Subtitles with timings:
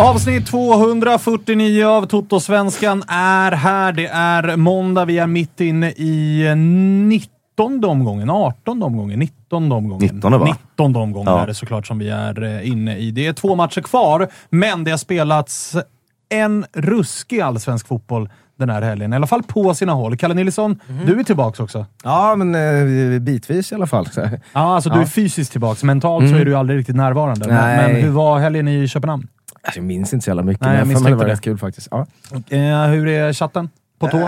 [0.00, 3.92] Avsnitt 249 av Toto-svenskan är här.
[3.92, 5.04] Det är måndag.
[5.04, 10.10] Vi är mitt inne i 19 omgången, 18 omgången, 19 omgången.
[10.14, 10.44] 19 va?
[10.78, 11.42] 19 omgången Ja.
[11.42, 13.10] är det såklart som vi är eh, inne i.
[13.10, 15.76] Det är två matcher kvar, men det har spelats
[16.28, 18.28] en ruskig allsvensk fotboll
[18.58, 19.12] den här helgen.
[19.12, 20.16] I alla fall på sina håll.
[20.16, 21.06] Kalle Nilsson, Mhm.
[21.06, 21.86] du är tillbaka också.
[22.04, 22.54] Ja, men
[23.14, 24.06] eh, bitvis i alla fall.
[24.06, 24.20] Så.
[24.52, 25.02] Ja, alltså du Ja.
[25.02, 25.86] är fysiskt tillbaka.
[25.86, 26.40] Mentalt så Mm.
[26.40, 27.46] är du aldrig riktigt närvarande.
[27.46, 27.92] Men, Nej.
[27.92, 29.26] men hur var helgen i Köpenhamn?
[29.62, 31.32] Alltså, jag minns inte så jävla mycket, Nej, jag men var det det.
[31.32, 31.88] rätt kul faktiskt.
[31.90, 32.06] Ja.
[32.48, 33.68] Eh, hur är chatten?
[33.98, 34.16] På tå?
[34.18, 34.24] Eh,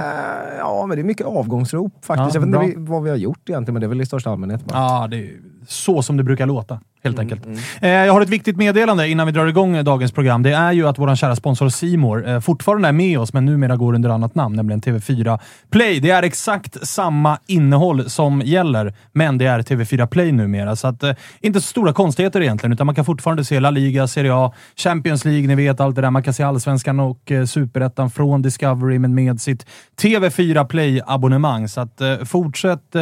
[0.58, 2.34] ja, men det är mycket avgångsrop faktiskt.
[2.34, 4.30] Ja, jag vet inte vad vi har gjort egentligen, men det är väl i största
[4.30, 4.64] allmänhet.
[4.64, 4.78] Bara.
[4.78, 5.30] Ja, det är
[5.68, 7.60] så som det brukar låta, helt Mm, enkelt.
[7.80, 10.42] Eh, jag har ett viktigt meddelande innan vi drar igång dagens program.
[10.42, 13.76] Det är ju att vår kära sponsor Simor eh, fortfarande är med oss, men numera
[13.76, 15.38] går under annat namn, nämligen TV4
[15.70, 16.00] Play.
[16.00, 20.76] Det är exakt samma innehåll som gäller, men det är TV4 Play numera.
[20.76, 24.06] Så att, eh, inte så stora konstigheter egentligen, utan man kan fortfarande se La Liga,
[24.06, 26.10] Serie A, Champions League, ni vet allt det där.
[26.10, 29.66] Man kan se Allsvenskan och Superettan från Discovery, men med sitt
[30.02, 31.68] TV4 Play-abonnemang.
[31.68, 32.94] Så att, fortsätt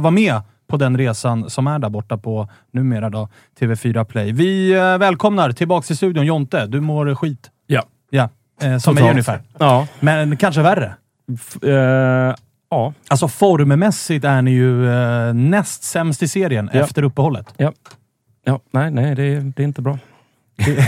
[0.00, 3.28] vara med på den resan som är där borta på numera då,
[3.60, 4.32] TV4 Play.
[4.32, 6.66] Vi eh, välkomnar tillbaka till studion Jonte.
[6.66, 7.50] Du mår skit.
[7.66, 7.82] Ja.
[8.10, 8.28] Ja,
[8.62, 9.40] eh, som mig ungefär.
[9.58, 9.86] Ja.
[10.00, 10.94] Men kanske värre.
[11.34, 12.34] F- eh,
[12.70, 12.92] ja.
[13.08, 16.80] Alltså formmässigt är ni ju eh, näst sämst i serien Ja.
[16.80, 17.54] efter uppehållet.
[17.56, 17.72] Ja.
[18.44, 19.98] Ja, nej, nej, det är, det är inte bra.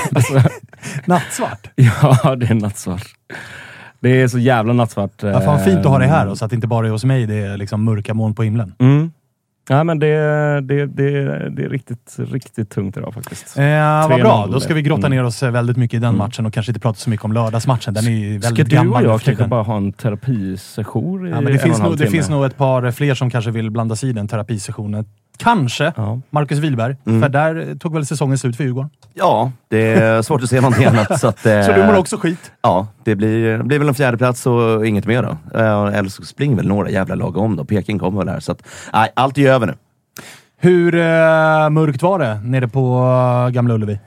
[1.05, 1.71] Nattsvart.
[1.75, 3.07] Ja, det är nattsvart.
[4.01, 5.23] Det är så jävla nattsvart.
[5.23, 6.91] Ja, fan fint att ha dig här Eh, och så att det inte bara är
[6.91, 8.75] hos mig det är liksom mörka moln på himlen.
[8.79, 9.13] Mm.
[9.73, 10.07] Ja, men det,
[10.61, 11.11] det, det,
[11.51, 13.59] det är riktigt, riktigt tungt idag faktiskt.
[13.59, 14.21] Eh, vad 3-0.
[14.21, 15.17] bra, då ska vi grotta Mm.
[15.17, 16.19] ner oss eh, väldigt mycket i den Mm.
[16.19, 17.95] matchen och kanske inte prata så mycket om lördagsmatchen.
[17.95, 21.27] Den är ju väldigt Ska du och gammal nu jag kanske bara ha en terapisession
[21.27, 23.31] i Ja, men det en finns, och nog, det finns nog ett par fler som
[23.31, 25.05] kanske vill blanda sig i den terapisessionen.
[25.41, 26.21] Kanske Ja.
[26.31, 27.23] Marcus Wihlberg, Mm.
[27.23, 28.91] för där tog väl säsongen slut för Djurgården.
[29.15, 31.21] Ja, det är svårt att se någonting annat.
[31.21, 32.53] Så, att, eh, Så du mår också skit?
[32.63, 35.59] Ja, det blir, det blir väl en fjärde plats och inget mer då.
[35.59, 37.65] Eh, eller så springer väl några jävla lag om då.
[37.65, 38.41] Peking kommer väl här.
[38.41, 39.75] Så att, nej, allt är ju över nu.
[40.63, 42.99] Hur eh, mörkt var det nere på
[43.47, 43.99] eh, Gamla Ullevi?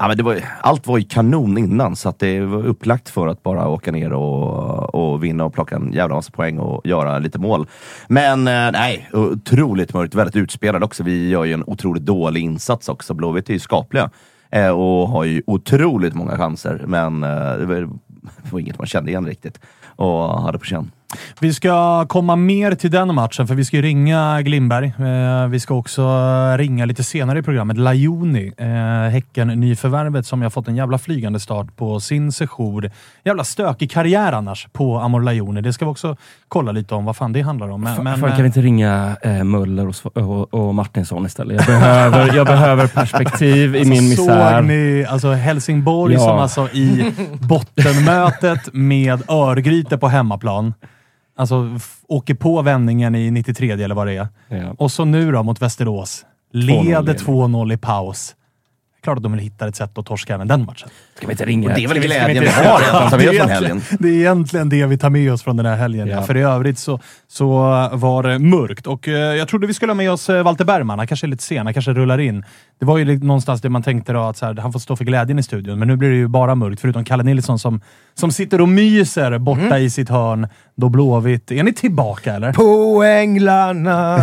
[0.00, 3.28] Ja, men det var, allt var ju kanon innan, så att det var upplagt för
[3.28, 7.18] att bara åka ner och, och vinna och plocka en jävla massa poäng och göra
[7.18, 7.66] lite mål.
[8.08, 10.14] Men eh, nej, otroligt mörkt.
[10.14, 11.02] Väldigt utspelade också.
[11.02, 13.14] Vi gör ju en otroligt dålig insats också.
[13.14, 14.10] Blåvitt är ju skapliga
[14.50, 18.86] eh, och har ju otroligt många chanser, men eh, det, var, det var inget man
[18.86, 19.60] kände igen riktigt
[19.96, 20.90] och hade på känn.
[21.40, 24.86] Vi ska komma mer till den matchen, för vi ska ju ringa Glimberg.
[24.98, 26.02] Eh, vi ska också
[26.56, 28.66] ringa lite senare i programmet Lajoni, eh,
[29.12, 32.90] Häcken-nyförvärvet som jag fått en jävla flygande start på sin sejour.
[33.24, 35.60] Jävla stökig karriär annars på Amor Lajoni.
[35.60, 36.16] Det ska vi också
[36.48, 37.80] kolla lite om vad fan det handlar om.
[37.80, 41.56] Men, men, fan, kan vi inte ringa eh, Möller och, och, och Martinsson istället?
[41.56, 44.62] Jag behöver, jag behöver perspektiv i min Såg misär.
[44.62, 46.20] ni alltså Helsingborg Ja.
[46.20, 50.74] som alltså i bottenmötet med Örgryte på hemmaplan,
[51.40, 51.78] alltså
[52.08, 54.28] åker på vändningen i 93 eller vad det är.
[54.48, 54.74] Ja.
[54.78, 56.24] Och så nu då mot Västerås.
[56.54, 57.06] 2-0 Leder igen.
[57.06, 58.34] 2-0 i paus.
[59.02, 60.88] Klart att de vill hitta ett sätt att torska även den matchen.
[61.16, 61.68] Ska vi inte ringa?
[61.68, 63.48] Och det är väl vi- glädjen vi har att ta med det, oss är från
[63.48, 63.82] egentligen, helgen.
[63.98, 66.08] det är egentligen det vi tar med oss från den här helgen.
[66.08, 66.14] Ja.
[66.16, 66.22] Ja.
[66.22, 67.48] För i övrigt så, så
[67.92, 68.86] var det mörkt.
[68.86, 70.98] Och eh, jag trodde vi skulle ha med oss eh, Walter Bergman.
[70.98, 72.44] Han kanske är lite sen, han kanske rullar in.
[72.80, 75.04] Det var ju någonstans det man tänkte då att så här, han får stå för
[75.04, 75.78] glädjen i studion.
[75.78, 77.80] Men nu blir det ju bara mörkt, förutom Kalle Nilsson som,
[78.20, 80.48] som sitter och myser borta i sitt hörn.
[80.74, 81.50] Då Blåvitt...
[81.50, 82.52] Är ni tillbaka eller?
[82.52, 84.16] På änglarna...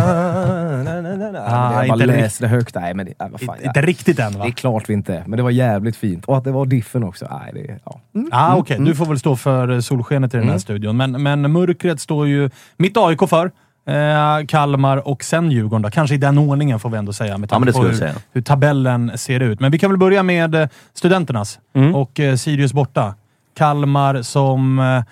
[0.84, 1.38] Na, na, na, na.
[1.46, 2.74] Ah, jag bara inte läste det högt.
[2.74, 4.44] Nej, men det, nej, vad fan, Inte riktigt än va?
[4.44, 6.24] Det är klart vi inte, men det var jävligt fint.
[6.24, 7.26] Och att det var diffen också.
[7.30, 8.00] Nej, det, ja.
[8.14, 8.28] Mm.
[8.32, 10.96] Ah, Okej, du får väl stå för solskenet i den här studion.
[10.96, 13.50] Men, men mörkret står ju mitt AIK för.
[13.88, 15.82] Eh, Kalmar och sen Djurgården.
[15.82, 15.90] Då.
[15.90, 18.14] Kanske i den ordningen får vi ändå säga med Ja, tanke det på hur, säga.
[18.32, 19.60] hur tabellen ser ut.
[19.60, 21.58] Men vi kan väl börja med eh, studenternas
[21.94, 23.14] och eh, Sirius borta.
[23.58, 25.02] Kalmar som eh,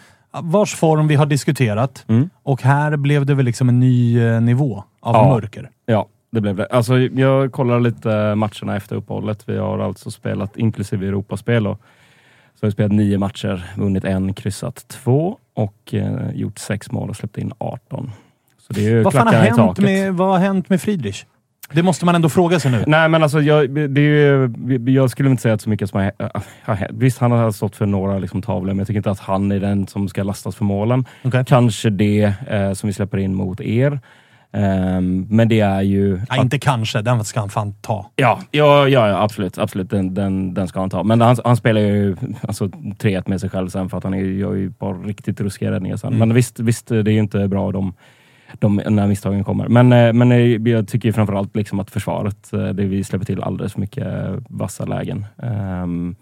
[0.43, 2.31] vars form vi har diskuterat Mm.
[2.43, 5.29] och här blev det väl liksom en ny eh, nivå av Ja.
[5.35, 5.71] mörker.
[5.87, 6.67] Ja, det blev det.
[6.67, 9.49] Alltså, jag kollar lite matcherna efter uppehållet.
[9.49, 11.75] Vi har alltså spelat, inklusive Europaspel, då,
[12.55, 17.11] så har vi spelat nio matcher, vunnit en, kryssat två och eh, gjort sex mål
[17.11, 18.13] och släppt in 18.
[18.67, 21.25] Så det är ju Vad fan har hänt med, vad har hänt med Friedrich?
[21.73, 22.85] Det måste man ändå fråga sig nu.
[22.87, 24.51] Nej, men alltså, jag, det ju,
[24.87, 26.11] jag skulle inte säga att så mycket som
[26.63, 26.91] har, hänt.
[26.95, 29.61] Visst, han har stått för några liksom, tavlor, men jag tycker inte att han är
[29.61, 31.05] den som ska lastas för målen.
[31.25, 31.45] Okej.
[31.47, 34.01] Kanske det eh, som vi släpper in mot er.
[34.53, 36.21] Ehm, men det är ju...
[36.31, 37.03] Nej, inte kanske.
[37.03, 38.11] Den ska han fan ta.
[38.17, 39.59] Ja, ja, ja, ja absolut.
[39.59, 39.91] absolut.
[39.91, 41.03] Den, den, den ska han ta.
[41.03, 44.19] Men han, han spelar ju alltså, 3-1 med sig själv sen för att han är,
[44.19, 46.19] gör ju bara riktigt ruskiga räddningar sen.
[46.19, 47.95] Men visst, visst, det är ju inte bra de,
[48.53, 49.69] de, när misstagen kommer.
[49.69, 53.43] Men, eh, men eh, jag tycker framförallt liksom att försvaret, eh, det vi släpper till
[53.43, 54.07] alldeles för mycket
[54.49, 55.27] vassa lägen.
[55.37, 56.17] Um,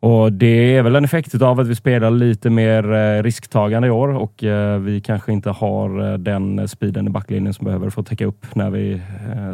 [0.00, 4.08] och Det är väl en effekt av att vi spelar lite mer risktagande i år
[4.08, 4.44] och
[4.80, 9.02] vi kanske inte har den speeden i backlinjen som behöver få täcka upp när vi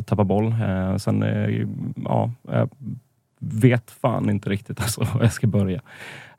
[0.06, 0.54] tappar boll.
[0.98, 1.24] Sen,
[2.04, 2.68] ja, jag
[3.38, 5.80] vet fan inte riktigt alltså, var jag ska börja.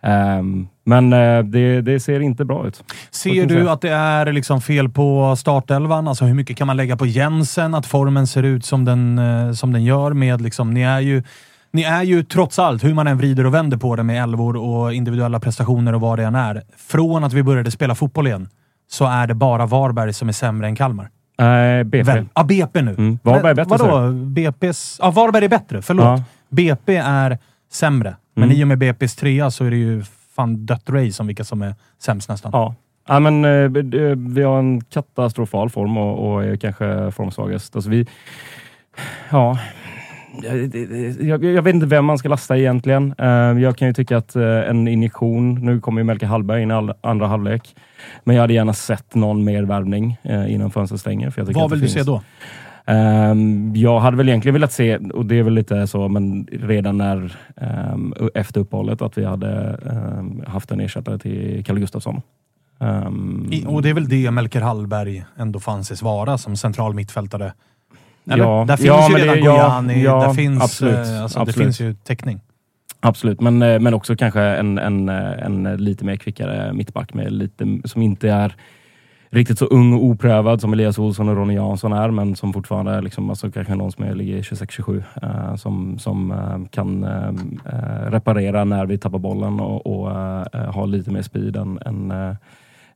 [0.06, 2.84] Ehm, men eh, det, det ser inte bra ut.
[3.12, 6.08] Ser du att det är liksom fel på startelvan?
[6.08, 7.74] Alltså hur mycket kan man lägga på Jensen?
[7.74, 11.24] Att formen ser ut som den, eh, som den gör med liksom, ni är ju
[11.72, 14.56] ni är ju trots allt, hur man än vrider och vänder på det med elvor
[14.56, 16.64] och individuella prestationer och vad det än är.
[16.78, 18.50] Från att vi började spela fotboll igen,
[18.92, 21.10] så är det bara Varberg som är sämre än Kalmar.
[21.38, 22.12] Nej, BP.
[22.12, 22.26] Väl?
[22.34, 22.92] Ja, BP nu.
[22.92, 23.20] Mm.
[23.24, 23.96] Varberg är bättre, Vadå?
[24.12, 25.00] BP's...
[25.02, 25.82] Ja, Varberg är bättre.
[25.82, 26.06] Förlåt.
[26.06, 26.24] Ja.
[26.50, 27.38] BP är
[27.72, 28.16] sämre.
[28.38, 28.58] Men Mm.
[28.58, 30.04] i och med BP's trea så är det ju
[30.36, 32.52] fan dött race om vilka som är sämst nästan.
[32.54, 32.76] Ja.
[33.08, 33.70] Ja, men, eh,
[34.16, 37.76] vi har en katastrofal form och, och är kanske formsvagast.
[37.76, 38.08] Alltså vi,
[39.32, 39.60] ja,
[41.20, 43.16] jag, jag, vet inte vem man ska lasta egentligen.
[43.18, 43.28] Eh,
[43.62, 46.90] Jag kan ju tycka att eh, en injektion, nu kommer ju Melke Hallberg in i
[47.02, 47.76] andra halvlek,
[48.24, 50.18] men jag hade gärna sett någon mer värvning
[50.48, 51.34] innan fönstret stänger.
[51.38, 52.22] Vad vill du finns- se då?
[52.86, 56.98] Ehm, jag hade väl egentligen velat se, och det är väl lite så, men redan
[56.98, 62.22] när ehm, efter uppehållet, att vi hade ehm, haft en ersättare till Kalle Gustafsson.
[63.52, 67.54] I, och det är väl det Melker Hallberg ändå får anses vara som central mittfältare.
[68.32, 68.44] Eller?
[68.44, 71.40] Ja, där finns ja, ju redan det- ja, Gojani, ja, där finns, absolut, eh, alltså,
[71.40, 71.56] absolut.
[71.56, 72.42] det finns ju täckning.
[73.00, 77.32] Absolut, men, eh, men också kanske en, en, eh, en lite mer kvickare mittback med
[77.32, 78.56] lite, som inte är
[79.30, 82.92] riktigt så ung och oprövad som Elias Olsson och Ronny Jansson är, men som fortfarande
[82.92, 87.32] är liksom, alltså kanske någon som är, ligger 26-27, eh, som, som eh, kan eh,
[88.12, 92.36] reparera när vi tappar bollen och, och eh, ha lite mer speed än, än eh,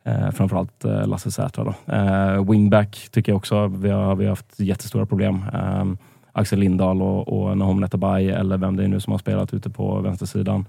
[0.03, 1.63] eh, framförallt eh, Lasse Sätra.
[1.63, 1.93] Då.
[1.93, 5.45] Eh, wingback tycker jag också, vi har, vi har haft jättestora problem.
[5.53, 5.85] Eh,
[6.31, 9.69] Axel Lindahl och, och Nahom Netabay, eller vem det är nu som har spelat ute
[9.69, 10.65] på vänstersidan,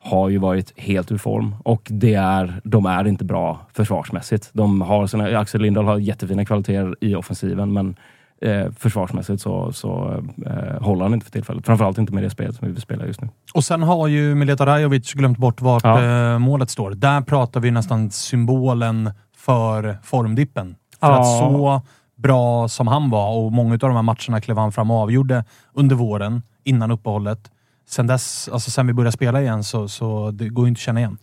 [0.00, 4.50] har ju varit helt ur form och det är, de är inte bra försvarsmässigt.
[4.52, 7.96] De har sina, Axel Lindahl har jättefina kvaliteter i offensiven, men
[8.42, 11.66] eh, försvarsmässigt så, så eh, håller han inte för tillfället.
[11.66, 13.28] Framförallt inte med det spelet som vi spelar just nu.
[13.54, 16.02] Och sen har ju Mileta Rajovic glömt bort vart Ja.
[16.32, 16.90] eh, målet står.
[16.90, 20.76] Där pratar vi nästan symbolen för formdippen.
[21.00, 21.20] För Ja.
[21.20, 21.82] att så
[22.16, 25.44] bra som han var och många av de här matcherna klev han fram och avgjorde
[25.72, 27.50] under våren, innan uppehållet.
[27.88, 30.82] Sen dess, alltså sen vi började spela igen, så, så det går ju inte att
[30.82, 31.18] känna igen.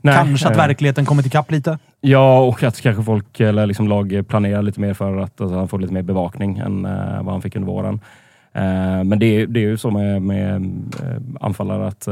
[0.00, 1.78] Nej, Kanske att eh, verkligheten kommit ikapp lite?
[2.00, 5.68] Ja, och att kanske folk eller liksom lag planerar lite mer för att alltså, han
[5.68, 7.94] får lite mer bevakning än uh, vad han fick under våren.
[8.56, 10.60] Uh, men det, är- det är ju så med, med
[11.02, 12.06] uh, anfallare att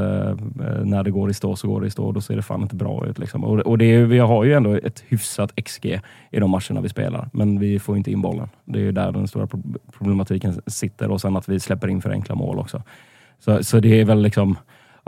[0.85, 2.13] när det går i stå så går det i stå.
[2.13, 3.19] Då ser det fan inte bra ut.
[3.19, 3.45] Liksom.
[3.45, 6.89] Och, och det är, vi har ju ändå ett hyfsat XG i de matcherna vi
[6.89, 8.49] spelar, men vi får inte in bollen.
[8.65, 9.63] Det är ju där den stora pro-
[9.99, 12.83] problematiken sitter och sen att vi släpper in för enkla mål också.
[13.39, 14.57] Så, så det är väl liksom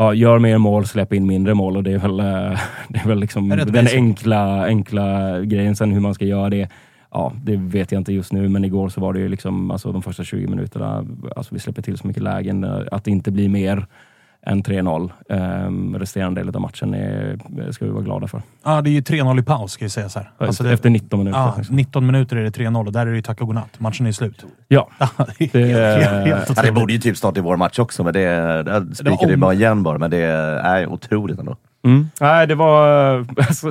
[0.01, 3.09] Ja, gör mer mål, släpp in mindre mål och det är väl, eh, det är
[3.09, 5.77] väl liksom Är den enkla, enkla grejen.
[5.77, 6.69] Sen hur man ska göra det,
[7.11, 9.93] ja, det vet jag inte just nu, men igår så var det ju liksom, alltså
[9.93, 11.07] de första 20 minuterna,
[11.37, 13.87] alltså vi släpper till så mycket lägen, eh, att det inte blir mer
[14.49, 17.39] än 3-0 eh, resterande del av matchen är,
[17.73, 18.43] ska vi vara glada för.
[18.65, 20.31] Ja, det är ju 3-0 i paus ska jag säga så här.
[20.39, 21.39] Alltså det, Efter 19 minuter.
[21.39, 21.77] ja, liksom.
[21.77, 23.81] 19 minuter är det 3-0 och där är det ju tack och godnatt.
[23.81, 24.45] Matchen är slut.
[24.69, 24.89] Ja,
[25.39, 28.13] det Det- är helt, Ja, det borde ju typ starta i vår match också, men
[28.13, 29.99] det, det spikade om- ju bara igen bara.
[29.99, 31.57] Men det är otroligt ändå.
[31.85, 32.09] Mm.
[32.21, 33.19] Nej, det var...
[33.37, 33.67] Alltså,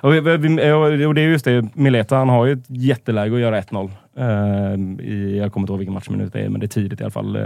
[0.00, 3.90] och, det är just det, Mileta han har ju ett jätteläge att göra 1-0.
[4.18, 7.04] Eh, i, jag kommer inte ihåg vilken matchminut det är, men det är tidigt i
[7.04, 7.36] alla fall.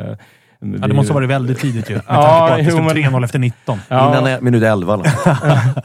[0.63, 1.95] Eh, Ja, det måste ha varit väldigt tidigt ju.
[1.95, 3.79] Med Ja, tanke på att det stod men- 3-0 efter 19.
[3.89, 5.11] Ja, Innan minut 11 eller?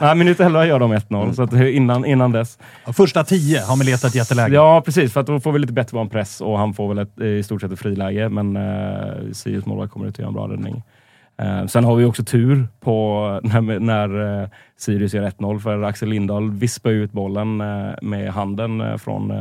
[0.00, 2.58] nej, minut 11 gör de 1-0, så att innan, innan dess.
[2.92, 4.54] Första 10 har Mileta ett jätteläge.
[4.54, 5.12] Ja, precis.
[5.12, 7.42] För att då får vi lite bättre en press och han får väl ett, i
[7.42, 8.28] stort sett ett friläge.
[8.28, 10.82] Men uh, Sirius målvakt kommer ut att göra en bra räddning.
[11.42, 12.90] Eh, sen har vi också tur på
[13.42, 14.48] när, när eh,
[14.78, 19.32] Sirius gör 1-0 för Axel Lindahl vispar ut bollen eh, med handen från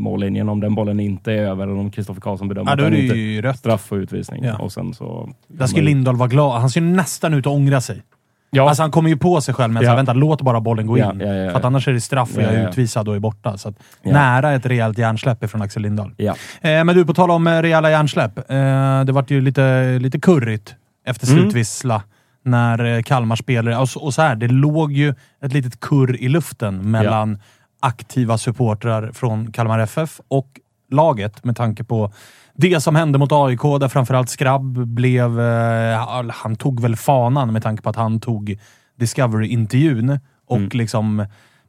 [0.00, 0.48] mållinjen.
[0.48, 3.00] Om den bollen inte är över eller om Kristoffer Karlsson bedömer Ja, att är den
[3.00, 3.58] inte ju rött.
[3.58, 4.44] straff och utvisning.
[4.44, 4.58] Ja.
[4.58, 5.28] Och sen så...
[5.48, 6.60] Där ska Lindahl vara glad.
[6.60, 8.02] Han ser nästan ut att ångra sig.
[8.50, 9.94] Ja, Alltså han kommer ju på sig själv med att Ja.
[9.94, 11.04] vänta, låt bara bollen gå in.
[11.04, 11.50] Ja, ja, ja.
[11.50, 13.58] För att annars är det straff och jag Ja, är utvisad och är borta.
[13.58, 13.74] Så.
[14.02, 16.10] Nära ett rejält hjärnsläpp från Axel Lindahl.
[16.18, 18.38] Eh, men du, på tal om rejäla hjärnsläpp.
[18.50, 20.74] Eh, det vart ju lite, lite kurrigt
[21.10, 21.38] efter Mm.
[21.42, 22.02] slutvissla
[22.42, 23.76] när eh, Kalmar spelare...
[23.78, 27.38] Och, så- och så här, det låg ju ett litet kurr i luften mellan
[27.80, 30.48] aktiva supportrar från Kalmar FF och
[30.90, 32.12] laget med tanke på
[32.54, 35.40] det som hände mot AIK, där framförallt Skrabb blev...
[35.40, 38.58] Eh, han tog väl fanan med tanke på att han tog
[38.96, 40.68] Discovery-intervjun och Mm.
[40.72, 41.26] liksom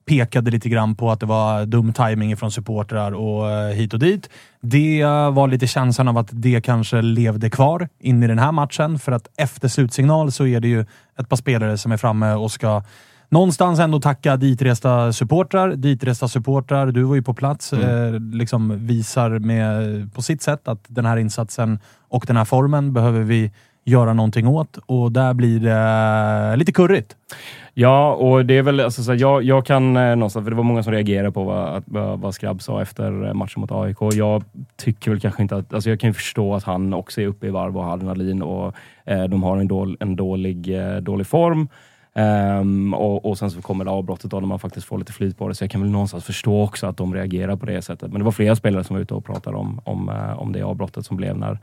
[0.09, 3.99] pekade lite grann på att det var dum timing från supportrar och eh, hit och
[3.99, 4.29] dit.
[4.61, 8.99] Det var lite känslan av att det kanske levde kvar in i den här matchen.
[8.99, 10.85] För att efter slutsignal så är det ju
[11.19, 12.83] ett par spelare som är framme och ska
[13.29, 15.75] någonstans ändå tacka ditresta supportrar.
[15.75, 20.83] Ditresta supportrar, du var ju på plats, eh, liksom visar med, på sitt sätt att
[20.87, 23.51] den här insatsen och den här formen behöver vi
[23.89, 27.15] göra någonting åt och där blir det lite kurrigt.
[27.73, 30.55] Ja, och det är väl, alltså, så här, jag, jag kan eh, någonstans, för det
[30.57, 33.71] var många som reagerade på vad, att- vad, vad Skrabb sa efter eh, matchen mot
[33.71, 33.97] AIK.
[34.13, 34.43] Jag
[34.77, 37.47] tycker väl kanske inte att, alltså jag kan ju förstå att han också är uppe
[37.47, 38.73] i varv och har adrenalin och
[39.05, 41.67] eh, de har en, dål, en dålig, eh, dålig form.
[42.15, 45.37] Um, och, och sen så kommer det avbrottet då när man faktiskt får lite flyt
[45.37, 45.55] på det.
[45.55, 48.11] Så jag kan väl någonstans förstå också att de reagerar på det sättet.
[48.11, 50.61] Men det var flera spelare som var ute och pratade om, om, eh, om det
[50.61, 51.59] avbrottet som blev när,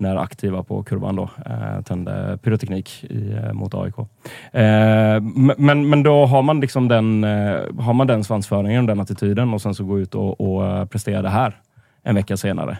[0.00, 3.98] när aktiva på kurvan då eh, tände pyroteknik i, eh, mot AIK.
[3.98, 5.20] Eh,
[5.56, 9.54] men, men då har man liksom den, eh, har man den svansföringen och den attityden
[9.54, 11.56] och sen så gå ut och, och prestera det här
[12.02, 12.78] en vecka senare.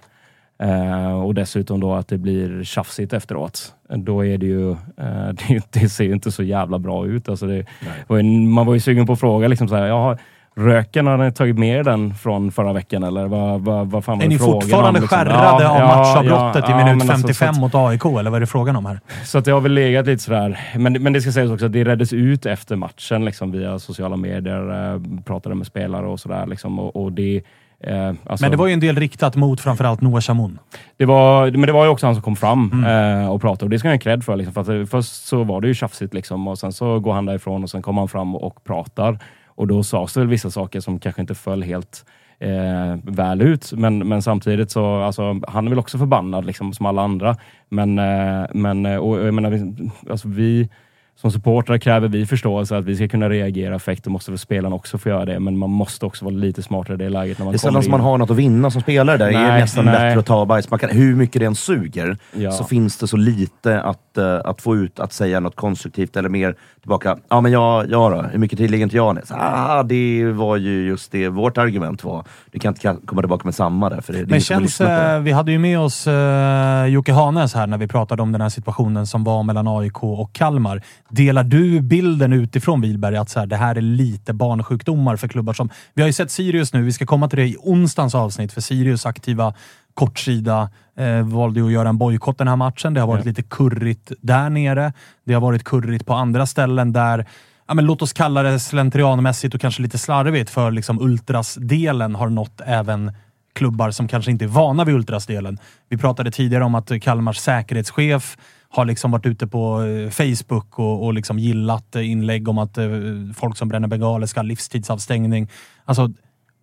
[0.63, 3.75] Eh, och dessutom då att det blir tjafsigt efteråt.
[3.89, 4.77] Då är det ju, eh,
[5.49, 7.29] det, det ser ju inte så jävla bra ut.
[7.29, 7.67] Alltså det,
[8.07, 10.19] var ju, man var ju sugen på att fråga liksom så här,
[10.59, 14.25] röken, har ni tagit med den från förra veckan eller vad, vad, vad fan var
[14.25, 15.19] Är det ni frågan fortfarande om, liksom?
[15.19, 18.05] skärrade Ja, av ja, matchavbrottet ja, i minut men alltså, 55 så att- mot AIK,
[18.05, 19.01] eller vad är det frågan om här?
[19.25, 20.61] så att det har väl legat lite sådär.
[20.77, 24.17] Men, men det ska sägas också att det reddes ut efter matchen liksom via sociala
[24.17, 24.93] medier.
[24.95, 26.47] Eh, pratade med spelare och sådär.
[26.47, 27.43] Liksom, och, och det,
[27.85, 30.59] eh, alltså, Men det var ju en del riktat mot framförallt Noah Chamoun.
[30.97, 33.21] det var, men det var ju också han som kom fram Mm.
[33.25, 34.37] eh, och pratade och det ska han ha cred för.
[34.37, 37.13] Liksom, för att, eh, först så var det ju tjafsigt liksom, och sen så går
[37.13, 39.19] han därifrån och sen kommer han fram och pratar.
[39.59, 42.05] Och då sades det väl vissa saker som kanske inte föll helt
[42.39, 43.73] eh, väl ut.
[43.73, 47.37] Men, men samtidigt så, alltså, han är väl också förbannad liksom, som alla andra.
[47.69, 50.69] Men, eh, men och, och jag menar, vi, alltså, vi
[51.17, 54.05] som supportrar kräver vi förståelse att vi ska kunna reagera effekt.
[54.05, 55.41] Då måste väl spelarna också få göra det.
[55.41, 57.39] Men man måste också vara lite smartare i det läget.
[57.39, 59.33] När man Det är sällan som man har något att vinna som spelare där.
[59.33, 59.95] det är Nej, nästan nej.
[59.95, 60.71] bättre att ta bajs.
[60.71, 62.51] Man kan, hur mycket det än suger, Ja.
[62.51, 66.29] så finns det så lite att, eh, att få ut, att säga något konstruktivt eller
[66.29, 66.55] mer
[66.89, 67.19] tillbaka.
[67.29, 68.23] Ja, men jag, jag då?
[68.23, 69.23] Hur mycket tid ligger inte jag ner?
[69.27, 72.25] Så, ah, det var ju just det vårt argument var.
[72.51, 75.33] Du kan inte komma tillbaka med samma där, för det, det Men känns, eh, vi
[75.33, 79.07] hade ju med oss eh, Jocke Hanes här när vi pratade om den här situationen
[79.07, 80.83] som var mellan AIK och Kalmar.
[81.09, 85.53] Delar du bilden utifrån Wilberg att så här, det här är lite barnsjukdomar för klubbar
[85.53, 85.69] som...
[85.95, 88.61] Vi har ju sett Sirius nu, vi ska komma till det i onsdagens avsnitt, för
[88.61, 89.55] Sirius aktiva
[89.99, 92.95] kortsida eh, valde att göra en bojkott den här matchen.
[92.95, 93.29] Det har varit Ja.
[93.29, 94.93] lite kurrigt där nere.
[95.25, 97.27] Det har varit kurrigt på andra ställen där
[97.69, 102.29] ja, men låt oss kalla det slentrianmässigt och kanske lite slarvigt, för liksom ultrasdelen har
[102.29, 103.13] nått även
[103.55, 105.59] klubbar som kanske inte är vana vid ultrasdelen.
[105.89, 108.37] Vi pratade tidigare om att Kalmars säkerhetschef
[108.71, 112.79] har liksom varit ute på eh, Facebook och, och liksom gillat eh, inlägg om att
[112.79, 112.89] eh,
[113.37, 115.49] folk som bränner bengaler ska ha livstidsavstängning.
[115.85, 116.11] Alltså,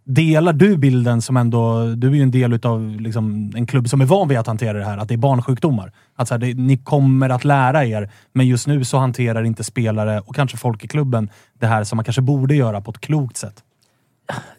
[0.06, 1.86] delar du bilden som ändå...
[1.96, 4.78] Du är ju en del av liksom, en klubb som är van vid att hantera
[4.78, 5.92] det här, att det är barnsjukdomar.
[6.16, 9.64] Att så här, det, ni kommer att lära er, men just nu så hanterar inte
[9.64, 13.02] spelare och kanske folk i klubben det här som man kanske borde göra på ett
[13.02, 13.64] klokt sätt.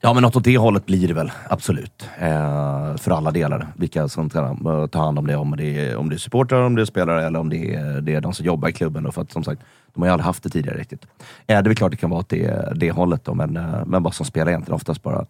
[0.01, 2.09] Ja, men något åt det hållet blir det väl, absolut.
[2.19, 3.67] Eh, för alla delar.
[3.77, 5.37] Vilka som ska eh, ta hand om det.
[5.37, 8.01] Om det är, om det är supportrar, om det är spelare eller om det är,
[8.01, 9.03] det är de som jobbar i klubben.
[9.03, 9.63] Då, för att som sagt,
[9.95, 11.03] de har ju aldrig haft det tidigare riktigt.
[11.03, 11.07] Eh,
[11.47, 14.03] det är väl klart det kan vara åt det, det hållet då, men, eh, men
[14.03, 15.27] bara som spelare egentligen oftast bara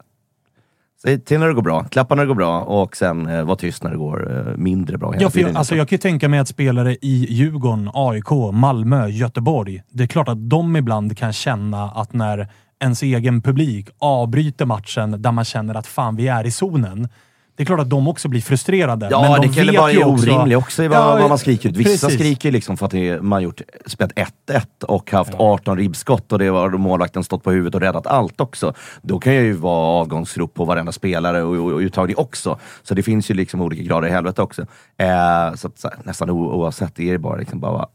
[1.02, 3.57] Säg till när det går bra, klappa när det går bra och sen eh, var
[3.57, 5.12] tyst när det går eh, mindre bra.
[5.12, 8.31] hela Ja, för jag, alltså jag kan ju tänka mig att spelare i Djurgården, AIK,
[8.52, 9.83] Malmö, Göteborg.
[9.88, 12.49] Det är klart att de ibland kan känna att när
[12.80, 17.09] ens egen publik avbryter matchen där man känner att fan, vi är i zonen.
[17.56, 19.09] Det är klart att de också blir frustrerade.
[19.11, 21.28] Ja, men de det kan vet vara ju också- orimligt också i vad, Ja, vad
[21.28, 21.76] man skriker ut.
[21.76, 22.21] Vissa precis.
[22.21, 24.12] skriker liksom för att det, man gjort, spelat
[24.47, 28.40] 1-1 och haft 18 ribbskott och det var målvakten stått på huvudet och räddat allt
[28.40, 28.75] också.
[29.02, 32.59] Då kan jag ju vara avgångsrop på varenda spelare och, och, och uttagning också.
[32.83, 34.62] Så det finns ju liksom olika grader i helvete också.
[34.97, 37.87] Eh, så, att, så nästan o, oavsett är det bara liksom bara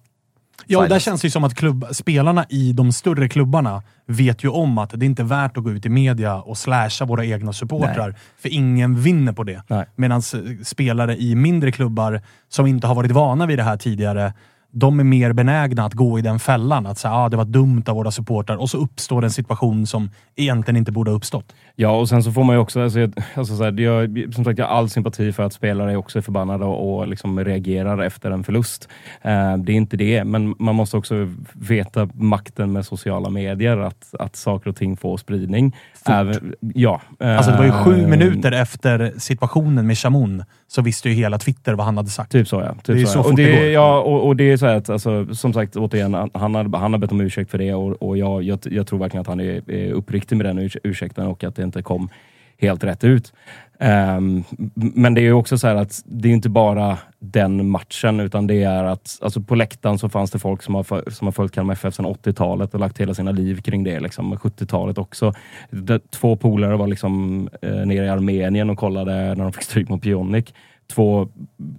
[0.67, 4.43] Ja, och där känns det ju som att klubb, spelarna i de större klubbarna vet
[4.43, 7.25] ju om att det inte är värt att gå ut i media och slasha våra
[7.25, 8.15] egna supportrar.
[8.41, 9.63] För ingen vinner på det.
[9.67, 9.85] Nej.
[9.95, 10.21] Medan
[10.63, 14.33] spelare i mindre klubbar som inte har varit vana vid det här tidigare,
[14.71, 16.85] de är mer benägna att gå i den fällan.
[16.85, 20.09] Att säga ah, det var dumt av våra supportrar och så uppstår en situation som
[20.35, 21.55] egentligen inte borde ha uppstått.
[21.75, 22.99] Ja, och sen så får man ju också, alltså,
[23.35, 26.17] alltså, så här, det- jag, som sagt, jag har all sympati för att spelare också
[26.17, 28.87] är förbannade och, och liksom reagerar efter en förlust.
[29.21, 34.15] Eh, det är inte det, men man måste också veta makten med sociala medier, att,
[34.19, 35.75] att saker och ting får spridning.
[36.05, 37.01] Även, ja.
[37.19, 41.37] Alltså det var ju sju eh, minuter efter situationen med Chamoun så visste ju hela
[41.37, 42.31] Twitter vad han hade sagt.
[42.31, 42.73] Typ så ja.
[42.73, 43.23] Typ Det är så, så ja.
[43.23, 43.61] fort och det går.
[43.61, 46.93] det, ja, och, och det så här att, alltså, som sagt, återigen, han har, han
[46.93, 49.39] har bett om ursäkt för det och, och jag, jag, jag tror verkligen att han
[49.39, 52.09] är, är uppriktig med den urs- ursäkten och att det inte kom
[52.57, 53.33] helt rätt ut.
[53.79, 54.43] Um,
[54.75, 58.47] men det är ju också så här att det är inte bara den matchen, utan
[58.47, 61.53] det är att alltså på läktaren så fanns det folk som har, som har följt
[61.53, 63.99] Kalmar FF sedan 80-talet och lagt hela sina liv kring det.
[63.99, 65.33] Liksom, 70-talet också.
[65.69, 69.89] De, två polare var liksom, eh, nere i Armenien och kollade när de fick stryk
[69.89, 70.53] mot Pionik.
[70.91, 71.27] Två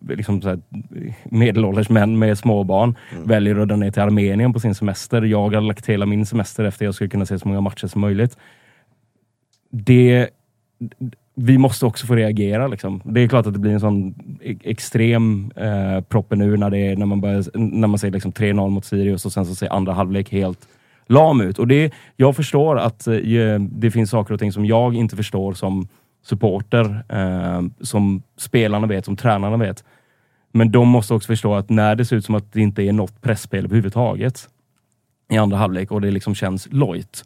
[0.08, 0.60] liksom, så här,
[1.24, 5.22] medelålders män med småbarn väljer att dra ner till Armenien på sin semester.
[5.22, 8.00] Jag har lagt hela min semester efter jag skulle kunna se så många matcher som
[8.00, 8.36] möjligt.
[9.70, 10.28] Det
[11.34, 12.66] vi måste också få reagera.
[12.66, 13.00] Liksom.
[13.04, 16.78] Det är klart att det blir en sån e- extrem eh, proppen ur när, det
[16.78, 19.72] är, när man, börjar, när man säger liksom 3-0 mot Sirius och sen så ser
[19.72, 20.68] andra halvlek helt
[21.06, 21.58] lam ut.
[21.58, 25.52] Och det, jag förstår att eh, det finns saker och ting som jag inte förstår
[25.52, 25.88] som
[26.22, 29.84] supporter, eh, som spelarna vet, som tränarna vet.
[30.52, 32.92] Men de måste också förstå att när det ser ut som att det inte är
[32.92, 34.48] något pressspel överhuvudtaget
[35.30, 37.24] i andra halvlek och det liksom känns lojt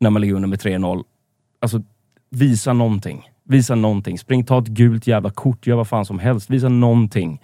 [0.00, 1.04] när man ligger under med 3-0.
[1.60, 1.82] Alltså,
[2.30, 3.30] visa någonting.
[3.44, 4.18] Visa någonting.
[4.18, 6.50] Spring, ta ett gult jävla kort, gör vad fan som helst.
[6.50, 7.40] Visa någonting.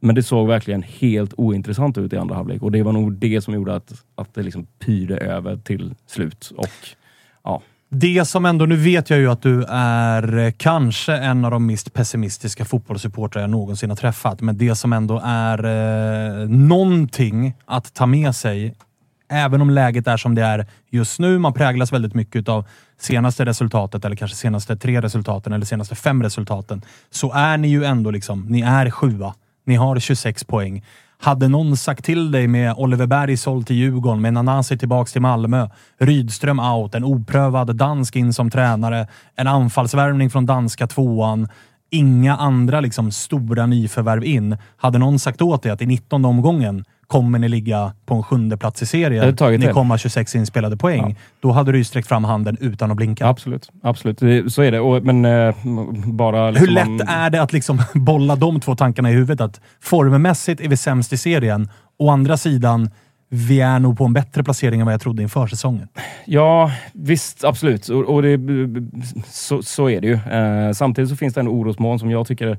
[0.00, 3.40] Men det såg verkligen helt ointressant ut i andra halvlek och det var nog det
[3.40, 6.52] som gjorde att, att det liksom pyrde över till slut.
[6.56, 6.88] Och
[7.42, 11.50] ja, det som ändå, nu vet jag ju att du är eh, kanske en av
[11.50, 17.54] de mest pessimistiska fotbollssupportrar jag någonsin har träffat, men det som ändå är eh, någonting
[17.64, 18.74] att ta med sig,
[19.30, 22.64] även om läget är som det är just nu, man präglas väldigt mycket av
[23.00, 27.84] senaste resultatet, eller kanske senaste tre resultaten, eller senaste fem resultaten, så är ni ju
[27.84, 29.34] ändå liksom, ni är sjua.
[29.64, 30.84] Ni har 26 poäng.
[31.20, 35.22] Hade någon sagt till dig med Oliver Berg såld till Djurgården, med Nanasi tillbaks till
[35.22, 41.48] Malmö, Rydström out, en oprövad dansk in som tränare, en anfallsvärvning från danska tvåan,
[41.90, 44.56] inga andra liksom stora nyförvärv in.
[44.76, 48.56] Hade någon sagt åt dig att i 19 omgången kommer ni ligga på en sjunde
[48.56, 49.72] plats i serien, ni det.
[49.72, 53.26] kommer ha 26 inspelade poäng, då hade du ju sträckt fram handen utan att blinka.
[53.26, 53.70] absolut.
[53.82, 54.18] absolut.
[54.18, 54.80] Det, så är det.
[54.80, 55.54] Och, men eh,
[56.06, 56.46] bara...
[56.46, 59.40] Hur liksom lätt om- är det att liksom bolla de två tankarna i huvudet?
[59.40, 61.68] Att formmässigt är vi sämst i serien.
[61.98, 62.90] Å andra sidan,
[63.28, 65.88] vi är nog på en bättre placering än vad jag trodde inför säsongen.
[66.26, 67.88] Ja, visst, absolut.
[67.88, 68.40] Och, och det,
[69.26, 70.14] så, så är det ju.
[70.14, 72.58] Eh, samtidigt så finns det en orosmoln som jag tycker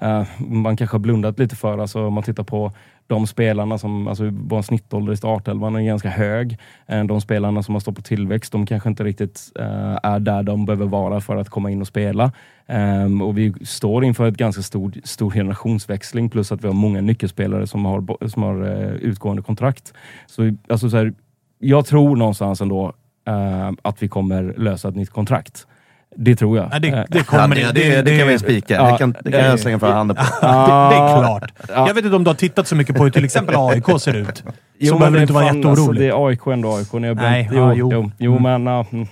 [0.00, 1.78] eh, man kanske har blundat lite för.
[1.78, 2.72] Alltså, om man tittar på
[3.10, 6.58] de spelarna som, alltså vår snittålder i startelvan är ganska hög.
[6.86, 10.42] Eh, de spelarna som har stått på tillväxt, de kanske inte riktigt eh, är där
[10.42, 12.32] de behöver vara för att komma in och spela.
[12.66, 17.00] Eh, och vi står inför ett ganska stor, stor generationsväxling plus att vi har många
[17.00, 18.64] nyckelspelare som har, som har
[19.00, 19.92] utgående kontrakt.
[20.26, 21.12] Så, alltså, så här,
[21.58, 22.92] jag tror någonstans ändå
[23.82, 25.66] att vi kommer lösa ett nytt kontrakt.
[26.16, 26.68] Det tror jag.
[26.70, 28.74] Nej, det, Eh, det kommer Ja, det, det, det kan vi spika.
[28.74, 30.22] Ja, det kan, det kan jag slänga fram handen på.
[30.40, 31.52] det, det är klart.
[31.68, 31.86] Ja.
[31.86, 34.14] Jag vet inte om du har tittat så mycket på hur till exempel AIK ser
[34.16, 34.36] ut.
[34.36, 34.42] Så
[34.78, 35.80] Jo, behöver du inte vara fan, jätteorolig.
[35.80, 36.92] Alltså, det är AIK ändå AIK.
[36.92, 37.90] När jag Nej, jo, ja, jo.
[37.92, 38.10] jo.
[38.18, 38.42] jo, Mm.
[38.64, 38.72] men...
[38.74, 39.06] ja, mm.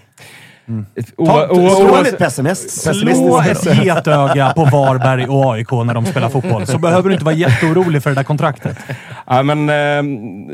[1.16, 6.28] O- Ta- Slå lite pessimist, Slå ett getöga på Varberg och AIK när de spelar
[6.28, 8.78] fotboll, så behöver du inte vara jätteorolig för det där kontraktet.
[9.26, 10.02] Ja, men, eh,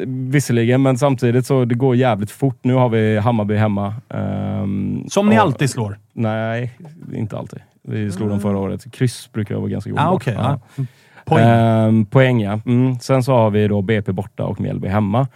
[0.06, 2.58] visserligen, men samtidigt så det går jävligt fort.
[2.62, 3.94] Nu har vi Hammarby hemma.
[4.14, 5.98] ehm, Som ni och- alltid slår.
[6.12, 6.72] Nej,
[7.14, 7.58] inte alltid.
[7.82, 8.92] Vi slog dem förra året.
[8.92, 10.14] Kryss brukar vara ganska Ah, gångbart.
[10.22, 10.34] okej.
[10.38, 10.60] Ja.
[10.76, 10.84] ja.
[11.24, 11.48] Poäng.
[11.48, 12.60] Ehm, poäng ja.
[12.66, 12.98] Mm.
[13.00, 15.26] Sen så har vi då BP borta och Mjällby hemma.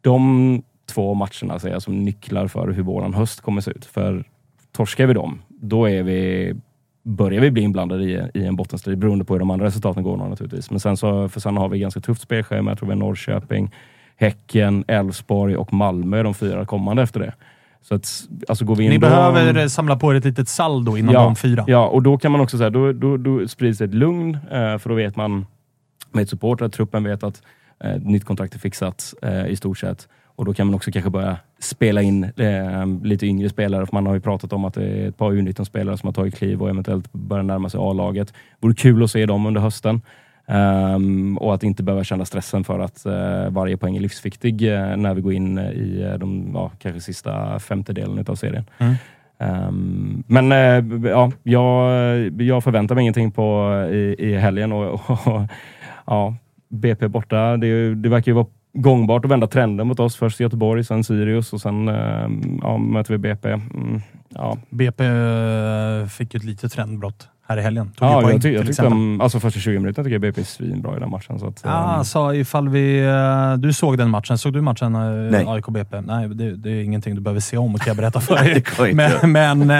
[0.00, 3.84] De två matcherna jag som nycklar för hur våran höst kommer se ut.
[3.84, 4.24] För
[4.72, 6.54] torskar vi dem, då är vi,
[7.02, 10.16] börjar vi bli inblandade i, i en bottenstrid beroende på hur de andra resultaten går
[10.16, 10.70] naturligtvis.
[10.70, 12.70] Men sen, så, för sen har vi ganska tufft spelschema.
[12.70, 13.74] Jag tror vi har Norrköping,
[14.16, 17.34] Häcken, Elfsborg och Malmö de fyra kommande efter det.
[17.82, 21.14] Så att, alltså går vi in Ni behöver samla på er ett litet saldo inom
[21.14, 21.64] ja, de fyra.
[21.66, 24.88] Ja, och då kan man också säga, då, då, då sprids ett lugn, eh, för
[24.88, 25.46] då vet man
[26.12, 27.42] med supportrar, truppen vet att
[27.84, 30.08] eh, nytt kontrakt är fixat eh, i stort sett.
[30.40, 34.06] Och då kan man också kanske börja spela in eh, lite yngre spelare, för man
[34.06, 36.70] har ju pratat om att det är ett par U19-spelare som har tagit kliv och
[36.70, 38.34] eventuellt börjar närma sig A-laget.
[38.60, 40.00] Vore kul att se dem under hösten.
[40.46, 44.96] Ehm, och att inte behöva känna stressen för att eh, varje poäng är livsviktig eh,
[44.96, 48.64] när vi går in i eh, de ja, kanske sista femtedelen av serien.
[48.78, 48.94] Mm.
[49.38, 54.72] Ehm, men eh, ja, jag, jag förväntar mig ingenting på i, i helgen.
[54.72, 55.42] Och, och,
[56.06, 56.34] ja,
[56.68, 60.16] BP borta, det, det verkar ju vara gångbart att vända trenden mot oss.
[60.16, 62.28] Först Göteborg, sen Sirius och sen eh,
[62.62, 63.48] ja, möter vi BP.
[63.48, 67.90] Mm, ja, BP eh, fick ju ett litet trendbrott här i helgen.
[67.96, 70.40] Tog ja, poäng, jag, ty, jag tyckte de, alltså första 20 minuterna tycker jag BP
[70.40, 71.38] är svinbra i den matchen.
[71.38, 73.00] Så att, Ja, ehm, alltså ifall vi...
[73.06, 74.38] eh, Du såg den matchen.
[74.38, 75.44] Såg du matchen eh, Nej.
[75.46, 76.00] AIK-BP?
[76.00, 78.94] Nej, det, det är ingenting du behöver se om, kan jag berätta för Det dig.
[78.94, 79.70] men men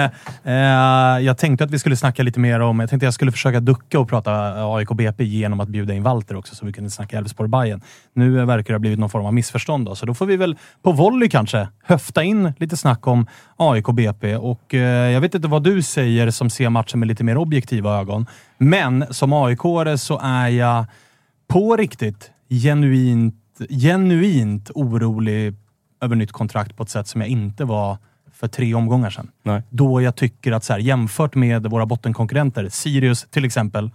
[0.43, 2.79] eh, jag tänkte att vi skulle snacka lite mer om...
[2.79, 4.31] Jag tänkte jag skulle försöka ducka och prata
[4.75, 7.81] AIK-BP genom att bjuda in Walter också, så vi kunde snacka elfsborg bayern
[8.13, 10.37] Nu eh, verkar det ha blivit någon form av missförstånd, då, så då får vi
[10.37, 14.35] väl på volley kanske höfta in lite snack om AIK-BP.
[14.35, 17.99] Och eh, jag vet inte vad du säger som ser matchen med lite mer objektiva
[17.99, 18.25] ögon,
[18.57, 19.59] men som aik
[19.97, 20.85] så är jag
[21.47, 23.35] på riktigt genuint,
[23.69, 25.53] genuint orolig
[26.01, 27.97] över nytt kontrakt på ett sätt som jag inte var
[28.33, 29.31] för tre omgångar sedan.
[29.43, 29.61] Nej.
[29.69, 33.91] Då jag tycker att så här, jämfört med våra bottenkonkurrenter, Sirius till exempel,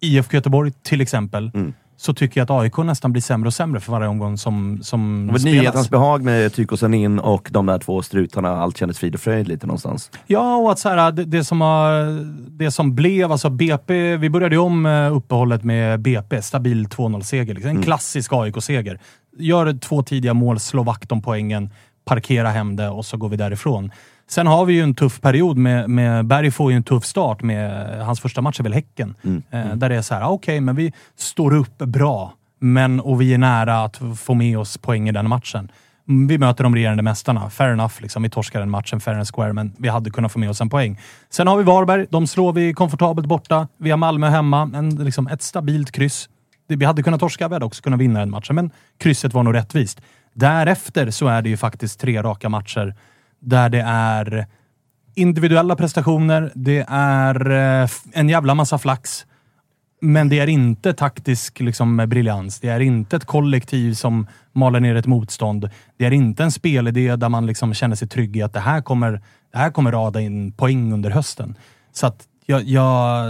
[0.00, 1.74] IFK Göteborg till exempel, Mm.
[1.96, 5.26] Så tycker jag att AIK nästan blir sämre och sämre för varje omgång som, som
[5.26, 5.44] var spelas.
[5.44, 8.48] nyhetens behag med Tykosen in och de där två strutarna.
[8.48, 10.10] Allt kändes frid och fröjd lite någonstans.
[10.26, 12.18] Ja, och att så här, det, det, som har,
[12.50, 17.54] det som blev, alltså BP, vi började ju om eh, uppehållet med BP, stabil 2-0-seger.
[17.54, 17.70] Liksom.
[17.70, 19.00] En klassisk AIK-seger.
[19.38, 21.70] Gör två tidiga mål, slå vakt om poängen,
[22.04, 23.90] parkera hem det och så går vi därifrån.
[24.28, 27.42] Sen har vi ju en tuff period med, med Berg får ju en tuff start
[27.42, 29.14] med, hans första match är väl Häcken.
[29.50, 32.32] Eh, där det är så här, ah, okej, men vi står upp bra.
[32.60, 35.70] Men, och vi är nära att få med oss poäng i den matchen.
[36.08, 37.50] Mm, Vi möter de regerande mästarna.
[37.50, 38.22] Fair enough, liksom.
[38.22, 40.68] vi torskar den matchen fair and square, men vi hade kunnat få med oss en
[40.70, 41.00] poäng.
[41.30, 42.06] Sen har vi Varberg.
[42.10, 43.68] De slår vi komfortabelt borta.
[43.78, 44.70] Vi har Malmö hemma.
[44.74, 46.28] En, liksom, ett stabilt kryss.
[46.68, 49.54] Vi hade kunnat torska, vi hade också kunnat vinna den matchen, men krysset var nog
[49.54, 50.00] rättvist.
[50.34, 52.94] Därefter så är det ju faktiskt tre raka matcher
[53.44, 54.46] där det är
[55.14, 59.26] individuella prestationer, det är eh, en jävla massa flax.
[60.00, 62.60] Men det är inte taktisk liksom, briljans.
[62.60, 65.70] Det är inte ett kollektiv som maler ner ett motstånd.
[65.96, 68.80] Det är inte en spelidé där man liksom känner sig trygg i att det här
[68.80, 69.20] kommer,
[69.52, 71.54] det här kommer rada in poäng under hösten.
[71.92, 73.26] Så att jag, jag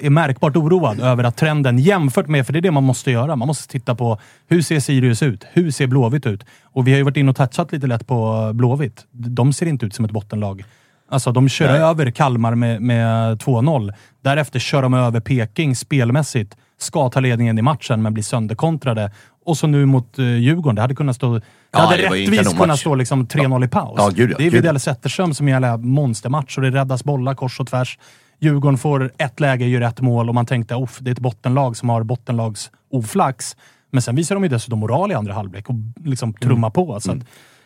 [0.00, 3.36] är märkbart oroad över att trenden jämfört med, för det är det man måste göra,
[3.36, 5.46] man måste titta på hur ser Sirius ut?
[5.52, 6.44] Hur ser Blåvitt ut?
[6.64, 9.06] Och vi har ju varit inne och touchat lite lätt på Blåvitt.
[9.10, 10.64] De ser inte ut som ett bottenlag.
[11.08, 13.94] Alltså de kör över Kalmar med, med 2-0.
[14.22, 16.56] Därefter kör de över Peking spelmässigt.
[16.78, 19.10] Ska ta ledningen i matchen, men blir sönderkontrade.
[19.44, 20.74] Och så nu mot uh, Djurgården.
[20.74, 21.34] Det hade kunnat stå...
[21.34, 22.58] Det Ja, hade det kanonmatch.
[22.58, 23.94] kunnat stå liksom 3-0 i paus.
[23.96, 24.50] Ja, gud ja, det är.
[24.50, 27.98] Widell Zetterström som gör en monstermatch och det räddas bollar kors och tvärs.
[28.40, 31.76] Djurgården får ett läge, gör ett mål och man tänkte att det är ett bottenlag
[31.76, 33.56] som har bottenlags oflax.
[33.90, 35.74] Men sen visar de ju dessutom moral i andra halvlek och
[36.04, 37.00] liksom trumma på.
[37.00, 37.14] Så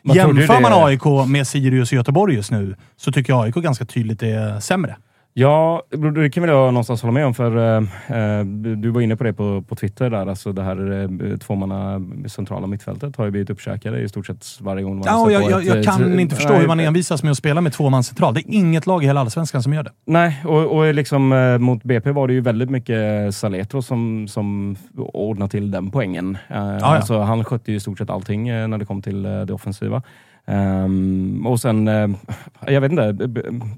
[0.02, 3.54] Man ju jämför man AIK med Sirius och Göteborg just nu så tycker jag AIK
[3.54, 4.96] ganska tydligt är sämre.
[5.38, 8.44] Ja, det kan väl jag någonstans hålla med om, för eh,
[8.76, 12.66] du var inne på det på, på Twitter där, alltså det här eh, tvåmanna centrala
[12.66, 15.60] mittfältet har ju blivit uppkäkade i stort sett varje gång man Ja, jag, på jag,
[15.60, 17.90] ett, jag eh, kan inte förstå nej, hur man envisas med att spela med två
[17.90, 18.34] man central.
[18.34, 19.92] Det är inget lag i hela Allsvenskan som gör det.
[20.06, 24.76] Nej, och, och liksom, eh, mot BP var det ju väldigt mycket Saletro som, som
[24.96, 26.38] ordnade till den poängen.
[26.48, 29.40] Eh, Alltså, han skötte ju i stort sett allting eh, när det kom till eh,
[29.40, 30.02] det offensiva.
[30.46, 32.08] Ehm, och sen, eh,
[32.66, 33.16] jag vet inte,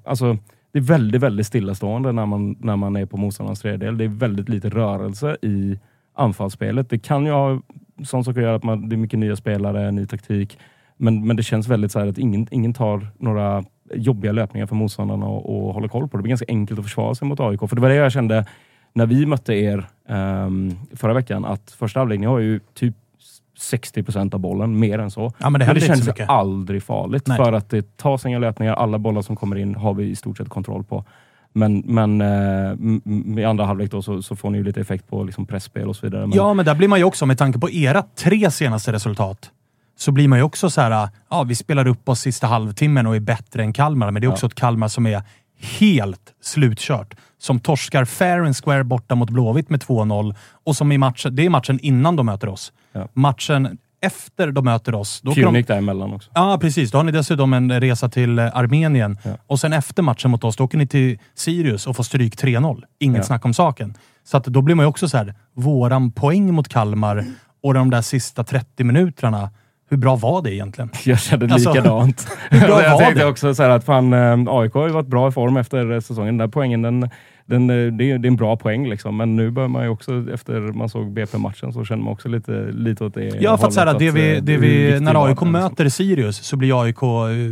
[0.05, 0.37] alltså,
[0.73, 3.99] det är väldigt, väldigt stillastående när man, när man är på motståndarens tredjedel.
[3.99, 5.79] Det är väldigt lite rörelse i
[6.15, 6.91] anfallsspelet.
[6.91, 7.61] Det kan ju ha
[8.05, 10.59] sånt som kan göra att man, det är mycket nya spelare, ny taktik.
[10.97, 14.75] Men, men det känns väldigt så här att ingen, ingen tar några jobbiga löpningar för
[14.75, 16.21] motståndarna och, och håller koll på det.
[16.21, 17.61] Det blir ganska enkelt att försvara sig mot AIK.
[17.61, 18.45] För det var det jag kände
[18.93, 22.95] när vi mötte er um, förra veckan, att första halvlek, ni har ju typ
[23.59, 25.33] 60 procent av bollen, mer än så.
[25.39, 27.37] Ja, men det Men det känns aldrig farligt Nej.
[27.37, 28.75] för att det tas inga löpningar.
[28.75, 31.05] Alla bollar som kommer in har vi i stort sett kontroll på.
[31.53, 35.25] Men, men eh, i andra halvlek då så, så får ni ju lite effekt på
[35.25, 36.27] liksom pressspel och så vidare.
[36.27, 39.51] Men, Ja, men där blir man ju också, med tanke på era tre senaste resultat,
[39.99, 43.17] så blir man ju också så här, ja, vi spelar upp oss sista halvtimmen och
[43.17, 45.23] är bättre än Kalmar, men det är också ett Kalmar som är
[45.79, 47.15] helt slutkört.
[47.39, 51.47] Som torskar fair and square borta mot Blåvitt med 2-0 och som i matchen, det
[51.47, 52.73] är matchen innan de möter oss.
[52.93, 53.09] Ja.
[53.13, 56.31] Matchen efter de möter oss, då de, däremellan också.
[56.35, 56.91] Ja, precis.
[56.91, 59.19] Då har ni dessutom en resa till eh, Armenien.
[59.47, 62.83] Och sen efter matchen mot oss, då åker ni till Sirius och får stryk 3-0.
[62.99, 63.23] Inget Ja.
[63.25, 63.95] snack om saken.
[64.25, 67.25] Så att då blir man ju också så här, våran poäng mot Kalmar
[67.63, 69.51] och de där sista 30 minuterna,
[69.91, 70.91] hur bra var det egentligen?
[71.05, 72.29] Jag kände Alltså, likadant.
[72.51, 73.27] hur bra jag var tänkte det?
[73.27, 76.27] också så att fan, eh, AIK har ju varit bra i form efter säsongen.
[76.27, 77.11] Den där poängen, den,
[77.47, 79.17] den, eh, det, är, en bra poäng liksom.
[79.17, 82.53] Men nu bör man ju också, efter man såg BP-matchen, så känner man också lite,
[82.73, 85.01] lite åt det Ja, för att, så här, hållet, det att, vi, eh, det vi,
[85.01, 85.53] när AIK den, liksom.
[85.53, 87.03] möter Sirius så blir AIK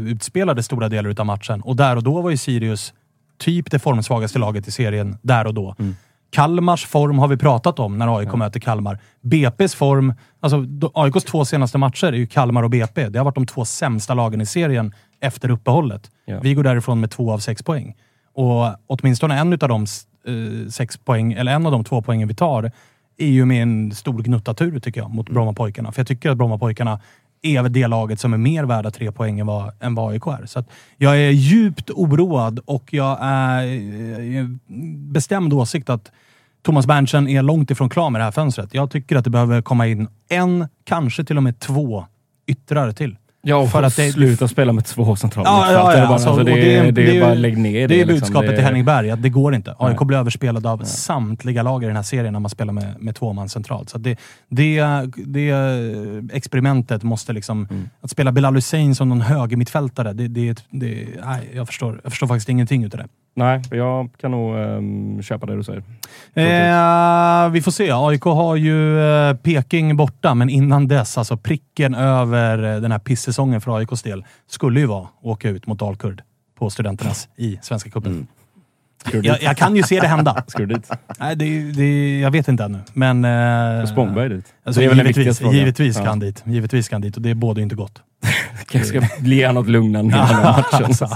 [0.06, 1.60] utspelade stora delar av matchen.
[1.60, 2.94] Och där och då var ju Sirius
[3.38, 5.74] typ det formsvagaste laget i serien där och då.
[5.78, 5.96] Mm.
[6.36, 8.98] Kalmars form har vi pratat om när AIK möter Kalmar.
[9.22, 13.08] BP's form, alltså AIKs två senaste matcher är ju Kalmar och BP.
[13.08, 16.10] Det har varit de två sämsta lagen i serien efter uppehållet.
[16.24, 16.40] Ja.
[16.42, 17.94] Vi går därifrån med två av sex poäng.
[18.34, 22.34] Och åtminstone en av de eh, sex poäng, eller en av de två poängen vi
[22.34, 22.72] tar,
[23.18, 25.92] är ju med en stor gnuttatur tycker jag, mot Brommapojkarna.
[25.92, 27.00] För jag tycker att Brommapojkarna
[27.42, 30.46] är det laget som är mer värda tre poäng än vad, än vad AIK är.
[30.46, 30.64] Så
[30.96, 33.64] jag är djupt oroad och jag är
[34.38, 34.46] eh,
[35.12, 36.12] bestämd åsikt att
[36.66, 38.74] Thomas Berntsen är långt ifrån klar med det här fönstret.
[38.74, 42.04] Jag tycker att det behöver komma in en, kanske till och med två
[42.46, 43.16] yttrare till.
[43.42, 46.06] Ja, för att det- sluta spela med två centrala Ja, ja, ja, bara.
[46.14, 47.86] alltså, Alltså, det, det är- det är bara lägg ner det.
[47.86, 48.20] Det är liksom.
[48.20, 49.74] budskapet Det- till Henning Berg, att det går inte.
[49.78, 53.14] AIK blir överspelad av samtliga lag i den här serien när man spelar med, med
[53.14, 53.88] två man centralt.
[53.90, 54.82] Så det, det,
[55.16, 55.50] det
[56.32, 57.66] experimentet måste liksom...
[57.70, 57.88] Mm.
[58.00, 62.26] Att spela Bilal Hussein som någon högermittfältare, det, det, det, nej, jag, förstår, jag förstår
[62.26, 63.06] faktiskt ingenting utav det.
[63.38, 65.82] Nej, jag kan nog ehm, köpa det du säger.
[66.34, 67.90] Eh, vi får se.
[67.92, 72.98] AIK har ju eh, Peking borta, men innan dess, alltså pricken över eh, den här
[72.98, 76.22] pissäsongen för AIKs del, skulle ju vara att åka ut mot Dalkurd
[76.58, 78.26] på Studenternas i Svenska cupen.
[79.12, 80.44] Du Jag, jag kan ju se det hända.
[80.46, 80.90] Ska du dit?
[81.20, 82.78] Nej, det, det, jag vet inte ännu.
[82.92, 83.24] Men...
[83.24, 84.54] Eh, Spångberg dit?
[84.64, 86.08] Alltså, det är väl givetvis, givetvis ska Ja.
[86.10, 86.42] han dit.
[86.46, 88.02] Givetvis ska han dit och det bådar ju inte gott.
[88.66, 89.00] Kanske ska
[89.46, 90.84] han något lugnande i den här matchen.
[90.84, 91.08] Alltså,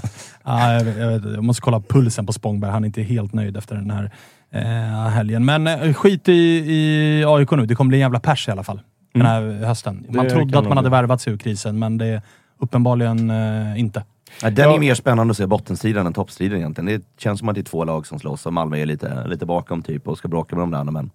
[0.44, 2.70] ja, jag, vet- jag, vet- jag måste kolla pulsen på Spångberg.
[2.70, 4.10] Han är inte helt nöjd efter den här
[4.52, 5.44] eh, helgen.
[5.44, 6.32] Men eh, skit i,
[6.72, 7.66] i AIK nu.
[7.66, 8.80] Det kommer bli en jävla pers i alla fall.
[9.14, 10.06] Den här hösten.
[10.08, 10.96] Man Det trodde att man hade bli.
[10.96, 12.22] värvat sig ur krisen, men det är
[12.58, 14.04] uppenbarligen eh, inte.
[14.42, 16.86] Ja, den är mer spännande att se bottenstriden än toppstriden egentligen.
[16.86, 19.46] Det känns som att det är två lag som slåss och Malmö är lite, lite
[19.46, 20.92] bakom typ och ska bråka med de där andra.
[20.92, 21.10] Men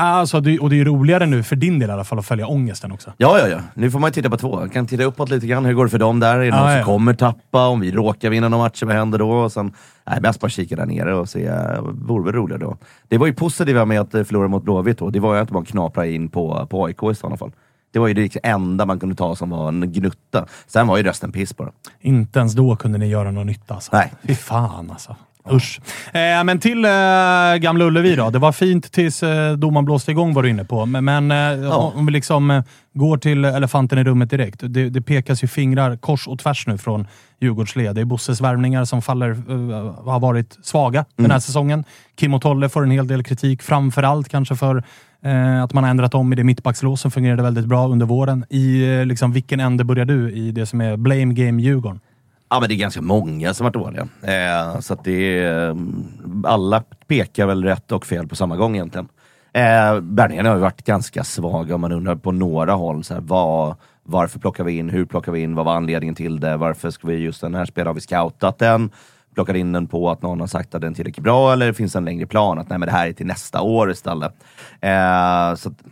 [0.00, 2.46] Alltså, det, och det är roligare nu, för din del i alla fall, att följa
[2.46, 3.12] ångesten också.
[3.16, 3.58] ja, ja, ja.
[3.74, 4.60] Nu får man ju titta på två.
[4.60, 5.64] Jag kan titta uppåt lite grann.
[5.64, 6.38] Hur går det för dem där?
[6.38, 7.66] Är det någon Ja, som kommer tappa?
[7.66, 9.30] Om vi råkar vinna någon match, vad händer då?
[9.30, 9.72] Och sen,
[10.06, 11.50] nej, bäst bara kika där nere och se.
[11.80, 12.76] Vore väl roligare då.
[13.08, 15.10] Det var ju positiva med att eh, förlora mot Blåvitt då.
[15.10, 17.52] Det var ju att man knapra in på, på AIK i sådana fall.
[17.92, 20.46] Det var ju det enda man kunde ta som var en gnutta.
[20.66, 21.70] Sen var ju resten piss bara.
[22.00, 23.74] Inte ens då kunde ni göra någon nytta.
[23.74, 23.90] Alltså.
[23.96, 24.12] Nej.
[24.22, 25.16] Fy fan alltså.
[25.52, 25.80] Usch.
[26.12, 26.90] Eh, men till eh,
[27.60, 28.30] Gamla Ullevi då.
[28.30, 30.86] Det var fint tills eh, domaren blåste igång var du inne på.
[30.86, 32.62] Men, men eh, om vi liksom eh,
[32.94, 34.60] går till elefanten i rummet direkt.
[34.62, 37.06] Det, det pekas ju fingrar kors och tvärs nu från
[37.40, 37.94] Djurgårdsled.
[37.94, 41.84] Det är Bosses värvningar som faller, eh, har varit svaga den här säsongen.
[42.16, 44.84] Kim och Tolle får en hel del kritik, framförallt kanske för
[45.22, 48.44] eh, att man har ändrat om i det mittbackslås som fungerade väldigt bra under våren.
[48.50, 52.00] I eh, liksom, vilken ände börjar du i det som är blame game Djurgården?
[52.50, 54.08] Ja men det är ganska många som varit dåliga.
[54.22, 55.76] Eh, så att det är, eh,
[56.44, 59.08] alla pekar väl rätt och fel på samma gång egentligen.
[59.52, 63.20] Eh, Bärningarna har ju varit ganska svaga om man undrar på några håll så här,
[63.20, 66.90] vad, varför plockar vi in, hur plockar vi in, vad var anledningen till det, varför
[66.90, 68.90] ska vi just den här spelaren, har vi scoutat den?
[69.34, 71.92] plockar in den på att någon har sagt att den är tillräckligt bra eller finns
[71.92, 74.32] det en längre plan att nej men det här är till nästa år istället.
[74.80, 75.82] Eh, så att,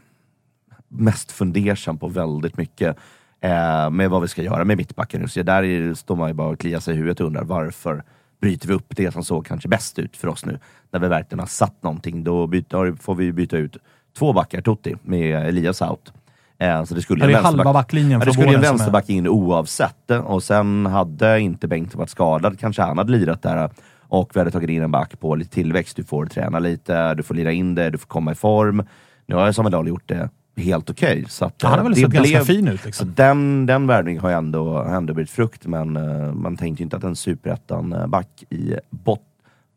[0.88, 2.96] mest fundersam på väldigt mycket
[3.40, 5.34] eh, med vad vi ska göra med mittbacken just.
[5.34, 8.02] Där är, står man ju bara och kliar sig i huvudet och undrar varför
[8.40, 10.58] bryter vi upp det som såg kanske bäst ut för oss nu?
[10.90, 13.76] När vi verkligen har satt någonting, då byter, får vi byta ut
[14.18, 16.12] två backar, Totti, med Elias out.
[16.58, 20.10] Eh, så det skulle det är halva backlinjen Ja, det skulle en vänsterback in oavsett.
[20.10, 23.70] Och sen hade inte Bengt varit skadad, kanske han hade lirat där.
[24.10, 25.96] Och vi hade tagit in en back på lite tillväxt.
[25.96, 28.82] Du får träna lite, du får lira in det, du får komma i form.
[29.26, 31.24] Nu har Samuel Dahl gjort det helt okej.
[31.28, 32.80] så att, Han har eh, väl sett ganska fin ut.
[32.80, 33.12] så Liksom.
[33.14, 37.04] den, den värvningen har ändå, ändå blivit frukt, men eh, man tänkte ju inte att
[37.04, 39.20] en superettan-back i bot,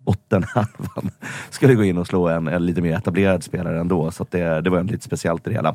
[0.06, 1.10] bottenhalvan
[1.50, 4.12] skulle gå in och slå en, en lite mer etablerad spelare ändå.
[4.12, 5.70] Så det, det var lite speciellt i det hela.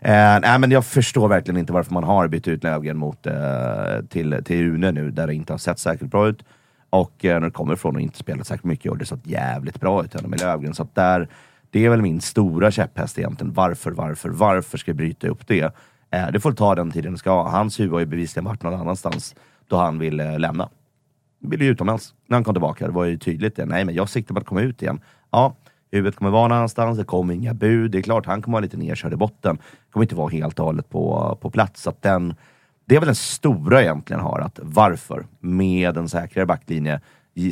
[0.00, 3.34] Eh, nej, men jag förstår verkligen inte varför man har bytt ut Löfgren mot, eh,
[4.08, 6.44] till, till Une nu, där det inte har sett särskilt bra ut.
[6.90, 9.80] Och eh, när det kommer från att inte spelat särskilt mycket och det såg jävligt
[9.80, 10.74] bra ut ändå med Löfgren.
[10.74, 11.28] Så där,
[11.72, 13.52] det är väl min stora käpphäst egentligen.
[13.52, 15.74] Varför, varför, varför ska vi bryta upp det?
[16.10, 17.42] Eh, det får ta den tiden det ska.
[17.42, 19.34] Hans huvud har ju bevisligen varit någon annanstans
[19.68, 20.68] då han vill eh, lämna.
[21.40, 22.14] Ville ju utomlands.
[22.26, 23.66] När han kom tillbaka, det var ju tydligt det.
[23.66, 25.00] Nej, men jag siktar på att komma ut igen.
[25.30, 25.56] Ja,
[25.90, 27.90] huvudet kommer vara någon annanstans, det kommer inga bud.
[27.90, 29.58] Det är klart, han kommer vara lite nedkörd i botten.
[29.90, 31.82] Kommer inte vara helt och hållet på, på plats.
[31.82, 32.34] Så att den,
[32.84, 37.00] det är väl den stora egentligen har, att varför med en säkrare backlinje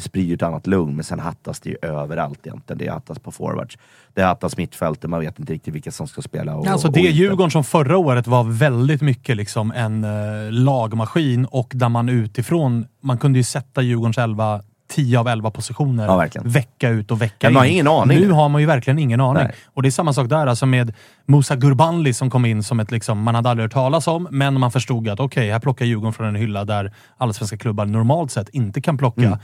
[0.01, 2.79] sprider ett annat lugn, men sen hattas det ju överallt egentligen.
[2.79, 3.79] Det hattas på forwards,
[4.15, 6.55] det hattas mittfältet, man vet inte riktigt vilka som ska spela.
[6.57, 7.13] Och, Alltså och det inte.
[7.13, 12.87] Djurgården som förra året var väldigt mycket liksom en eh, lagmaskin och där man utifrån,
[13.01, 17.49] man kunde ju sätta Djurgårdens elva 10 av 11 positioner Ja, vecka ut och vecka
[17.49, 17.55] in.
[17.55, 19.43] man har ingen aning Nu har man ju verkligen ingen aning.
[19.45, 19.55] Nej.
[19.65, 20.95] Och det är samma sak där, alltså med
[21.27, 24.61] Musa Gurbanli som kom in som ett liksom, man hade aldrig hört talas om, men
[24.61, 28.49] man förstod att okej, här plockar Djurgården från en hylla där allsvenska klubbar normalt sett
[28.49, 29.21] inte kan plocka.
[29.27, 29.39] Mm.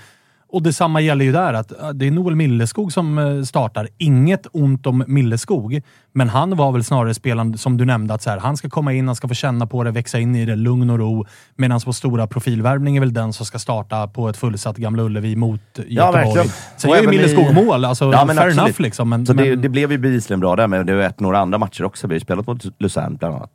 [0.49, 3.89] Och detsamma gäller ju där, att äh, det är Noel Milleskog som eh, startar.
[3.99, 5.81] Inget ont om Milleskog,
[6.13, 8.93] men han var väl snarare spelaren som du nämnde, att så här, han ska komma
[8.93, 11.27] in, han ska få känna på det, växa in i det, lugn och ro.
[11.57, 15.37] Medan vår stora profilvärvning är väl den som ska starta på ett fullsatt Gamla Ullevi
[15.37, 16.25] mot Göteborg.
[16.25, 16.49] verkligen.
[16.77, 18.59] Sen gör ju även i- Milleskog mål, alltså Ja, men fair absolut.
[18.65, 19.09] enough liksom.
[19.09, 21.39] Men, Så det, men, det blev ju bevisligen bra där, men det har varit några
[21.39, 22.07] andra matcher också.
[22.07, 23.51] Vi har ju spelat mot Luzern bland annat.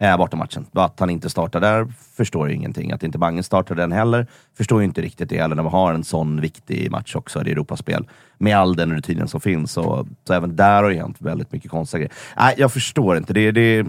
[0.00, 0.66] Eh, bortamatchen.
[0.72, 2.92] Att han inte startar där förstår jag ingenting.
[2.92, 5.94] Att inte Bangen startar den heller förstår jag inte riktigt det heller när man har
[5.94, 8.06] en sån viktig match också i Europaspel.
[8.38, 9.72] Med all den rutinen som finns.
[9.72, 12.12] Så, så även där har det hänt väldigt mycket konstiga grejer.
[12.36, 13.32] Nej, jag förstår inte.
[13.32, 13.86] Det, det,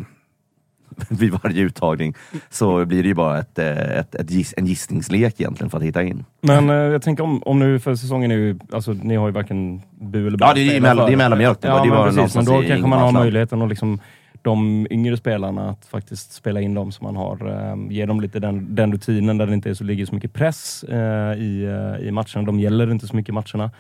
[1.10, 2.16] vid varje uttagning
[2.50, 5.84] så blir det ju bara ett, eh, ett, ett giss, en gissningslek egentligen för att
[5.84, 6.26] hitta in.
[6.42, 9.34] Men eh, jag tänker om, om nu för säsongen är ju, alltså ni har ju
[9.34, 11.58] varken bu eller bä Ja, det är ju det är mellanmjölk.
[11.62, 12.36] Ja, det men var precis.
[12.36, 14.00] Men då kanske man har möjligheten att liksom
[14.42, 18.40] de yngre spelarna att faktiskt spela in dem så man har, eh, ge dem lite
[18.40, 21.64] den, den rutinen där det inte är så, ligger så mycket press eh, i,
[22.00, 22.44] eh, i matcherna.
[22.46, 23.72] De gäller inte så mycket i matcherna.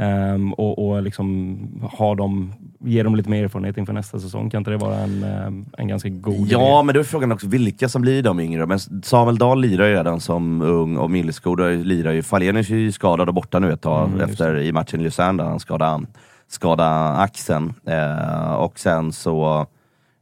[0.00, 1.58] Ehm, och och liksom
[1.98, 4.50] ha dem, ge dem lite mer erfarenhet inför nästa säsong.
[4.50, 6.86] Kan inte det vara en, eh, en ganska god Ja, idé?
[6.86, 8.66] men då är frågan också vilka som blir de yngre.
[8.66, 12.22] Men Samuel Dahl lirar ju redan som ung och Milleskog lirar ju.
[12.22, 15.36] Falenius är ju skadad och borta nu ett tag Mm, efter i matchen i Luzern
[15.36, 16.06] där han skadade,
[16.48, 17.74] skadade axeln.
[17.86, 19.66] Eh, och sen så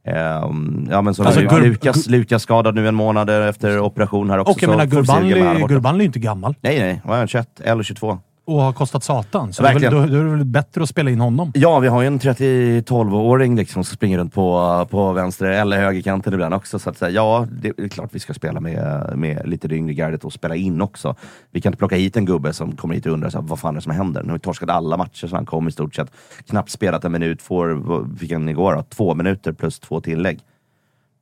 [0.07, 4.37] ehm, ja men så Alltså, Gur- Lukas, Lukas skadad nu en månad efter operation här
[4.39, 4.51] också.
[4.51, 5.67] och jag menar.
[5.67, 7.27] Gurbanli är ju inte gammal Nej, nej, vad är han?
[7.27, 8.17] 21 eller 22?
[8.47, 9.53] Och har kostat satan.
[9.53, 9.93] Så Verkligen.
[9.93, 11.51] då, då är det väl bättre att spela in honom.
[11.55, 16.33] Ja, vi har ju en 30-12-åring liksom som springer runt på, på vänster eller högerkanten
[16.33, 16.79] ibland också.
[16.79, 19.93] Så att säga, ja, det är klart vi ska spela med, med lite det yngre
[19.93, 21.15] gardet och spela in också.
[21.51, 23.59] Vi kan inte plocka hit en gubbe som kommer hit och undrar så här, vad
[23.59, 24.23] fan är det som händer?
[24.23, 26.11] Nu har vi torskat alla matcher så han kom i stort sett.
[26.49, 28.83] Knappt spelat en minut, får, han igår då?
[28.83, 30.39] Två minuter plus två tillägg.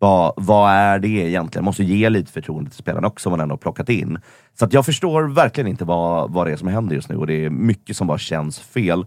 [0.05, 1.65] Vad, vad är det egentligen?
[1.65, 4.17] Måste ge lite förtroende till spelarna också, om man ändå har plockat in.
[4.59, 7.27] Så att jag förstår verkligen inte vad, vad det är som händer just nu och
[7.27, 9.05] det är mycket som bara känns fel.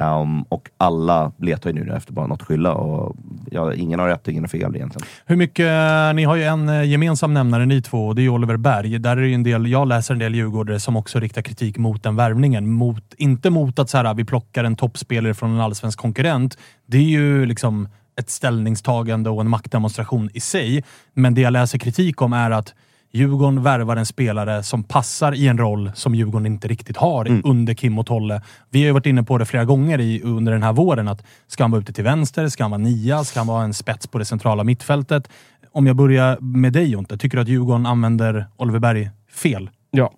[0.00, 3.16] Um, och alla letar ju nu efter bara något att skylla och
[3.50, 5.06] ja, ingen har rätt och ingen har fel egentligen.
[5.26, 8.24] Hur mycket, eh, ni har ju en eh, gemensam nämnare ni två och det är
[8.24, 8.98] ju Oliver Berg.
[8.98, 12.02] Där är ju en del, jag läser en del djurgårdare som också riktar kritik mot
[12.02, 12.70] den värvningen.
[12.70, 16.58] Mot, inte mot att så här, vi plockar en toppspelare från en allsvensk konkurrent.
[16.86, 20.84] Det är ju liksom ett ställningstagande och en maktdemonstration i sig.
[21.14, 22.74] Men det jag läser kritik om är att
[23.14, 27.74] Djurgården värvar en spelare som passar i en roll som Djurgården inte riktigt har under
[27.74, 28.42] Kim och Tolle.
[28.70, 31.08] Vi har ju varit inne på det flera gånger i, under den här våren.
[31.08, 32.48] att Ska han vara ute till vänster?
[32.48, 33.24] Ska han vara nia?
[33.24, 35.28] Ska han vara en spets på det centrala mittfältet?
[35.72, 39.70] Om jag börjar med dig Jonte, tycker du att Djurgården använder Oliver Berg fel?
[39.90, 40.12] Ja,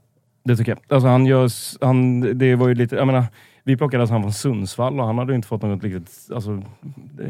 [0.44, 0.96] det tycker jag.
[0.96, 1.50] Alltså han gör,
[1.84, 3.24] han, det var ju lite, jag menar,
[3.66, 6.10] vi plockade han från Sundsvall och han hade ju inte fått något riktigt...
[6.34, 6.62] Alltså, han,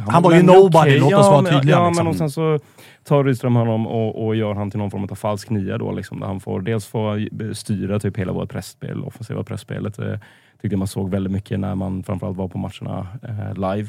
[0.08, 2.04] Han var ju nobody, okej, låt oss vara tydliga, Ja, liksom.
[2.04, 2.58] men och sen så
[3.04, 6.20] tar Rydström honom och, och gör han till någon form av falsk nia då, liksom,
[6.20, 9.98] där han får dels få styra typ hela vårt pressspel, offensiva pressspelet.
[9.98, 10.14] Eh,
[10.62, 13.88] tyckte man såg väldigt mycket när man framförallt var på matcherna eh, live.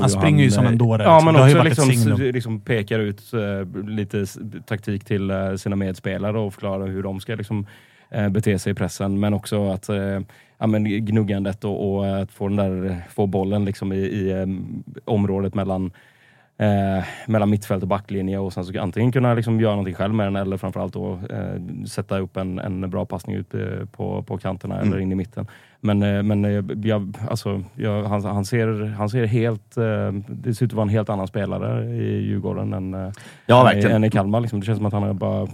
[0.00, 1.24] Han springer ju som en dåre, Ja, liksom.
[1.34, 4.26] men Det också liksom, liksom pekar ut eh, lite
[4.66, 7.66] taktik till eh, sina medspelare och förklarar hur de ska liksom,
[8.10, 9.20] eh, bete sig i pressen.
[9.20, 10.20] Men också att eh,
[10.62, 14.46] ja, men gnuggandet och, och att få, den där, få bollen liksom i, i eh,
[15.04, 15.92] området mellan
[16.56, 20.26] Eh, mellan mittfält och backlinje och sen så antingen kunna liksom göra någonting själv med
[20.26, 24.38] den eller framförallt då eh, sätta upp en, en bra passning ut eh, på, på
[24.38, 25.46] kanterna eller in i mitten.
[25.80, 29.76] Men, eh, men eh, jag, alltså, jag, han, han, ser, han ser helt...
[29.76, 33.12] Eh, det ser ut att vara en helt annan spelare i Djurgården än, eh,
[33.46, 34.40] Ja, än i Kalmar.
[34.40, 34.60] Liksom.
[34.60, 35.48] Det känns som att han har bara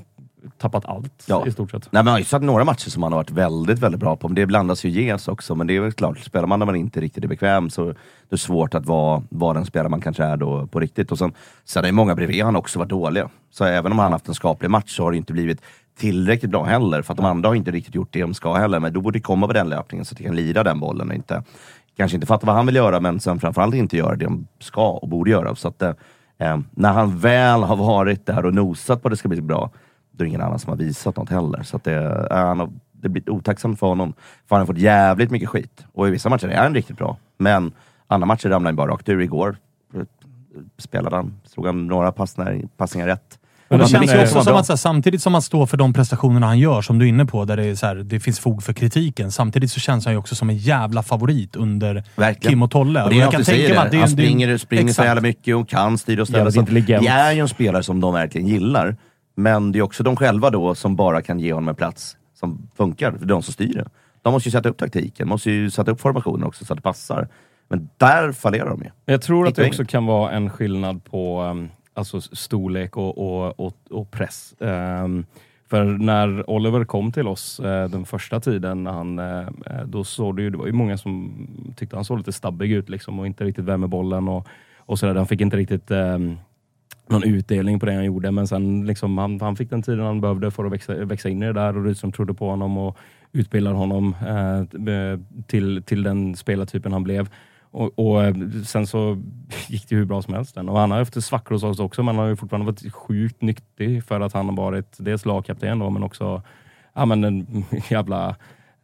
[0.58, 1.46] tappat allt Ja.
[1.46, 1.92] i stort sett.
[1.92, 4.16] Nej, men jag har ju sett några matcher som han har varit väldigt, väldigt bra
[4.16, 4.28] på.
[4.28, 5.54] Men det blandas ju ges också.
[5.54, 7.94] Men det är väl klart, spelar man när man inte riktigt är bekväm så det
[8.30, 11.12] är svårt att vara, vara den spelare man kanske är då på riktigt.
[11.12, 11.32] Och sen,
[11.64, 13.28] sen är det många bredvid han också varit dåliga.
[13.50, 15.60] Så även om han haft en skaplig match så har det inte blivit
[15.98, 17.02] tillräckligt bra heller.
[17.02, 18.80] För att de andra har inte riktigt gjort det de ska heller.
[18.80, 21.08] Men då borde det komma på den löpningen så att de kan lira den bollen
[21.08, 21.42] och inte
[21.96, 24.90] kanske inte fatta vad han vill göra, men sen framförallt inte göra det de ska
[24.90, 25.54] och borde göra.
[25.54, 25.92] Så att, eh,
[26.38, 29.70] eh, när han väl har varit där och nosat på att det ska bli bra,
[30.18, 31.62] då är det ingen annan som har visat något heller.
[31.62, 34.12] Så det, eh, han det blir otacksamt för honom.
[34.48, 35.84] För han har fått jävligt mycket skit.
[35.92, 37.16] Och i vissa matcher är han riktigt bra.
[37.38, 37.72] Men
[38.06, 39.20] andra matcher ramlar han bara rakt ur.
[39.20, 39.56] Igår
[39.94, 40.00] eh,
[40.78, 43.38] spelade han, slog han några passningar, passningar rätt.
[43.68, 45.66] Och det Men- känns men- ju också som att så här, samtidigt som han står
[45.66, 47.94] för de prestationerna han gör, som du är inne på, där det, är så här,
[47.96, 49.32] det finns fog för kritiken.
[49.32, 52.50] Samtidigt så känns han ju också som en jävla favorit under Verkligen.
[52.52, 53.02] Kim och Tolle.
[53.04, 53.96] Och det är jag kan tänka mig att det det.
[53.96, 56.50] är Han det är springer, springer så jävla mycket och kan styra och ställa.
[56.50, 58.96] Det är ju en spelare som de verkligen gillar.
[59.38, 62.70] Men det är också de själva då som bara kan ge honom en plats som
[62.76, 63.12] funkar.
[63.12, 63.88] För de som styr det.
[64.22, 66.82] De måste ju sätta upp taktiken, måste ju sätta upp formationen också så att det
[66.82, 67.28] passar.
[67.68, 68.90] Men där fallerar de ju.
[69.04, 73.60] Jag tror att det också kan vara en skillnad på um, alltså storlek och, och,
[73.60, 74.54] och, och press.
[74.60, 75.26] Ehm,
[75.70, 80.04] för när Oliver kom till oss eh, den första tiden, när han, eh, eh, då
[80.04, 83.18] såg det ju, det var ju många som tyckte han såg lite stabbig ut liksom,
[83.18, 85.14] och inte riktigt värme bollen och, och sådär.
[85.14, 86.36] Han fick inte riktigt ehm,
[87.10, 90.20] någon utdelning på det han gjorde, men sen liksom, han, han fick den tiden han
[90.20, 92.98] behövde för att växa, växa in i det där och Rydström trodde på honom och
[93.32, 97.28] utbildade honom eh, eh, till, till den spelartypen han blev.
[97.70, 98.34] Och, och eh,
[98.66, 99.22] sen så
[99.68, 100.54] gick det hur bra som helst.
[100.54, 100.68] Den.
[100.68, 103.42] Och han har haft svackor hos oss också, men han har ju fortfarande varit sjukt
[103.42, 106.42] nyttig för att han har varit dels lagkapten då, men också
[106.94, 108.36] ja, men en jävla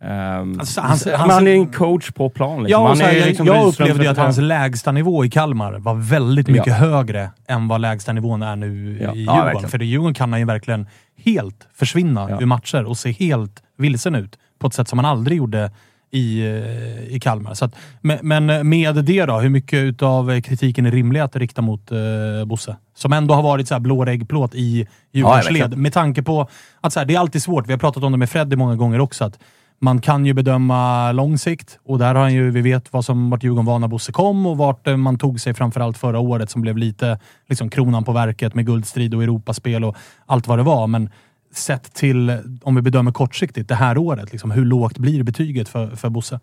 [0.03, 2.63] ehm, Alltså, hans- hans- han är en coach på plan.
[2.63, 2.83] Liksom.
[2.83, 5.95] Ja, han här, är jag, liksom jag upplevde att hans lägsta nivå i Kalmar var
[5.95, 6.75] väldigt mycket Ja.
[6.75, 9.05] högre än vad lägsta nivån är nu Ja.
[9.05, 9.45] i Ja, Djurgården.
[9.45, 9.71] verkligen.
[9.71, 10.87] För i Djurgården kan han ju verkligen
[11.25, 12.41] helt försvinna Ja.
[12.41, 15.71] ur matcher och se helt vilsen ut på ett sätt som han aldrig gjorde
[16.11, 17.55] i, eh, i Kalmar.
[17.55, 21.63] Så att, men, men med det då, hur mycket utav kritiken är rimlig att rikta
[21.63, 21.99] mot eh,
[22.47, 22.77] Bosse?
[22.97, 25.79] Som ändå har varit så här blåreggplåt i Djurgårdens Ja, led.
[25.79, 26.49] Med tanke på
[26.81, 27.67] att så här, det är alltid svårt.
[27.69, 29.25] Vi har pratat om det med Freddy många gånger också.
[29.25, 29.39] Att
[29.79, 33.31] man kan ju bedöma lång sikt och där har han ju, vi vet vad som
[33.31, 36.51] vart Djurgården var när Bosse kom och vart eh, man tog sig framförallt förra året
[36.51, 37.19] som blev lite
[37.49, 39.97] liksom kronan på verket med guldstrid och Europaspel och
[40.27, 40.87] allt vad det var.
[40.87, 41.11] Men
[41.53, 45.97] sett till, om vi bedömer kortsiktigt, det här året, liksom, hur lågt blir betyget för,
[45.97, 46.41] för Bosse?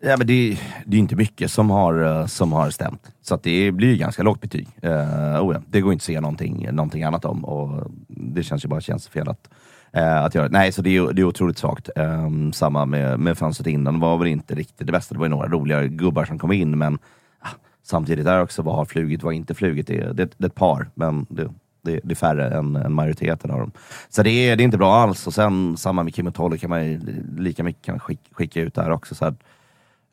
[0.00, 3.12] Ja, men det, det är inte mycket som har, eh, som har stämt.
[3.22, 4.68] Så att det blir ju ganska lågt betyg.
[4.84, 7.44] Uh, oh ja, det går inte att säga någonting, någonting annat om.
[7.44, 9.48] Och det känns ju bara känns fel att,
[9.96, 10.48] eh, att göra.
[10.50, 11.90] Nej, så det är, det är otroligt svagt.
[11.96, 13.94] Eh, samma med, med fönstret innan.
[13.94, 15.14] Det var väl inte riktigt det bästa.
[15.14, 16.98] Det var ju några roliga gubbar som kom in, men
[17.40, 17.48] ah,
[17.82, 19.86] samtidigt där också, vad har flugit, vad har inte flugit?
[19.86, 21.48] Det, är- det, det är ett par, men det,
[21.82, 23.70] det, det är färre än, än majoriteten av dem.
[24.08, 25.26] Så det är, det är inte bra alls.
[25.26, 27.00] Och sen samma med Kim och Tolle kan man ju
[27.38, 29.14] lika mycket kan skicka, skicka ut där också.
[29.14, 29.34] Så att,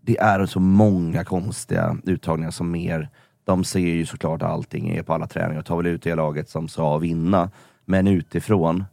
[0.05, 3.09] det är så många konstiga uttagningar som mer,
[3.45, 6.49] de ser ju såklart allting, är på alla träningar och tar väl ut det laget
[6.49, 7.49] som ska vinna.
[7.85, 8.83] Men utifrån,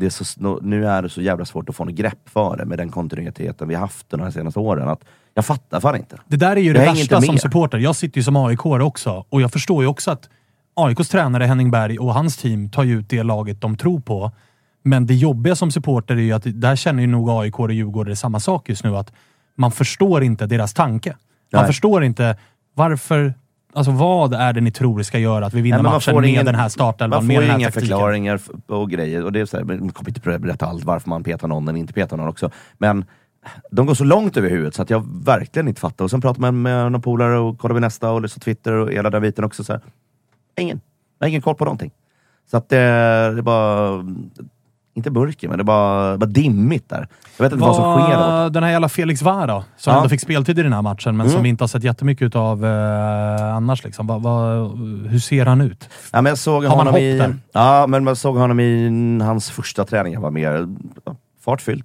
[0.00, 2.64] det är så, nu är det så jävla svårt att få något grepp för det
[2.64, 4.88] med den kontinuiteten vi haft de här senaste åren.
[4.88, 6.18] Att jag fattar fan inte.
[6.26, 7.78] Det där är ju Jag det värsta som supporter.
[7.78, 10.28] Jag sitter ju som aik också och jag förstår ju också att
[10.74, 14.32] AIKs tränare Henning Berg och hans team tar ju ut det laget de tror på.
[14.82, 18.16] Men det jobbiga som supporter är ju att där känner ju nog AIK och Djurgården
[18.16, 18.96] samma sak just nu.
[18.96, 19.12] Att
[19.56, 21.16] man förstår inte deras tanke.
[21.52, 21.66] Man Nej.
[21.66, 22.36] förstår inte
[22.74, 23.34] varför...
[23.72, 26.44] Alltså vad är det ni tror ska göra att vi vinner Nej, matchen med ingen-
[26.46, 27.88] den här startelvan, Man med får den ju inga taktiken?
[27.88, 29.24] förklaringar och grejer.
[29.24, 31.78] Och det är så här, man kommer inte berätta allt varför man petar någon eller
[31.78, 32.50] inte petar någon också.
[32.78, 33.04] Men
[33.70, 36.04] de går så långt över huvudet så att jag verkligen inte fattar.
[36.04, 38.92] Och sen pratar man med några polare och kollar vi nästa och så Twitter och
[38.92, 39.64] hela den biten också.
[39.64, 39.82] Så här.
[40.60, 40.80] Ingen.
[41.18, 41.90] Jag har ingen koll på någonting.
[42.50, 44.04] Så att det, det är bara...
[45.00, 47.08] inte mörker, men det var bara dimmigt där.
[47.36, 48.42] Jag vet inte vad, som sker.
[48.44, 48.48] Då.
[48.48, 49.96] Den här jävla Felix Vara, som Ja.
[49.96, 51.34] ändå fick speltid i den här matchen, men Mm.
[51.34, 53.84] som vi inte har sett jättemycket av eh, annars.
[53.84, 54.06] Liksom.
[54.06, 54.40] Va, va,
[55.08, 55.88] hur ser han ut?
[56.12, 57.36] Ja, men jag såg Har man honom hopp i, där?
[57.52, 60.14] Ja, men man såg honom i hans första träning.
[60.14, 60.68] Han var mer
[61.44, 61.84] fartfylld.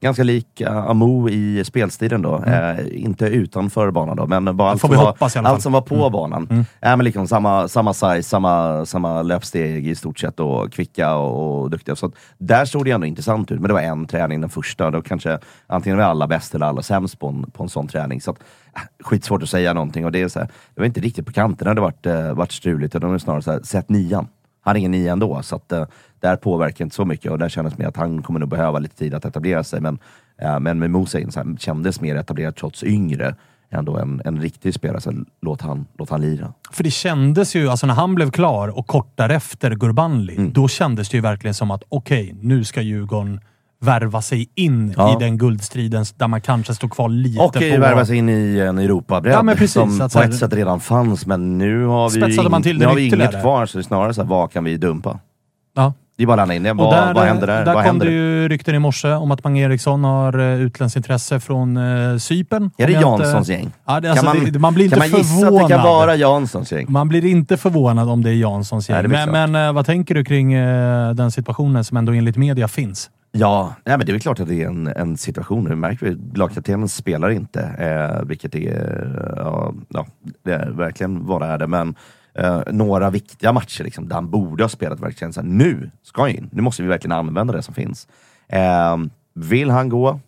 [0.00, 2.44] Ganska lik uh, Amo i spelstilen då.
[2.44, 6.64] Eh, inte utanför banan då, men bara allt som, var, allt som var på banan.
[6.80, 11.62] Ja, men liksom samma, samma size, samma, samma löpsteg i stort sett och kvicka och,
[11.62, 11.96] och duktiga.
[11.96, 14.90] Så där såg det ändå intressant ut, men det var en träning, den första.
[14.90, 18.20] Då kanske antingen var alla bäst eller alla sämst på en, på en sån träning.
[18.20, 18.38] Så att,
[18.76, 20.04] äh, skitsvårt att säga någonting.
[20.04, 22.52] Och det, är så här, det var inte riktigt på kanterna det varit, uh, varit
[22.52, 24.28] struligt, utan det var snarare så här, sätt nian.
[24.66, 25.84] Han är ingen nia ändå, så att, eh,
[26.20, 27.32] där påverkar inte så mycket.
[27.32, 29.80] Och där kändes mer att han kommer nog behöva lite tid att etablera sig.
[29.80, 29.98] Men,
[30.42, 33.34] eh, men med in här, kändes mer etablerad trots yngre.
[33.70, 35.12] Ändå en, en riktig spelare, så
[35.42, 36.52] låt han, låt han lira.
[36.72, 40.52] För det kändes ju, alltså när han blev klar och kort därefter Gurbanli, Mm.
[40.52, 43.40] då kändes det ju verkligen som att okej, nu ska Djurgården
[43.80, 45.16] värva sig in Ja.
[45.16, 47.58] i den guldstriden där man kanske står kvar lite Och på...
[47.58, 51.26] eh, värva sig in i en Europabredd Ja, precis, som på ett sätt redan fanns,
[51.26, 53.66] men nu har vi, till nu det har vi inget kvar.
[53.66, 55.20] Så det är snarare så här, vad kan vi dumpa?
[55.76, 55.92] Ja.
[56.16, 57.64] Det är bara att in Vad, där, vad händer där?
[57.64, 60.96] Där vad kom det ju rykten i morse om att Mange Eriksson har uh, utländskt
[60.96, 62.70] intresse från uh, Cypern.
[62.78, 63.72] Är det Janssons gäng?
[63.86, 65.62] Ja, det, alltså, man, det, man blir inte kan man gissa förvånad.
[65.62, 66.86] att det kan vara Janssons gäng?
[66.88, 69.02] Man blir inte förvånad om det är Janssons Nej, gäng.
[69.02, 72.36] det blir men men eh, vad tänker du kring eh, den situationen som ändå enligt
[72.36, 73.10] media finns?
[73.32, 75.64] Ja, nej, men det är väl klart att det är en, en situation.
[75.64, 80.06] Nu märker vi lagkaptenen spelar inte, eh, vilket är, ja, ja,
[80.44, 81.66] det är verkligen vad det är det.
[81.66, 81.94] Men
[82.38, 86.22] eh, några viktiga matcher liksom, där han borde ha spelat verkligen så här, nu ska
[86.22, 86.48] han in.
[86.52, 88.08] Nu måste vi verkligen använda det som finns.
[88.48, 88.96] Eh,
[89.34, 90.20] vill han gå?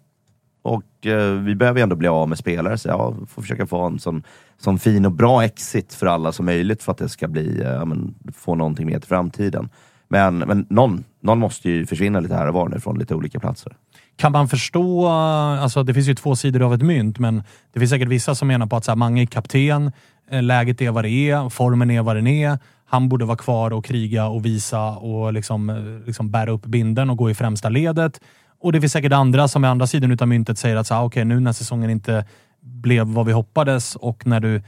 [0.63, 3.81] Och eh, vi behöver ju ändå bli av med spelare, så jag får försöka få
[3.81, 4.23] en sån,
[4.59, 7.69] sån fin och bra exit för alla som möjligt för att det ska bli, eh,
[7.69, 9.69] ja, men, få någonting mer till framtiden.
[10.09, 13.41] Men, men någon, någon måste ju försvinna lite här och var nu från lite olika
[13.41, 13.77] platser.
[14.19, 17.43] Kan man förstå, alltså det finns ju två sidor av ett mynt, men
[17.73, 19.93] det finns säkert vissa som menar på att så här, Mange är kapten,
[20.31, 22.59] eh, läget är vad det är, formen är vad den är.
[22.87, 27.11] Han borde vara kvar och kriga och visa och liksom, eh, liksom bära upp binden
[27.11, 28.21] och gå i främsta ledet.
[28.61, 31.05] Och det finns säkert andra som är andra sidan av myntet säger att så här,
[31.05, 32.25] okay, nu när säsongen inte
[32.61, 34.63] blev vad vi hoppades och när du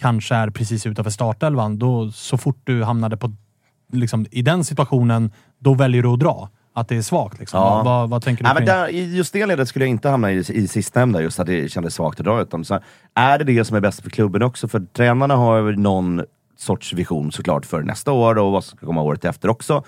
[0.00, 3.32] kanske är precis utanför startelvan, då så fort du hamnade på,
[3.92, 6.48] liksom, i den situationen, då väljer du att dra.
[6.76, 7.38] Att det är svagt.
[7.38, 7.60] Liksom.
[7.60, 7.82] Ja.
[7.82, 10.32] Vad, vad, tänker du Nej, men där, I just det ledet skulle jag inte hamna
[10.32, 12.40] i, i sistnämnda, just att det kändes svagt att dra.
[12.40, 12.82] Utan så här,
[13.14, 14.68] är det det som är bäst för klubben också?
[14.68, 16.22] För tränarna har ju någon
[16.56, 19.84] sorts vision såklart för nästa år och vad som ska komma året efter också.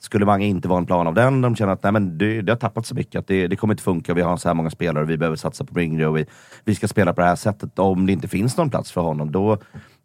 [0.00, 2.52] Skulle Mange inte vara en plan av den, de känner att nej, men det, det
[2.52, 4.70] har tappat så mycket, att det, det kommer inte funka, vi har så här många
[4.70, 6.26] spelare, vi behöver satsa på yngre och vi,
[6.64, 7.78] vi ska spela på det här sättet.
[7.78, 9.58] Om det inte finns någon plats för honom, då,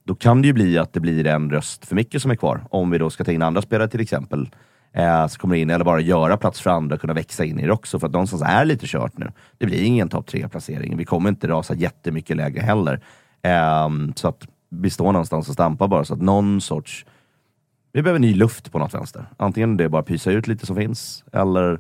[0.03, 2.63] då kan det ju bli att det blir en röst för mycket som är kvar.
[2.69, 4.49] Om vi då ska ta in andra spelare till exempel,
[4.93, 7.65] eh, så kommer in, eller bara göra plats för andra och kunna växa in i
[7.65, 7.99] det också.
[7.99, 9.31] För att någonstans är lite kört nu.
[9.57, 10.97] Det blir ingen topp tre placering.
[10.97, 13.01] Vi kommer inte rasa jättemycket lägre heller.
[13.41, 16.05] Ehm, så att vi står någonstans och stampar bara.
[16.05, 17.05] Så att någon sorts...
[17.93, 19.25] Vi behöver ny luft på något vänster.
[19.37, 21.79] Antingen det är bara att pysa ut lite som finns, eller,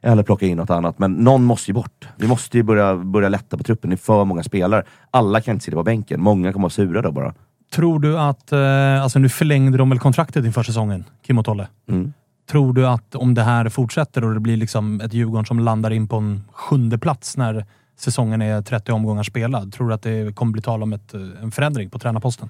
[0.00, 0.98] eller plocka in något annat.
[0.98, 2.08] Men någon måste ju bort.
[2.16, 3.90] Vi måste ju börja, börja lätta på truppen.
[3.90, 4.84] Det är för många spelare.
[5.10, 6.20] Alla kan inte sitta på bänken.
[6.20, 7.34] Många kommer vara sura då bara.
[7.72, 11.68] Tror du att, eh, alltså nu förlängde de väl kontraktet inför säsongen, Kim och Tolle.
[11.88, 12.12] Mm.
[12.46, 15.90] Tror du att om det här fortsätter och det blir liksom ett Djurgården som landar
[15.90, 17.66] in på en sjunde plats när
[17.96, 21.50] säsongen är 30 omgångar spelad, tror du att det kommer bli tal om ett, en
[21.50, 22.48] förändring på tränarposten?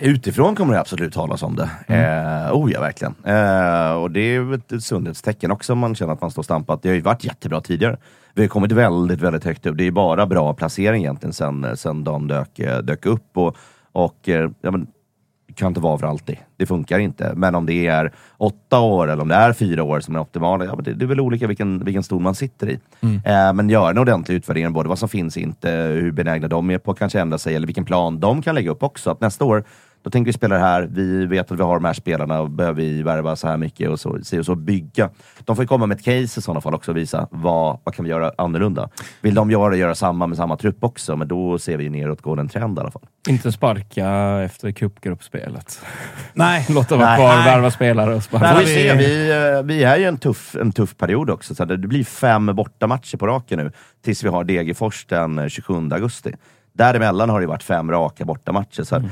[0.00, 1.70] Utifrån kommer det absolut talas om det.
[1.94, 3.14] Eh, oh ja, verkligen.
[3.24, 6.82] Eh, och det är ju ett, sundhetstecken också om man känner att man står stampat.
[6.82, 7.96] Det har ju varit jättebra tidigare.
[8.34, 9.76] Vi har kommit väldigt, väldigt högt upp.
[9.76, 13.36] Det är bara bra placering egentligen sen, sen de dök, eh, dök upp.
[13.36, 13.56] Och,
[13.92, 14.86] och eh, ja, men,
[15.54, 16.36] kan inte vara för alltid.
[16.56, 17.32] Det funkar inte.
[17.36, 20.64] Men om det är åtta år eller om det är fyra år som är optimala,
[20.64, 22.78] ja, men det, det är väl olika vilken, vilken stol man sitter i.
[23.24, 26.78] Eh, men gör en ordentlig utvärdering, både vad som finns inte, hur benägna de är
[26.78, 29.10] på att kanske ändra sig, eller vilken plan de kan lägga upp också.
[29.10, 29.64] Att nästa år,
[30.04, 32.50] då tänker vi spela det här, vi vet att vi har de här spelarna, och
[32.50, 35.10] behöver vi värva så här mycket och så, se och så bygga.
[35.44, 37.94] De får ju komma med ett case i sådana fall också och visa vad, vad
[37.94, 38.88] kan vi göra annorlunda.
[39.20, 42.52] Vill de göra, göra samma med samma trupp också, men då ser vi ju neråtgående
[42.52, 43.02] trend i alla fall.
[43.28, 44.06] Inte sparka
[44.44, 45.80] efter cupgruppspelet.
[46.32, 46.66] Nej.
[46.70, 47.18] Låta vara Nej.
[47.18, 47.44] kvar, Nej.
[47.44, 48.46] värva spelare och sparka.
[48.46, 51.54] Har vi, vi- se, vi, eh, vi är ju en tuff, en tuff period också.
[51.54, 53.72] Så det blir fem bortamatcher på raken nu
[54.04, 56.32] tills vi har Degerfors den eh, 27 augusti.
[56.72, 58.82] Däremellan har det varit fem raka bortamatcher.
[58.82, 59.10] Så Mm.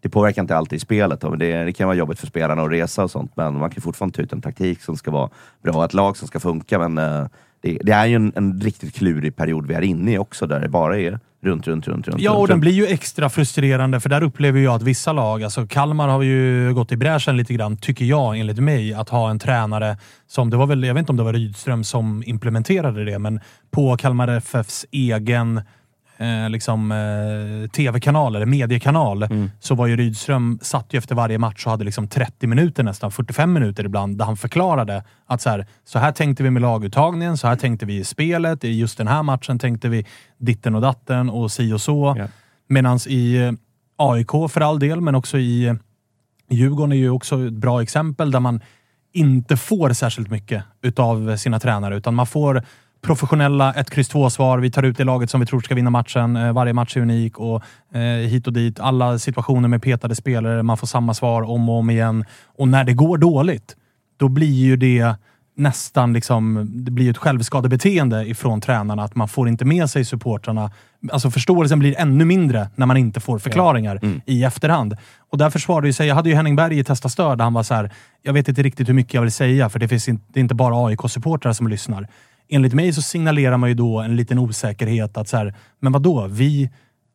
[0.00, 1.20] Det påverkar inte alltid spelet.
[1.20, 3.32] Då, men det, det kan vara jobbigt för spelarna att resa och sånt.
[3.34, 5.30] Men man kan fortfarande ta ut en taktik som ska vara
[5.62, 5.84] bra.
[5.84, 6.88] Ett lag som ska funka.
[6.88, 7.28] Men eh,
[7.62, 10.60] det, det är ju en, en riktigt klurig period vi är inne i också, där
[10.60, 12.20] det bara är runt, runt, runt, runt.
[12.20, 12.60] Ja, runt, och den runt.
[12.60, 16.74] blir ju extra frustrerande, för där upplever jag att vissa lag, alltså Kalmar har ju
[16.74, 19.96] gått i bräschen lite grann, tycker jag, enligt mig, att ha en tränare
[20.26, 23.40] som, det var väl, jag vet inte om det var Rydström som implementerade det, men
[23.70, 25.60] på Kalmar FFs egen
[26.20, 29.28] eh, liksom, eh, tv-kanal, eller mediekanal,
[29.60, 33.12] så var ju Rydström, satt ju efter varje match och hade liksom 30 minuter nästan,
[33.12, 37.36] 45 minuter ibland, där han förklarade att så här, så här tänkte vi med laguttagningen,
[37.36, 40.06] så här tänkte vi i spelet, i just den här matchen tänkte vi
[40.38, 42.14] ditten och datten och si och så.
[42.18, 42.26] Ja.
[42.68, 43.52] Medan i eh,
[43.96, 45.74] AIK för all del, men också i eh,
[46.50, 48.60] Djurgården är ju också ett bra exempel där man
[49.12, 52.62] inte får särskilt mycket utav sina tränare, utan man får
[53.02, 54.58] professionella 1, X, 2-svar.
[54.58, 56.36] Vi tar ut det laget som vi tror ska vinna matchen.
[56.36, 57.62] Eh, Varje match är unik och
[57.94, 58.80] eh, hit och dit.
[58.80, 62.24] Alla situationer med petade spelare, man får samma svar om och om igen.
[62.58, 63.76] Och när det går dåligt,
[64.16, 65.14] då blir ju det
[65.56, 70.70] nästan liksom, det blir ett självskadebeteende ifrån tränarna att man får inte med sig supportrarna.
[71.12, 74.96] Alltså förståelsen blir ännu mindre när man inte får förklaringar i efterhand.
[75.30, 77.52] Och där försvarade ju sig, jag hade ju Henning Berg i Testa Stör där han
[77.52, 77.90] var så här,
[78.22, 80.42] jag vet inte riktigt hur mycket jag vill säga för det, finns inte, det är
[80.42, 82.08] inte bara AIK-supportrar som lyssnar.
[82.50, 86.02] Enligt mig så signalerar man ju då en liten osäkerhet att så här, men vad
[86.02, 86.26] då?
[86.30, 86.70] Vi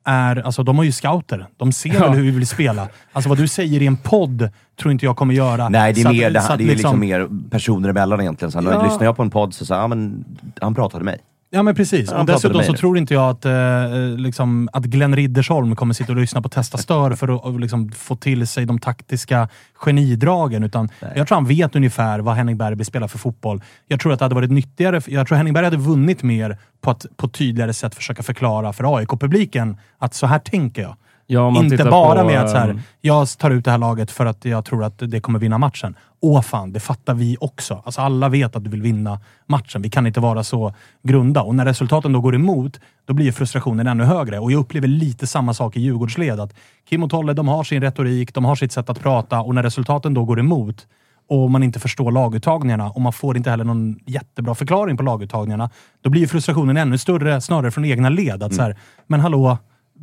[0.07, 1.47] är, alltså de har ju scouter.
[1.57, 1.99] De ser Ja.
[2.07, 2.87] väl hur vi vill spela.
[3.13, 5.69] Alltså vad du säger i en podd tror inte jag kommer göra.
[5.69, 8.51] Nej, det är, Så att- mer, det, här, det är liksom mer personer emellan egentligen.
[8.51, 8.83] Så Ja.
[8.83, 10.25] Lyssnar jag på en podd så säger ja, men
[10.61, 11.21] han pratade med mig.
[11.55, 12.11] Ja, men precis.
[12.11, 16.17] Och dessutom så tror inte jag att, eh, liksom, att Glenn Riddersholm kommer sitta och
[16.19, 20.63] lyssna på Testa Stör för att liksom, få till sig de taktiska genidragen.
[20.63, 23.61] Utan jag tror han vet ungefär vad Henning Berg vill spela för fotboll.
[23.87, 25.01] Jag tror att det hade varit nyttigare.
[25.07, 28.73] Jag tror Henning Berg hade vunnit mer på att på ett tydligare sätt försöka förklara
[28.73, 30.95] för AIK-publiken att så här tänker jag.
[31.27, 34.11] Ja, Inte bara på, med att så här, ehm, jag tar ut det här laget
[34.11, 35.95] för att jag tror att det kommer vinna matchen.
[36.21, 37.81] Åh fan, det fattar vi också.
[37.85, 39.81] Alltså alla vet att du vill vinna matchen.
[39.81, 40.73] Vi kan inte vara så
[41.03, 41.41] grunda.
[41.41, 44.39] Och när resultaten då går emot, då blir frustrationen ännu högre.
[44.39, 46.39] Och jag upplever lite samma sak i Djurgårdsled.
[46.39, 46.53] Att
[46.89, 49.63] Kim och Tolle, de har sin retorik, de har sitt sätt att prata och när
[49.63, 50.87] resultaten då går emot
[51.29, 55.69] och man inte förstår laguttagningarna och man får inte heller någon jättebra förklaring på laguttagningarna,
[56.01, 58.43] då blir frustrationen ännu större, snarare från egna led.
[58.43, 58.75] Att så här,
[59.07, 59.57] men hallå,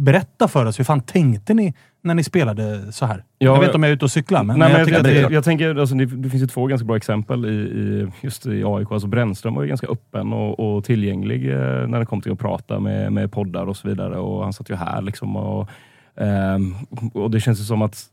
[0.05, 3.25] berätta för oss, hur fan tänkte ni när ni spelade så här?
[3.39, 4.97] Ja, jag vet inte om jag är ute och cyklar, men, Nej, men jag jag,
[4.97, 8.09] jag, det jag, tänker, alltså, det, det finns ju två ganska bra exempel i, i,
[8.21, 8.93] just i AIK.
[8.93, 12.39] Alltså Brännström var ju ganska öppen och, och tillgänglig eh, när det kom till att
[12.39, 14.19] prata med, med poddar och så vidare.
[14.19, 15.37] Och han satt ju här liksom.
[15.37, 15.69] Och,
[16.17, 16.75] ehm,
[17.15, 18.05] och det känns ju som att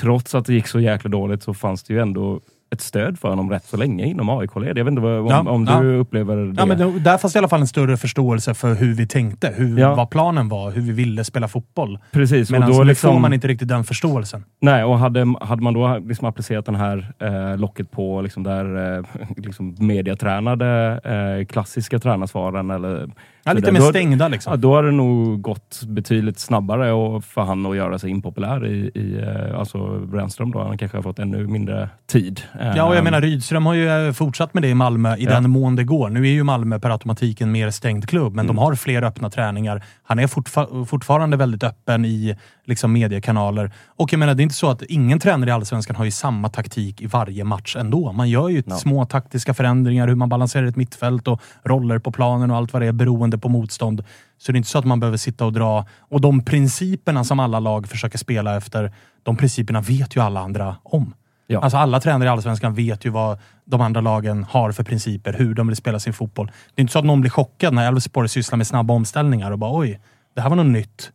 [0.00, 2.40] trots att det gick så jäkla dåligt så fanns det ju ändå
[2.70, 4.78] ett stöd för honom rätt så länge inom AIK-led.
[4.78, 5.80] Jag vet inte vad, om, Ja, om ja.
[5.80, 6.54] du upplever det.
[6.56, 9.78] Ja, men där fanns i alla fall en större förståelse för hur vi tänkte, hur,
[9.78, 9.94] Ja.
[9.94, 11.98] vad planen var, hur vi ville spela fotboll.
[12.12, 12.50] Precis.
[12.50, 14.44] Men och då liksom, får man inte riktigt den förståelsen.
[14.60, 18.96] Nej, och hade, hade man då liksom applicerat den här eh, locket på liksom där
[18.98, 19.04] eh,
[19.36, 23.10] liksom mediatränade eh, klassiska tränarsvaren eller
[23.48, 24.50] Ja, lite mer stängda liksom.
[24.50, 28.66] Ja, då hade det nog gått betydligt snabbare och för han att göra sig impopulär
[28.66, 30.50] i, i eh, alltså Brännström.
[30.50, 30.62] Då.
[30.62, 32.40] Han kanske har fått ännu mindre tid.
[32.60, 35.24] Ja, och jag Ehm, menar Rydström har ju eh, fortsatt med det i Malmö i
[35.24, 35.30] Ja.
[35.30, 36.08] den mån det går.
[36.10, 38.56] Nu är ju Malmö per automatik en mer stängd klubb, men Mm.
[38.56, 39.82] de har fler öppna träningar.
[40.02, 43.70] Han är fortfa- fortfarande väldigt öppen i liksom, mediekanaler.
[43.86, 46.48] Och jag menar, det är inte så att ingen tränare i Allsvenskan har ju samma
[46.48, 48.12] taktik i varje match ändå.
[48.12, 52.50] Man gör ju små taktiska förändringar, hur man balanserar ett mittfält och roller på planen
[52.50, 54.04] och allt vad det är beroende på motstånd.
[54.38, 55.86] Så det är inte så att man behöver sitta och dra...
[55.98, 60.76] Och de principerna som alla lag försöker spela efter, de principerna vet ju alla andra
[60.82, 61.14] om.
[61.46, 61.60] Ja.
[61.60, 65.54] Alltså alla tränare i Allsvenskan vet ju vad de andra lagen har för principer, hur
[65.54, 66.46] de vill spela sin fotboll.
[66.46, 69.58] Det är inte så att någon blir chockad när Elfsborg sysslar med snabba omställningar och
[69.58, 70.00] bara oj,
[70.34, 71.12] det här var något nytt.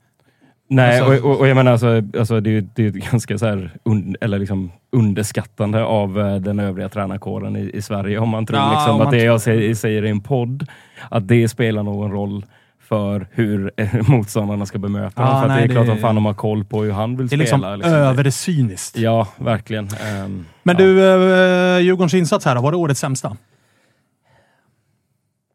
[0.69, 3.71] Nej, Alltså- och, och, jag menar alltså, alltså det, är det är ganska så här
[3.85, 8.19] un, eller liksom underskattande av eh, den övriga tränarkåren i, i Sverige.
[8.19, 10.67] Om man tror Ja, liksom om att man det jag säger, säger i en podd,
[11.11, 12.45] att det spelar någon roll
[12.79, 15.35] för hur eh, motståndarna ska bemöta Ja, dem.
[15.35, 17.17] För att nej, det är klart det- som fan de har koll på hur han
[17.17, 17.75] vill Det är liksom spela.
[17.75, 17.93] liksom.
[17.93, 18.97] övercyniskt.
[18.97, 19.87] Ja, verkligen.
[19.87, 20.83] Ehm, Men ja.
[20.85, 23.37] du, eh, Djurgårdens insats här då, var det årets sämsta?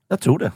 [0.08, 0.52] Jag tror det.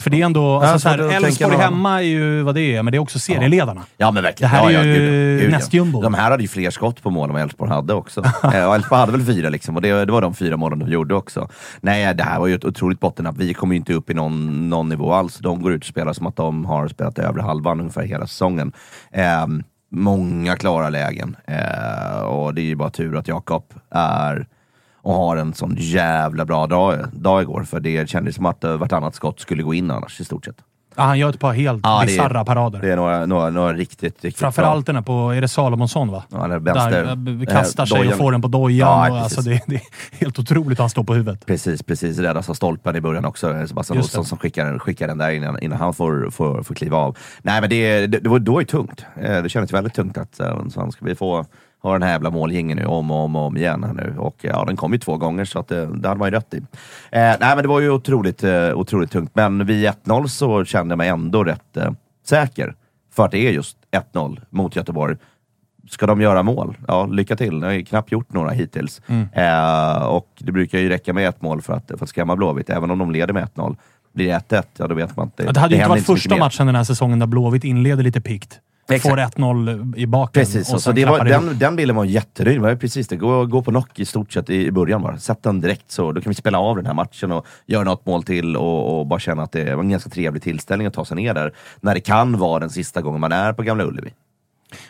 [0.00, 3.00] För det är ändå, alltså, Elfsborg hemma är ju vad det är, men det är
[3.00, 3.82] också serieledarna.
[3.96, 4.50] Ja men verkligen.
[4.50, 5.50] Det här ja, är ju ja.
[5.50, 6.02] Nästjumbo.
[6.02, 8.20] De här hade ju fler skott på mål än vad Elfsborg hade också.
[8.44, 11.14] eh, Elfsborg hade väl fyra liksom, och det, det var de fyra målen de gjorde
[11.14, 11.48] också.
[11.80, 13.36] Nej, det här var ju ett otroligt bottennapp.
[13.38, 15.38] Vi kommer ju inte upp i någon, någon nivå alls.
[15.38, 18.72] De går ut och spelar som att de har spelat övre halvan ungefär hela säsongen.
[19.12, 19.46] Eh,
[19.90, 21.36] många klara lägen.
[21.46, 24.46] Eh, och det är ju bara tur att Jakob är
[25.02, 27.64] och har en sån jävla bra dag, dag igår.
[27.64, 30.56] För det kändes som att eh, vartannat skott skulle gå in annars i stort sett.
[30.96, 32.80] Ja, han gör ett par helt Ja, bisarra parader.
[32.80, 36.24] Det är några, några, några riktigt, riktigt Framförallt den här på, är det Salomonsson va?
[36.28, 38.18] Ja, den vänster- Där eh, kastar eh, sig och dojan.
[38.18, 38.88] får den på dojan.
[38.88, 39.82] Ja, och, alltså, det, det är
[40.20, 41.46] helt otroligt att han står på huvudet.
[41.46, 42.18] Precis, precis.
[42.18, 43.66] Räddas av stolpen i början också.
[43.66, 43.98] Sebastian.
[43.98, 47.16] Olsson som skickar, den- skickar den där innan, innan han får, får, får kliva av.
[47.42, 49.04] Nej, men det, det, det var då är tungt.
[49.14, 50.34] Det kändes väldigt tungt att
[50.70, 51.46] så ska vi få
[51.82, 54.14] ha den här jävla målgingen nu om och om, och om igen här nu.
[54.18, 56.54] Och ja, den kom ju två gånger så att det, det hade man ju rätt
[56.54, 56.56] i.
[56.56, 56.62] Eh,
[57.10, 59.30] nej, men det var ju otroligt, eh, otroligt tungt.
[59.34, 61.90] Men vid 1-0 så kände jag mig ändå rätt eh,
[62.26, 62.74] säker.
[63.14, 63.76] För att det är just
[64.12, 65.16] 1-0 mot Göteborg.
[65.90, 66.76] Ska de göra mål?
[66.88, 67.60] Ja, lycka till.
[67.60, 69.02] De har ju knappt gjort några hittills.
[69.06, 69.28] Mm.
[69.32, 72.70] Eh, och det brukar ju räcka med ett mål för att, för att skrämma Blåvitt.
[72.70, 73.76] Även om de leder med 1-0.
[74.12, 76.06] Blir det 1-1, ja då vet man att det, Ja, det hade ju inte varit
[76.06, 78.60] första matchen den här säsongen där Blåvitt inleder lite pikt.
[78.90, 79.34] Exakt.
[79.34, 82.56] Får 1-0 i baken Precis, och så det var, den, den bilden var jättenöjd.
[82.56, 83.16] Det var precis det.
[83.16, 85.18] Gå, gå på knock i stort sett i, i början bara.
[85.18, 88.06] Sätt den direkt så då kan vi spela av den här matchen och göra något
[88.06, 91.04] mål till och, och bara känna att det var en ganska trevlig tillställning att ta
[91.04, 91.52] sig ner där.
[91.80, 94.12] När det kan vara den sista gången man är på Gamla Ullevi.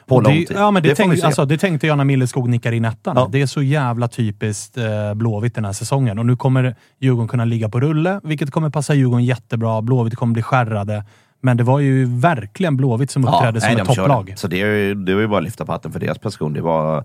[0.07, 0.57] På lång det, tid.
[0.57, 3.17] ja, men det, vi tänk, alltså, det tänkte jag när Milleskog nickar in ettan.
[3.17, 3.29] Ja.
[3.33, 6.19] Det är så jävla typiskt eh, Blåvitt den här säsongen.
[6.19, 9.83] Och nu kommer Djurgården kunna ligga på rulle, vilket kommer passa Djurgården jättebra.
[9.83, 11.05] Blåvitt kommer bli skärrade.
[11.41, 13.97] Men det var ju verkligen Blåvitt som uppträdde som nej, ett körde.
[14.01, 14.33] topplag.
[14.37, 16.53] Så det, är det var ju bara att lyfta på hatten för deras prestation.
[16.53, 17.05] Det var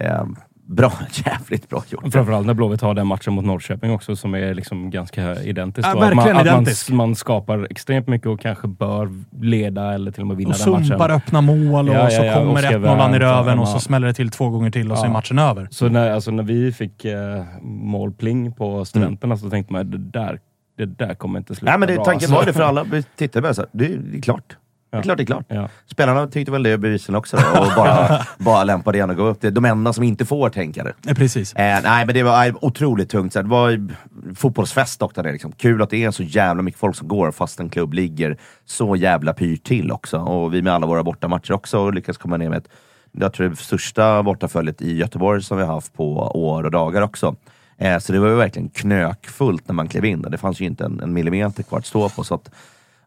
[0.00, 0.24] eh,
[0.68, 0.92] bra,
[1.26, 2.12] jävligt bra gjort.
[2.12, 5.88] Framförallt när Blåvitt har den matchen mot Norrköping också som är liksom ganska identisk.
[5.88, 6.90] Ja, Och att man, verkligen att man, identisk.
[6.90, 9.08] man skapar extremt mycket och kanske bör
[9.40, 10.86] leda eller till och med vinna Och den matchen.
[10.86, 12.34] sumpar öppna mål och Ja, så ja, ja.
[12.34, 13.72] kommer Oscar 1-0 i röven och ja.
[13.72, 15.12] så smäller det till två gånger till och så är Ja.
[15.12, 15.68] matchen över.
[15.70, 20.38] Så när, alltså, när vi fick eh, målpling på studenterna så tänkte man det där,
[20.76, 22.04] det där kommer inte sluta Nej, men det, bra.
[22.04, 22.34] tanken alltså.
[22.34, 22.84] var det för alla.
[22.84, 24.56] Vi tittade bara så här, det, är- det är klart.
[24.90, 25.02] Det är Ja.
[25.02, 25.44] klart det är klart.
[25.48, 25.68] Ja.
[25.86, 29.40] Spelarna tyckte väl det bevisligen också då, och bara, bara lämpade igen och gå upp.
[29.40, 30.92] Det de enda som inte får tänka det.
[31.08, 31.52] Eh, Precis.
[31.54, 33.32] Eh, nej, men det var otroligt tungt.
[33.32, 33.88] Så det var
[34.34, 35.52] fotbollsfest dock där nere, liksom.
[35.52, 38.96] Kul att det är så jävla mycket folk som går fast en klubb ligger så
[38.96, 40.18] jävla pyrt till också.
[40.18, 42.68] Och vi med alla våra bortamatcher också lyckas komma ner med ett,
[43.12, 47.02] jag tror det största bortaföljet i Göteborg som vi har haft på år och dagar
[47.02, 47.36] också.
[47.78, 50.30] Eh, så det var ju verkligen knökfullt när man klev in där.
[50.30, 52.24] Det fanns ju inte en, en millimeter kvar att stå på.
[52.24, 52.50] Så att,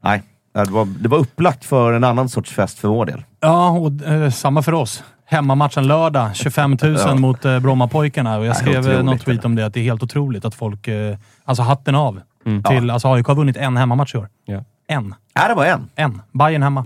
[0.01, 3.23] nej, det var, det var upplagt för en annan sorts fest för vår del.
[3.39, 5.03] Ja, och eh, samma för oss.
[5.25, 7.15] Hemmamatchen lördag, 25 000 Ja.
[7.15, 8.37] mot eh, Brommapojkarna.
[8.37, 10.55] Och jag Ja, skrev eh, någon tweet om det, att det är helt otroligt att
[10.55, 10.87] folk...
[10.87, 12.21] Eh, alltså hatten av.
[12.45, 12.63] Mm.
[12.63, 14.29] Till, alltså AIK har vunnit en hemmamatch i år.
[14.45, 14.63] Ja.
[14.87, 15.15] En.
[15.35, 15.89] Nej, det var en.
[15.95, 16.21] En.
[16.31, 16.85] Bayern hemma.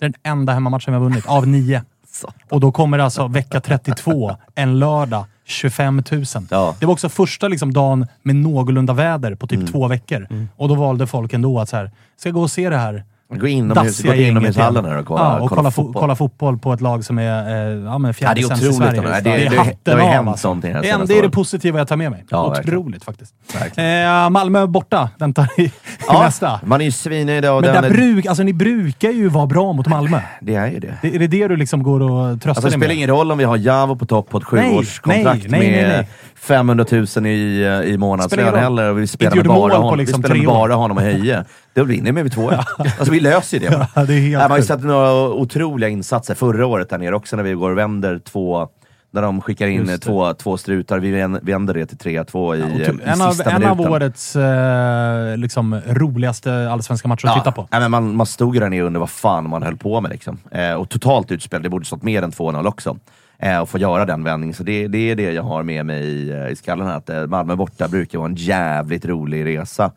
[0.00, 1.82] Det är den enda hemmamatchen vi har vunnit, av nio.
[2.50, 6.24] Och då kommer det alltså vecka 32, en lördag, 25 000.
[6.50, 6.76] Ja.
[6.80, 9.64] Det var också första liksom, dagen med någorlunda väder på Mm.
[9.66, 10.26] typ två veckor.
[10.56, 13.04] Och då valde folk ändå att så här, ska jag gå och se det här
[13.34, 16.00] Gå inomhus, gå till inomhushallen här och kolla, ja, och kolla, fo- fotboll.
[16.02, 17.48] kolla fotboll på ett lag som är
[17.78, 18.76] eh, ja, men fjärde det är sämst i otroligt.
[18.90, 19.00] Sverige.
[19.00, 20.48] Det- Det, det- är det- hatten det har ju av alltså.
[20.48, 22.24] sånt i det här det, är, det är det positiva jag tar med mig.
[22.30, 23.00] Ja, Otroligt verkligen.
[23.00, 23.78] faktiskt.
[23.78, 25.72] Eh, Malmö borta väntar i, i
[26.08, 26.60] Ja, nästa.
[26.64, 29.46] man är ju svinnöjd och Men den där är- bruk, alltså, ni brukar ju vara
[29.46, 30.20] bra mot Malmö.
[30.40, 30.94] Det är ju det.
[31.02, 32.08] Det, är det det du liksom går och
[32.42, 32.96] tröstar Alltså, det dig spelar med?
[32.96, 36.08] ingen roll om vi har Javo på topp på ett sjuårskontrakt med nej.
[36.40, 38.92] 500 000 i, i Spelar ingen månadslön heller.
[38.92, 41.44] Vi spelar bara, liksom vi spelar bara honom och Höje.
[41.76, 43.70] Då vinner vi med 2 Alltså vi löser ju det.
[43.76, 43.88] bara.
[43.94, 46.98] Ja, det är helt Nej, man har ju sett några otroliga insatser förra året där
[46.98, 48.68] nere också när vi går och vänder två
[49.10, 50.98] när de skickar in två, två strutar.
[50.98, 53.92] Vi vän- vänder det till 3-2 i, Ja, i en, av, sista en av minuten.
[53.92, 57.68] årets eh, liksom, roligaste allsvenska matcher att titta på.
[57.70, 60.10] Nej, men man, man stod ju där nere undrade vad fan man höll på med.
[60.10, 60.38] Liksom.
[60.50, 62.96] Eh, och totalt utspel, det borde stått mer än 2-0 också.
[63.38, 64.54] Eh, och få göra den vändningen.
[64.54, 66.96] Så det, det är det jag har med mig i, eh, i skallen här.
[66.96, 69.90] Att eh, Malmö borta brukar vara en jävligt rolig resa.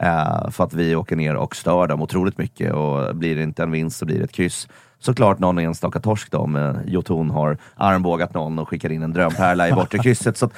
[0.00, 2.72] Eh, för att vi åker ner och stör dem otroligt mycket.
[2.72, 4.68] Och blir det inte en vinst så blir det ett kryss.
[4.98, 9.12] Såklart någon enstaka torsk då, om eh, Jotun har armbågat någon och skickar in en
[9.12, 10.36] drömpärla i bortre krysset.
[10.36, 10.52] Så att,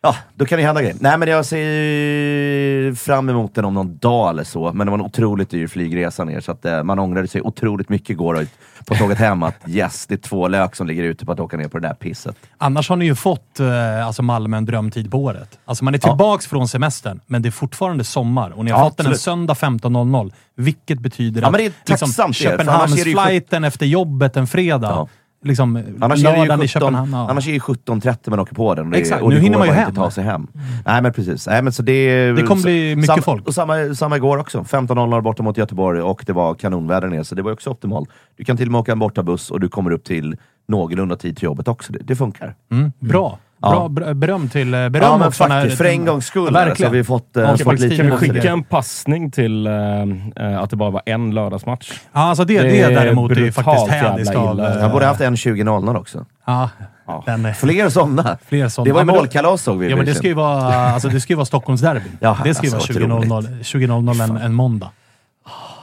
[0.00, 0.96] Ja, då kan det hända grejer.
[1.00, 4.72] Nej, men jag ser fram emot den om någon dag eller så.
[4.72, 7.88] Men det var en otroligt dyr flygresa ner, så att eh, man ångrade sig otroligt
[7.88, 8.46] mycket igår
[8.88, 9.42] på tåget hem.
[9.42, 11.88] Att yes, det är två lök som ligger ute på att åka ner på det
[11.88, 12.36] där pisset.
[12.58, 15.58] Annars har ni ju fått eh, alltså Malmö en drömtid på året.
[15.64, 18.84] Alltså man är tillbaks från semestern, men det är fortfarande sommar och ni har Ja,
[18.88, 19.22] fått den en absolut.
[19.22, 20.32] söndag 15.00.
[20.56, 23.64] Vilket betyder Ja, att men det är tacksamt det, för annars är det ju Köpenhamnsflighten
[23.64, 25.08] efter jobbet en fredag.
[25.42, 27.12] Liksom, Annars är, det ju i 17, Köpenhamn.
[27.12, 27.30] Ja.
[27.30, 28.86] annars är det ju 17.30 man åker på den.
[28.86, 29.88] Och det, Exakt, och det nu hinner man ju hem.
[29.88, 30.46] inte ta sig hem.
[30.86, 31.46] Nej men precis.
[31.46, 33.46] Nej, men så det, Det kommer bli mycket samma, folk.
[33.46, 34.60] Och samma, samma igår också.
[34.60, 38.08] 15.00 borta mot Göteborg och det var kanonväder ner, så det var också optimalt.
[38.36, 40.36] Du kan till och med åka en bortabuss och du kommer upp till
[40.68, 41.92] någorlunda tid till jobbet också.
[41.92, 42.54] Det, det funkar.
[42.70, 43.38] Mm, bra.
[43.60, 43.70] Ja.
[43.70, 46.52] Bra ber- beröm till eh, beröm ja men faktiskt, för en gångs skull Ja, så
[46.66, 46.90] verkligen.
[46.92, 50.70] har vi fått, eh, Ja, fått lite Kan vi skicka en passning till eh, att
[50.70, 51.92] det bara var en lördagsmatch?
[52.12, 54.58] Ja, alltså det, det, Det är däremot är faktiskt hädiskt av...
[54.58, 56.24] Jag borde haft en 20.00 också.
[56.46, 56.70] Ja,
[57.06, 57.22] Ja.
[57.26, 57.54] den.
[57.54, 58.38] Fler sådana.
[58.46, 58.84] Fler.
[58.84, 61.32] Det var ju målkalas såg vi Ja, men det ska ju vara, alltså, det ska
[61.32, 62.18] ju vara Stockholmsderbyn.
[62.20, 64.90] Ja, det ska ju alltså, vara 20.00 20.00 en, en måndag.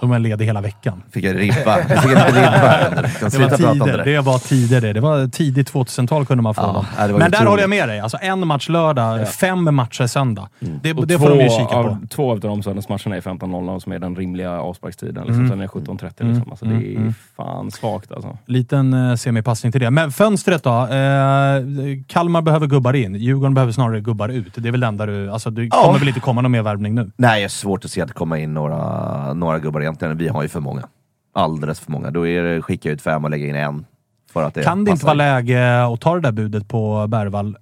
[0.06, 1.04] De är ledig hela veckan.
[1.12, 1.80] Fick jag ribba.
[1.90, 2.90] Jag fick liten ribba.
[3.30, 3.98] Det var tider.
[3.98, 4.04] det.
[4.04, 4.94] Det var tider det.
[4.94, 6.86] Det var tidigt 2000-tal kunde man få Ja, dem.
[6.98, 7.50] ja, det Men där otroligt.
[7.50, 8.00] håller jag med dig.
[8.00, 10.48] Alltså en match lördag, fem matcher söndag.
[10.60, 11.74] Det, Och det två, får de ju kika på.
[11.76, 15.24] av, två av de söndagsmatcherna är 15.00 som är den rimliga avsparkstiden.
[15.26, 15.36] Liksom.
[15.36, 15.50] Mm.
[15.50, 16.34] Sen är det 17.30.
[16.34, 16.50] Liksom.
[16.52, 18.38] Alltså, det är fan svagt alltså.
[18.46, 19.92] Liten eh, semipassning till det.
[19.92, 20.70] Men fönstret då?
[20.70, 21.62] Eh,
[22.08, 23.16] Kalmar behöver gubbar in.
[23.16, 24.52] Djurgården behöver snarare gubbar ut.
[24.56, 25.32] Det är väl det enda du...
[25.32, 25.70] Alltså, det Ja.
[25.84, 27.12] kommer väl inte komma någon mer värvning nu?
[27.18, 30.18] Nej, det är svårt att se att det kommer in några, några gubbar egentligen.
[30.18, 30.88] Vi har ju för många.
[31.34, 32.12] Alldeles för många.
[32.12, 33.86] Då är det skicka ut fem och lägga in en.
[34.34, 37.58] För att det kan det inte vara läge att ta det där budet på Bergvall?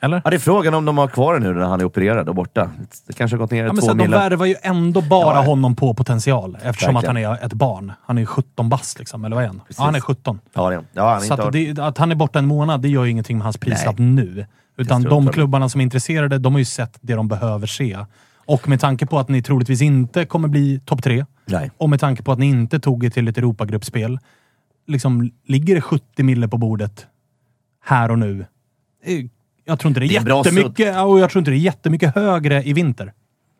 [0.00, 0.20] Eller?
[0.24, 2.34] Ja, det är frågan om de har kvar det nu när han är opererad och
[2.34, 2.70] borta.
[3.06, 5.42] Det kanske har gått ner Ja, men två att de värvar ju ändå bara Ja.
[5.42, 7.92] honom på potential eftersom att han är ett barn.
[8.06, 9.62] Han är ju 17 bast liksom, eller vad är han?
[9.68, 10.40] Ja, han är 17.
[10.54, 12.80] Ja, det, ja, han är Så inte att, det, att han är borta en månad,
[12.80, 14.46] det gör ju ingenting med hans prislapp nu.
[14.76, 17.98] Utan de klubbarna som är intresserade, de har ju sett det de behöver se.
[18.48, 21.70] Och med tanke på att ni troligtvis inte kommer bli topp tre, Nej.
[21.78, 24.18] och med tanke på att ni inte tog er till ett Europagruppspel,
[24.86, 27.06] liksom, ligger det 70 mille på bordet
[27.84, 28.46] här och nu?
[29.04, 29.24] Eh,
[29.64, 32.14] Jag tror inte det är, Det är jättemycket, och jag tror inte det är jättemycket
[32.14, 33.12] högre i vinter.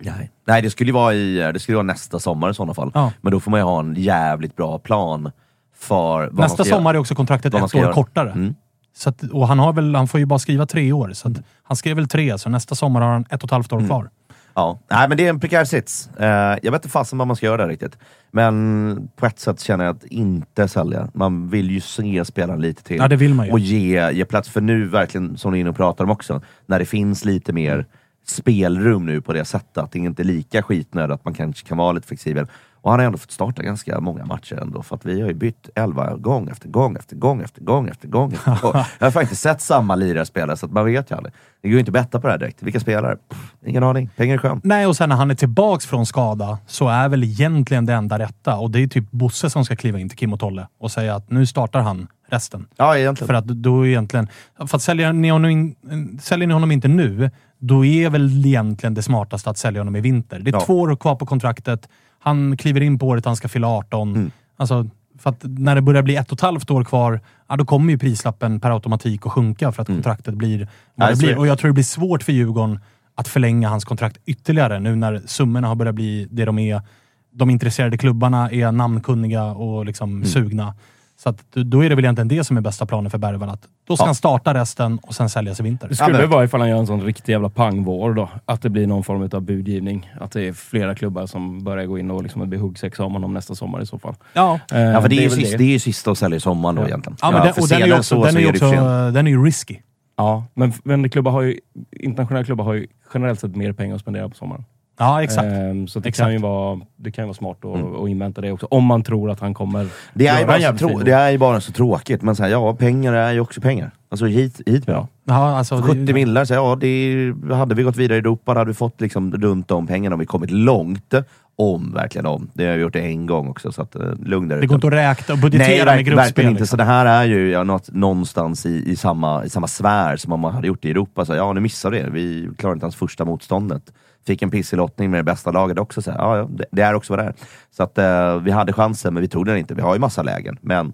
[0.02, 0.30] Nej.
[0.46, 2.90] Nej, det skulle vara, i, det skulle vara nästa sommar i sådana fall.
[2.94, 3.12] Ja.
[3.20, 5.30] Men då får man ju ha en jävligt bra plan
[5.76, 7.92] för Nästa sommar är också kontraktet ett år göra.
[7.92, 8.30] kortare.
[8.32, 8.54] Mm.
[8.96, 11.36] Så att, och han, har väl, han får ju bara skriva tre år, så att,
[11.62, 13.88] han skrev väl tre, så nästa sommar har han ett och ett halvt år Mm.
[13.88, 14.10] kvar.
[14.58, 16.10] Ja, nej men det är en prekär sits.
[16.16, 16.26] Eh,
[16.62, 17.98] jag vet inte fasen vad man ska göra där riktigt.
[18.30, 21.08] Men på ett sätt känner jag att inte sälja.
[21.14, 22.96] Man vill ju se spelaren lite till.
[22.96, 23.52] Ja, det vill man ju.
[23.52, 24.48] Och ge, ge plats.
[24.48, 27.52] För nu, verkligen, som ni är inne och pratar om också, när det finns lite
[27.52, 27.86] mer
[28.26, 31.78] spelrum nu på det sättet, att det inte är lika skitnöd, att man kanske kan
[31.78, 32.46] vara lite flexibel.
[32.88, 35.34] Och han har ändå fått starta ganska många matcher ändå, för att vi har ju
[35.34, 38.32] bytt elva gång efter gång efter gång efter gång efter gång.
[38.32, 38.72] Efter gång.
[38.98, 41.34] jag har faktiskt sett samma lirare spela, så att man vet ju aldrig.
[41.62, 42.62] Det går ju inte att betta på det här direkt.
[42.62, 43.16] Vilka spelare?
[43.28, 44.10] Pff, ingen aning.
[44.16, 44.64] Pengar är skönt.
[44.64, 48.18] Nej, och sen när han är tillbaks från skada så är väl egentligen det enda
[48.18, 50.90] rätta, och det är typ Bosse som ska kliva in till Kim och Tolle och
[50.90, 52.66] säga att nu startar han resten.
[52.76, 53.26] Ja, egentligen.
[53.26, 54.28] För att då egentligen...
[54.66, 55.74] För att säljer ni, honom in,
[56.22, 60.00] säljer ni honom inte nu, då är väl egentligen det smartaste att sälja honom i
[60.00, 60.38] vinter.
[60.38, 60.60] Det är Ja.
[60.60, 61.88] två år kvar på kontraktet.
[62.18, 64.14] Han kliver in på året han ska fylla 18.
[64.16, 64.30] Mm.
[64.56, 64.86] Alltså,
[65.18, 67.92] för att när det börjar bli ett och ett halvt år kvar, ja, då kommer
[67.92, 71.38] ju prislappen per automatik att sjunka för att kontraktet blir vad det blir.
[71.38, 72.80] Och jag tror det blir svårt för Djurgården
[73.14, 76.82] att förlänga hans kontrakt ytterligare nu när summorna har börjat bli det de är.
[77.30, 80.24] De intresserade klubbarna är namnkunniga och liksom Mm.
[80.24, 80.74] sugna.
[81.22, 83.48] Så att, då är det väl egentligen det som är bästa planen för Bergvall.
[83.48, 84.06] Att då ska Ja.
[84.06, 85.88] han starta resten och sen säljas i vinter.
[85.88, 88.28] Det skulle Ja, vara ifall han gör en sån riktig jävla pangvår då.
[88.44, 90.10] Att det blir någon form av budgivning.
[90.20, 93.12] Att det är flera klubbar som börjar gå in och liksom det blir huggsexa om
[93.12, 94.14] honom nästa sommar i så fall.
[94.32, 94.60] Ja.
[94.72, 96.40] Eh, Ja, för det, är ju väl sist, det är ju sista att sälja i
[96.40, 97.16] sommar då egentligen.
[97.22, 98.58] Ja, men den, för och den är ju också, så, den är ju är det
[98.66, 99.76] också den är ju risky.
[100.16, 101.58] Ja, men, men klubbar har ju,
[101.92, 104.64] internationella klubbar har ju generellt sett mer pengar att spendera på sommaren.
[104.98, 105.44] Ja, exakt.
[105.46, 106.24] Ehm, så det Exakt.
[106.26, 108.66] kan, ju vara, det kan ju vara smart att, att invänta det också.
[108.70, 111.60] Om man tror att han kommer Det är, bara så trå- det är ju bara
[111.60, 113.90] så tråkigt, men så här, ja, pengar är ju också pengar.
[114.10, 115.06] Alltså hit, hit med dem.
[115.24, 118.52] Ja, alltså, det- 70 millar, så ja, det är, hade vi gått vidare i Europa
[118.54, 121.14] hade vi fått liksom runt de pengarna och vi kommit långt.
[121.60, 122.48] Om, verkligen om.
[122.54, 124.74] Det har vi gjort det en gång också, så att, uh, lugn där Det går
[124.74, 126.16] inte att räkna och Nej, budgetera med verk, gruppspel.
[126.16, 126.60] verkligen inte.
[126.60, 126.72] liksom.
[126.72, 130.32] Så det här är ju ja, något, någonstans i, i, samma, i samma sfär som
[130.32, 131.24] om man hade gjort det i Europa.
[131.24, 132.10] Så, ja, nu missade det.
[132.10, 133.82] Vi klarade inte ens första motståndet.
[134.28, 136.02] Fick en pissig lottning med det bästa laget också.
[136.02, 137.34] Så, ja, ja, det, det är också vad det är.
[137.70, 139.74] Så att, eh, vi hade chansen, men vi tog den inte.
[139.74, 140.92] Vi har ju massa lägen, men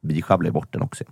[0.00, 1.04] vi sjabblade bort den också.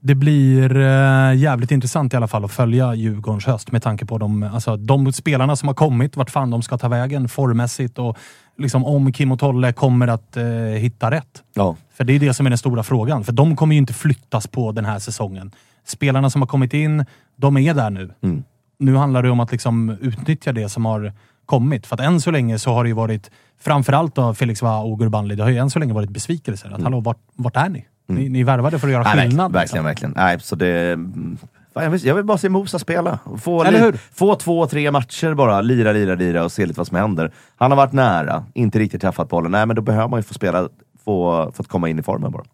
[0.00, 4.18] Det blir eh, jävligt intressant i alla fall att följa Djurgårdens höst med tanke på
[4.18, 8.16] de, alltså, de spelarna som har kommit, vart fan de ska ta vägen formmässigt och
[8.58, 11.42] liksom om Kim och Tolle kommer att eh, hitta rätt.
[11.54, 11.76] Ja.
[11.92, 13.24] För det är det som är den stora frågan.
[13.24, 15.52] För de kommer ju inte flyttas på den här säsongen.
[15.84, 17.04] Spelarna som har kommit in,
[17.36, 18.10] de är där nu.
[18.22, 18.42] Mm.
[18.80, 21.12] Nu handlar det om att liksom utnyttja det som har
[21.46, 21.86] kommit.
[21.86, 24.98] För att än så länge så har det ju varit, framförallt då Felix Va och
[24.98, 26.70] Gurbanli, det har ju än så länge varit besvikelser.
[26.70, 27.86] Att hallå, vart, vart är ni?
[28.06, 28.28] ni?
[28.28, 29.16] Ni värvade för att göra Mm.
[29.16, 29.52] Nej, skillnad.
[29.52, 30.22] verkligen, verkligen, liksom.
[30.22, 30.36] verkligen.
[30.36, 31.36] Nej, så det, mm,
[31.74, 33.18] fan, jag, vill, jag vill bara se Mosa spela.
[33.40, 33.92] Få, Eller hur?
[34.12, 35.60] få två, tre matcher bara.
[35.60, 37.32] Lira, lira, lira och se lite vad som händer.
[37.56, 39.52] Han har varit nära, inte riktigt träffat bollen.
[39.52, 40.68] Nej, men då behöver man ju få spela
[41.04, 42.44] få, för att komma in i formen bara.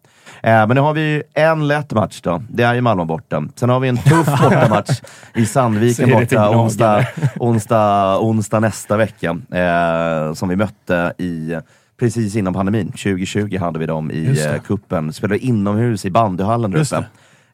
[0.43, 2.41] Eh, men nu har vi en lätt match då.
[2.49, 3.43] Det är ju Malmö borta.
[3.55, 5.01] Sen har vi en tuff bortamatch
[5.35, 6.55] i Sandviken borta gnagare.
[6.55, 7.05] onsdag,
[7.39, 9.37] onsdag, onsdag nästa vecka.
[9.51, 11.57] Eh, som vi mötte i
[11.99, 12.87] precis innan pandemin.
[12.87, 15.13] 2020 hade vi dem i eh, kuppen.
[15.13, 17.05] Spelade inomhus i bandyhallen där uppe.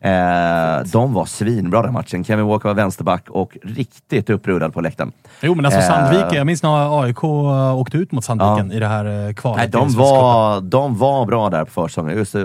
[0.03, 2.23] Eh, de var svinbra den matchen.
[2.23, 5.11] Kevin Walker var vänsterback och riktigt upprullad på läktaren.
[5.41, 6.33] Jo, men alltså Eh, Sandviken.
[6.33, 8.75] Jag minns när AIK åkte ut mot Sandviken Ja.
[8.75, 9.57] i det här eh, kvalet.
[9.57, 12.17] Nej, de, var, de var bra där på försäsongen.
[12.17, 12.35] Just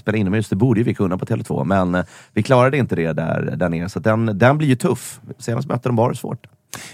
[0.00, 3.12] spela inomhus, det borde ju vi kunna på Tele2, men eh, vi klarade inte det
[3.12, 3.88] där, där nere.
[3.88, 5.20] Så den, den blir ju tuff.
[5.38, 6.46] Senast mötte de bara svårt.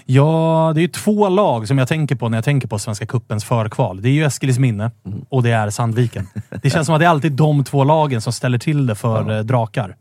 [0.05, 3.05] Ja, det är ju två lag som jag tänker på när jag tänker på Svenska
[3.05, 4.01] Kuppens förkval.
[4.01, 4.91] Det är ju Eskilsminne
[5.29, 6.27] och det är Sandviken.
[6.61, 9.37] Det känns som att det är alltid de två lagen som ställer till det för
[9.37, 9.95] eh, drakar.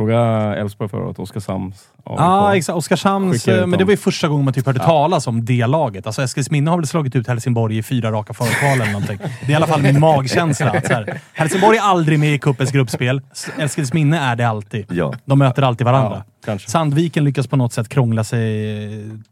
[0.00, 2.18] Fråga Elfsborg förra året, Oskarshamns AIK.
[2.20, 2.76] Ja, exakt.
[2.76, 6.06] Oskarshamns, eh, men det var ju första gången man typ hörde talas om det laget.
[6.06, 9.18] Alltså Eskilsminne har väl slagit ut Helsingborg i fyra raka förkval eller någonting.
[9.40, 10.70] Det är i alla fall min magkänsla.
[10.70, 13.20] Att så här, Helsingborg är aldrig med i cupens gruppspel.
[13.58, 14.86] Eskilsminne är det alltid.
[14.90, 15.12] Ja.
[15.24, 16.22] De möter alltid varandra.
[16.46, 16.58] Ja.
[16.58, 18.40] Sandviken lyckas på något sätt krångla sig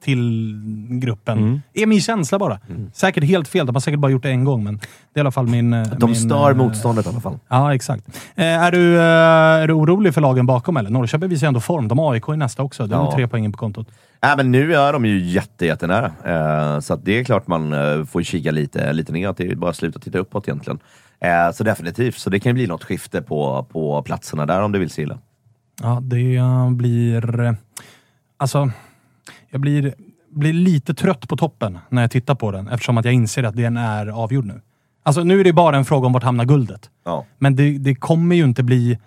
[0.04, 0.54] till
[0.90, 1.38] gruppen.
[1.38, 1.62] Mm.
[1.74, 2.58] är min känsla bara.
[2.94, 3.66] Säkert helt fel.
[3.66, 5.72] De har säkert bara gjort det en gång, men det är i alla fall min...
[5.72, 7.38] eh, De min, stör eh, motståndet i alla fall.
[7.48, 8.04] Ja, exakt.
[8.34, 10.90] Är, du, är du orolig för lagen bakom eller?
[10.90, 11.88] Norrköping visar ju ändå form.
[11.88, 12.86] De har AIK i nästa också.
[12.86, 13.12] De Ja.
[13.14, 13.88] tre poäng på kontot.
[14.22, 16.06] Nej, men nu är de ju jätte, jättenära.
[16.24, 19.36] Eh, så det är klart man eh, får kika lite, lite neråt.
[19.36, 20.78] Det är bara att sluta titta uppåt egentligen.
[21.20, 22.18] Eh, så definitivt.
[22.18, 25.02] Så det kan ju bli något skifte på, på platserna där om du vill se
[25.02, 25.18] illa.
[25.82, 26.40] Ja, det
[26.70, 27.40] blir...
[27.40, 27.52] eh,
[28.36, 28.70] Alltså,
[29.50, 29.94] jag blir,
[30.30, 33.56] blir lite trött på toppen när jag tittar på den eftersom att jag inser att
[33.56, 34.60] den är avgjord nu.
[35.02, 36.90] Alltså nu är det bara en fråga om vart hamnar guldet.
[37.04, 37.24] Ja.
[37.38, 38.98] Men det, det kommer ju inte bli...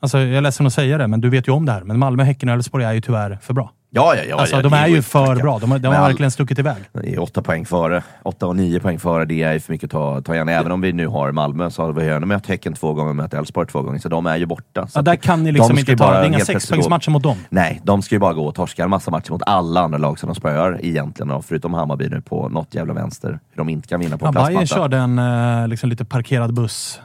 [0.00, 1.82] Alltså jag är ledsen att säga det, men du vet ju om det här.
[1.84, 3.70] Men Malmö, Häcken och Elfsborg är ju tyvärr för bra.
[3.90, 4.36] Ja, ja, ja.
[4.40, 5.58] alltså ja, de är ju för bra.
[5.58, 6.76] De de har all- verkligen stuckit iväg.
[6.92, 8.02] Det är åtta poäng före.
[8.22, 10.48] Åtta och nio poäng före, det är ju för mycket att ta, ta igen.
[10.48, 13.16] Även om vi nu har Malmö så har vi redan mött Häcken två gånger och
[13.16, 14.86] mött Elfsborg två gånger, så de är ju borta.
[14.86, 16.12] Så Ja, där kan ni liksom inte ju ta...
[16.12, 17.36] Det är inga sexpoängsmatcher mot dem.
[17.48, 20.18] Nej, de ska ju bara gå och torska en massa matcher mot alla andra lag
[20.18, 23.38] som de spöar egentligen, och förutom Hammarby nu på något jävla vänster.
[23.56, 27.00] De inte kan vinna på Ja, en Bayern körde en eh, liksom lite parkerad buss.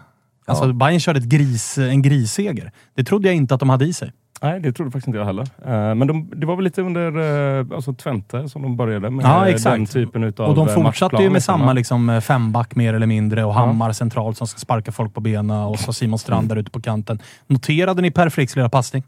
[0.45, 0.73] Alltså Ja.
[0.73, 2.71] Bayern körde ett gris, en grisseger.
[2.95, 4.11] Det trodde jag inte att de hade i sig.
[4.41, 5.43] Nej, det trodde faktiskt inte jag heller.
[5.65, 9.25] Eh, men de, det var väl lite under uh, alltså Twente som de började med
[9.25, 9.75] Ja, eh, exakt.
[9.75, 11.59] den typen utav Och de eh, fortsatte ju med liksom.
[11.59, 15.21] samma liksom, eh, femback mer eller mindre och Hammar centralt som ska sparka folk på
[15.21, 17.19] benen och så Simon Strand där ute på kanten.
[17.47, 19.03] Noterade ni Per Fricks lilla passning?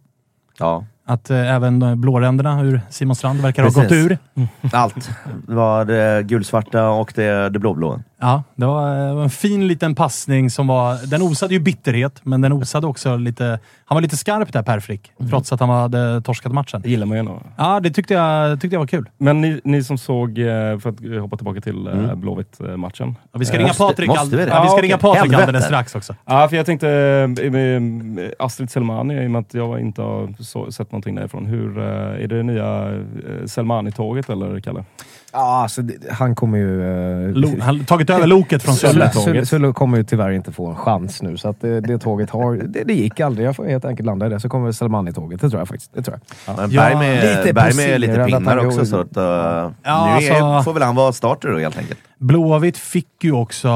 [0.60, 4.12] Ja, Att eh, även eh, blåränderna ur Simon Strand verkar ha gått Precis.
[4.12, 4.18] ur.
[4.74, 5.10] allt.
[5.48, 8.02] Det var det gulsvarta och det, det blåblå.
[8.20, 11.08] Ja, det var eh, en fin liten passning som var...
[11.12, 13.60] Den osade ju bitterhet, men den osade också lite...
[13.86, 16.82] Han var lite skarp där, Per Frick, trots att han hade torskat matchen.
[16.82, 17.42] Det gillar man ju ändå.
[17.58, 19.10] Ja, det tyckte jag, tyckte jag var kul.
[19.18, 20.46] Men ni, ni som såg, eh,
[20.80, 22.06] för att eh, hoppa tillbaka till Mm.
[22.06, 23.16] uh, Blåvitt-matchen.
[23.32, 24.48] Ja, vi ska Eh, ringa måste- Patrik, måste all- vi det?
[24.48, 24.98] ja, vi ska Ja, ringa.
[24.98, 25.44] Patrik Helvete.
[25.44, 26.16] alldeles strax också.
[26.26, 27.82] Ja, för jag tänkte eh, eh,
[28.40, 31.46] Astrid Selmani, i och med att jag inte har sett någonting därifrån.
[31.46, 34.84] Hur, eh, är det nya eh, Selmani-tåget eller Kalle?
[35.38, 36.82] Ja, alltså, det, han kommer ju...
[37.28, 39.74] eh, Lo, han har tagit över loket från Sulle, Sulle.
[39.74, 42.56] Kommer ju tyvärr inte få en chans nu, så att det, det tåget har...
[42.56, 43.48] Det, det gick aldrig.
[43.48, 44.40] Jag får helt enkelt landa i det.
[44.40, 45.42] Så kommer Selmani-tåget.
[45.42, 45.92] Det tror jag faktiskt.
[45.94, 46.58] Det tror jag.
[46.58, 50.18] Men Ja, Berg med lite lite, Berg med lite pinnar också, så att, uh, Ja,
[50.20, 52.00] nu är, alltså- får väl han vara starter då helt enkelt.
[52.20, 53.70] Blåvitt fick ju också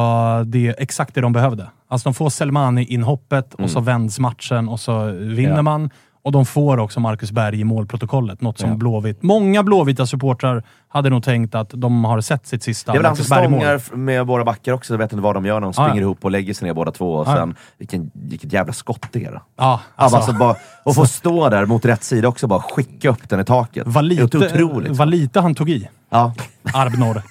[0.46, 1.68] det, exakt det de behövde.
[1.90, 5.62] Alltså de får Selmani-inhoppet och så vänds matchen och så vinner Ja.
[5.62, 5.90] man.
[6.22, 8.42] Och de får också Marcus Berg i målprotokollet.
[8.42, 8.76] Något som Ja.
[8.76, 9.24] Blåvitt...
[9.24, 13.06] Många blåvita supportrar hade nog tänkt att de har sett sitt sista Det är väl
[13.06, 15.74] han som stångar med våra backar också, jag vet inte vad de gör när de
[15.78, 15.90] Ja, ja.
[15.90, 17.14] springer ihop och lägger sig ner båda två.
[17.14, 17.36] Och ja.
[17.36, 19.42] sen, vilken, vilket jävla skott det är.
[19.58, 23.30] Ja, Alltså, alltså, bara, och få stå där mot rätt sida också, bara skicka upp
[23.30, 23.84] den i taket.
[23.88, 24.98] vad, lite, otroligt.
[24.98, 26.34] vad lite han tog i, Ja.
[26.74, 27.22] Arnor.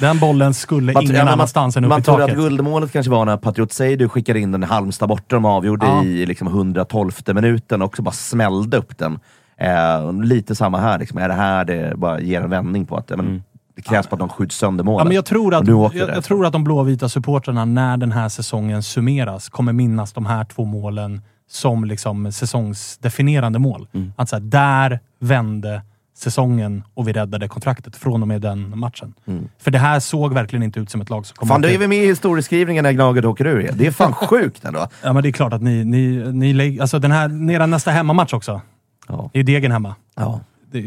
[0.00, 2.36] Den bollen skulle Man, ingen ja, annanstans än man, upp man i taket.
[2.38, 5.86] att guldmålet kanske var när Patriot Seidu skickade in den i Halmstad borta, de avgjorde
[5.86, 6.04] Ja.
[6.04, 9.18] i liksom 112 minuten och också bara smällde upp den.
[9.60, 11.18] Eh, lite samma här, liksom.
[11.18, 13.42] är det här det bara ger en vändning på att ja, men,
[13.76, 15.00] det krävs på att de skjuts sönder målet.
[15.00, 18.28] Ja, men jag, tror att, jag, jag tror att de blåvita supportrarna när den här
[18.28, 23.88] säsongen summeras, kommer minnas de här två målen som liksom säsongsdefinierande mål.
[23.92, 24.12] Mm.
[24.16, 25.82] Att så här, där vände
[26.16, 29.14] säsongen och vi räddade kontraktet från och med den matchen.
[29.58, 31.48] För det här såg verkligen inte ut som ett lag som Mm.
[31.48, 33.60] Fan, då är vi med i historieskrivningen när Gnaget åker ur.
[33.60, 33.74] igen.
[33.78, 34.88] Det är fan sjukt ändå.
[35.02, 35.84] Ja, men det är klart att ni...
[35.84, 38.60] ni, ni alltså den här, nästa hemmamatch också.
[39.08, 39.30] Ja.
[39.32, 39.94] Det är Degen hemma.
[40.16, 40.40] Ja.
[40.72, 40.80] Det,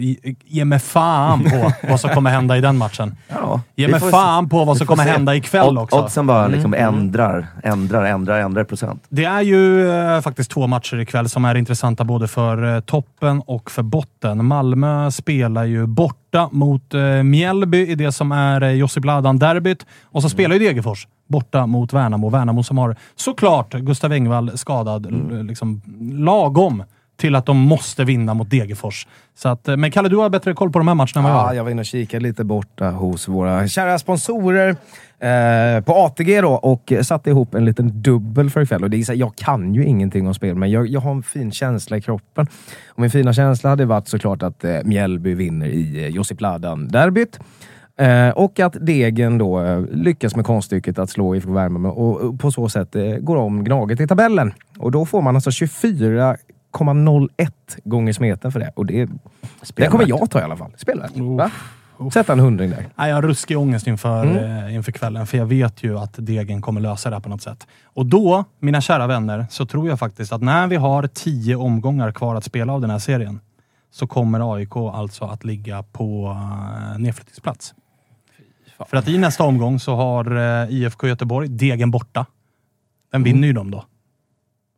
[0.45, 3.16] ge- mig fan på vad som kommer hända i den matchen.
[3.28, 5.09] Ja, Ge mig fan på vad som kommer se.
[5.09, 5.99] hända ikväll också.
[6.03, 9.03] Oddsen bara liksom ändrar, ändrar, ändrar, ändrar procent.
[9.09, 13.41] Det är ju eh, faktiskt två matcher ikväll som är intressanta både för eh, toppen
[13.45, 14.45] och för botten.
[14.45, 19.86] Malmö spelar ju borta mot eh, Mjällby i det som är eh, Josip Ladan-derbyt.
[20.03, 22.30] Och så spelar ju Degerfors borta mot Värnamo.
[22.30, 25.82] Värnamo som har såklart Gustav Engvall skadad l- liksom,
[26.18, 26.84] lagom
[27.18, 29.07] till att de måste vinna mot Degerfors.
[29.36, 31.32] Så att, eh, men Kalle, du har bättre koll på de här matcherna än vad
[31.32, 34.70] jag Ja, ah, jag var inne och kikade lite borta hos våra kära sponsorer
[35.20, 38.84] eh, på ATG då och satte ihop en liten dubbel för ikväll.
[38.84, 41.11] Och det är så här, jag kan ju ingenting om spel, men jag, jag har
[41.11, 42.47] en fin känsla i kroppen.
[42.88, 47.39] Och min fina känsla hade varit såklart att eh, Mjällby vinner i eh, Josip Ladan-derbyt.
[47.97, 52.39] Eh, och att Degen då eh, lyckas med konststycket att slå IFK Värnamo och, och
[52.39, 54.53] på så sätt eh, går om Gnaget i tabellen.
[54.78, 56.38] Och då får man alltså 24
[56.74, 57.51] 0,01
[57.84, 58.71] gånger smeten för det.
[58.76, 59.09] Och det,
[59.76, 60.71] det kommer jag ta i alla fall.
[60.78, 61.11] Spelvärt.
[61.15, 61.51] Va?
[62.13, 62.86] Sätta en hundring där.
[62.95, 64.65] Nej, jag har ruskig ångest inför, Mm.
[64.67, 67.41] eh, inför kvällen, för jag vet ju att Degen kommer lösa det här på något
[67.41, 67.67] sätt.
[67.84, 72.11] Och då, mina kära vänner, så tror jag faktiskt att när vi har tio omgångar
[72.11, 73.39] kvar att spela av den här serien,
[73.91, 77.74] så kommer AIK alltså att ligga på uh, nedflyttningsplats.
[78.89, 82.26] För att i nästa omgång så har eh, IFK Göteborg Degen borta.
[83.11, 83.86] Den vinner ju de då.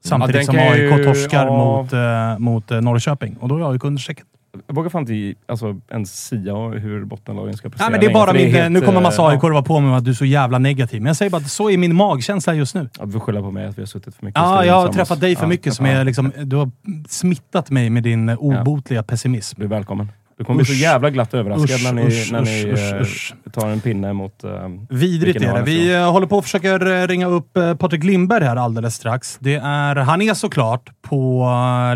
[0.05, 1.57] Samtidigt den som kan ju- AIK torskar ja.
[1.57, 3.37] mot, eh, mot eh, Norrköping.
[3.39, 4.25] Och då är AIK under strecket.
[4.67, 8.13] Jag vågar fan inte alltså, ens sia hur bottenlagen ska prestera Nej, men det är
[8.13, 10.15] bara min, helt, nu kommer massa eh, AIK vara på mig med att du är
[10.15, 11.01] så jävla negativ.
[11.01, 12.89] Men jag säger bara att så är min magkänsla just nu.
[12.99, 14.41] Ja, du får skylla på mig att vi har suttit för mycket.
[14.41, 15.73] Ja, jag har träffat dig för Ja, mycket.
[15.73, 15.91] Som ja.
[15.91, 16.71] är liksom, du har
[17.09, 19.59] smittat mig med din eh, obotliga pessimism.
[19.59, 20.11] Du är välkommen.
[20.37, 20.79] Du kommer bli så Usch.
[20.81, 23.33] jävla glatt överraskad Usch, när ni, usch, när ni usch, eh, usch.
[23.53, 24.43] tar en pinne mot...
[24.43, 24.51] eh,
[24.89, 25.61] Vidrigt är det.
[25.61, 29.37] Vi eh, håller på och försöker eh, ringa upp eh, Patrik Lindberg här alldeles strax.
[29.39, 31.47] Det är, han är såklart på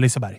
[0.02, 0.38] Liseberg.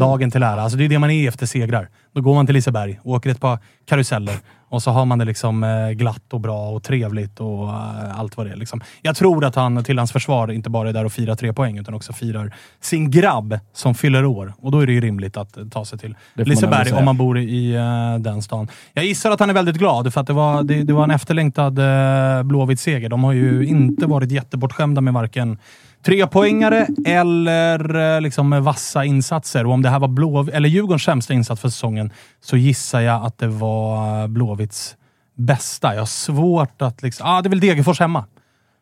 [0.00, 0.62] Dagen till ära.
[0.62, 1.88] Alltså det är det man är efter segrar.
[2.14, 4.34] Då går man till Liseberg, åker ett par karuseller
[4.68, 8.36] och så har man det liksom eh, glatt och bra och trevligt och eh, allt
[8.36, 8.56] vad det är.
[8.56, 8.80] Liksom.
[9.02, 11.78] Jag tror att han till hans försvar inte bara är där och firar tre poäng
[11.78, 14.54] utan också firar sin grabb som fyller år.
[14.58, 17.38] Och då är det ju rimligt att eh, ta sig till Liseberg om man bor
[17.38, 18.68] i eh, den stan.
[18.92, 21.10] Jag gissar att han är väldigt glad för att det var, det, det var en
[21.10, 23.08] efterlängtad uh, Blåvitt seger.
[23.08, 25.58] De har ju inte varit jättebortskämda med varken
[26.06, 29.66] trepoängare eller eh, liksom eh, vassa insatser.
[29.66, 33.24] Och om det här var Blå, eller Djurgårdens sämsta insats för säsongen så gissar jag
[33.24, 34.96] att det var eh, Blåvitts
[35.36, 35.94] bästa.
[35.94, 37.02] Jag har svårt att...
[37.02, 38.24] Liksom, ah, det är väl Degerfors hemma.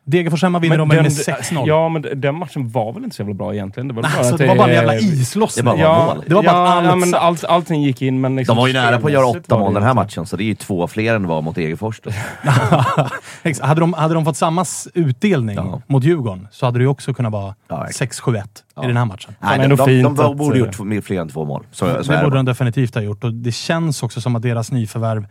[0.07, 1.65] Degerfors hemma vinner de med 6-0.
[1.67, 3.89] Ja, men den matchen var väl inte så jävla bra egentligen.
[3.89, 5.65] Det var, bara alltså, att det var bara en jävla eh, islossning.
[5.65, 6.25] det bara var Ja, mål.
[6.27, 8.67] Det var bara ja, allt ja, men allt, allting gick in, men liksom De var
[8.67, 10.87] ju nära på att göra åtta mål den här matchen, så det är ju två
[10.89, 12.01] fler än det var mot Degerfors.
[13.61, 15.81] hade, de, hade de fått samma utdelning Ja.
[15.87, 18.21] mot Djurgården så hade det ju också kunnat vara Ja, exakt.
[18.23, 18.43] 6-7-1
[18.85, 19.35] i den här matchen.
[19.41, 21.65] Nej, de, de, de, att, borde eh, gjort två- fler än två mål.
[21.73, 22.31] Så, så det borde bara.
[22.37, 23.25] de definitivt ha gjort.
[23.25, 25.27] Och det känns också som att deras nyförvärv,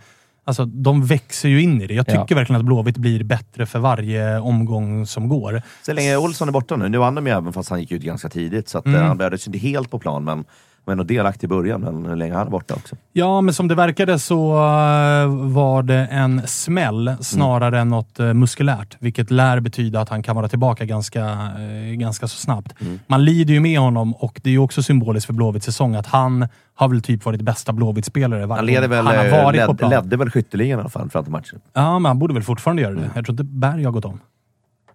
[0.46, 1.94] alltså de växer ju in i det.
[1.94, 2.36] Jag tycker Ja.
[2.36, 5.62] verkligen att Blåvitt blir bättre för varje omgång som går.
[5.86, 8.02] Så länge Olsson är borta nu, nu vann de ju även fast han gick ut
[8.02, 9.00] ganska tidigt, så att, Mm.
[9.02, 10.46] eh, han behövdes inte helt på plan, men
[10.86, 12.96] var ändå delaktig i början, men hur länge han är borta också.
[13.14, 18.34] Ja, men som det verkade så eh, var det en smäll snarare än något eh,
[18.34, 18.98] muskulärt.
[19.00, 22.74] Vilket lär betyda att han kan vara tillbaka ganska, eh, ganska så snabbt.
[23.08, 26.08] Man lider ju med honom och det är ju också symboliskt för Blåvitts säsong att
[26.08, 29.78] han har väl typ varit bästa Blåvitt-spelare Han leder väl, han har varit på led,
[29.78, 29.90] plan.
[29.90, 31.60] ledde väl skytteligan i alla fall fram till matchen.
[31.74, 33.10] Ja, men han borde väl fortfarande göra det.
[33.16, 34.20] Jag tror inte Berg har gått om.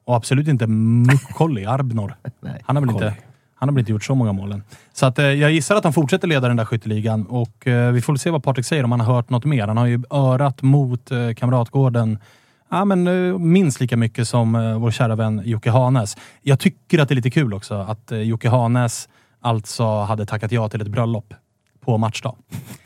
[0.04, 2.14] Och absolut inte Mukolli, Arbnor.
[2.40, 3.14] Nej, Han har väl inte,
[3.58, 4.62] han har väl inte gjort så många mål än.
[4.92, 8.00] Så att, eh, jag gissar att han fortsätter leda den där skytteligan och eh, vi
[8.00, 9.66] får väl se vad Patrik säger om han har hört något mer.
[9.66, 12.18] Han har ju örat mot eh, Kamratgården
[12.70, 16.16] ja, men, eh, minst lika mycket som eh, vår kära vän Jocke Hanes.
[16.42, 19.08] Jag tycker att det är lite kul också att eh, Jocke Hanes
[19.40, 21.34] alltså hade tackat ja till ett bröllop
[21.80, 22.36] på matchdag.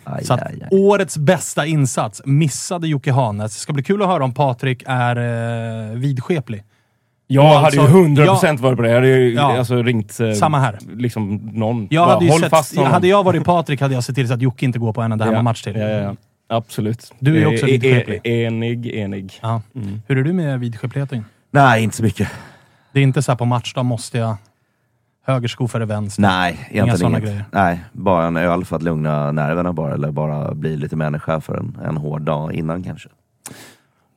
[0.04, 0.78] Aj, Så att aj, aj.
[0.78, 3.54] årets bästa insats missade Jocke Hanes.
[3.54, 6.64] Det ska bli kul att höra om Patrik är eh, vidskeplig.
[7.32, 7.96] Jag hade ju Alltså,
[8.46, 8.88] 100% varit på det.
[8.88, 9.58] Jag hade ju Ja.
[9.58, 10.78] alltså ringt eh, Samma här.
[10.96, 11.86] liksom någon.
[11.90, 12.92] Jag Bara, hade, håll sett, fast honom.
[12.92, 15.12] hade jag varit Patrik hade jag sett till så att Jocke inte går på en
[15.12, 15.76] enda hemmamatch till.
[15.76, 16.14] Ja, ja, ja.
[16.48, 17.12] Absolut.
[17.18, 18.20] Du är också Eh, vidskeplig.
[18.24, 19.32] eh, Enig, enig.
[19.42, 19.62] Ja.
[20.06, 21.24] Hur är du med vidskepligheten?
[21.50, 22.28] Nej, inte så mycket.
[22.92, 24.36] Det är inte så här på matchdag måste jag
[25.26, 26.22] högersko före vänster.
[26.22, 27.28] Nej, egentligen såna inget.
[27.30, 27.44] grejer.
[27.50, 31.56] Nej, bara en öl för att lugna nerverna bara, eller bara bli lite människa för
[31.56, 33.08] en, en hård dag innan kanske.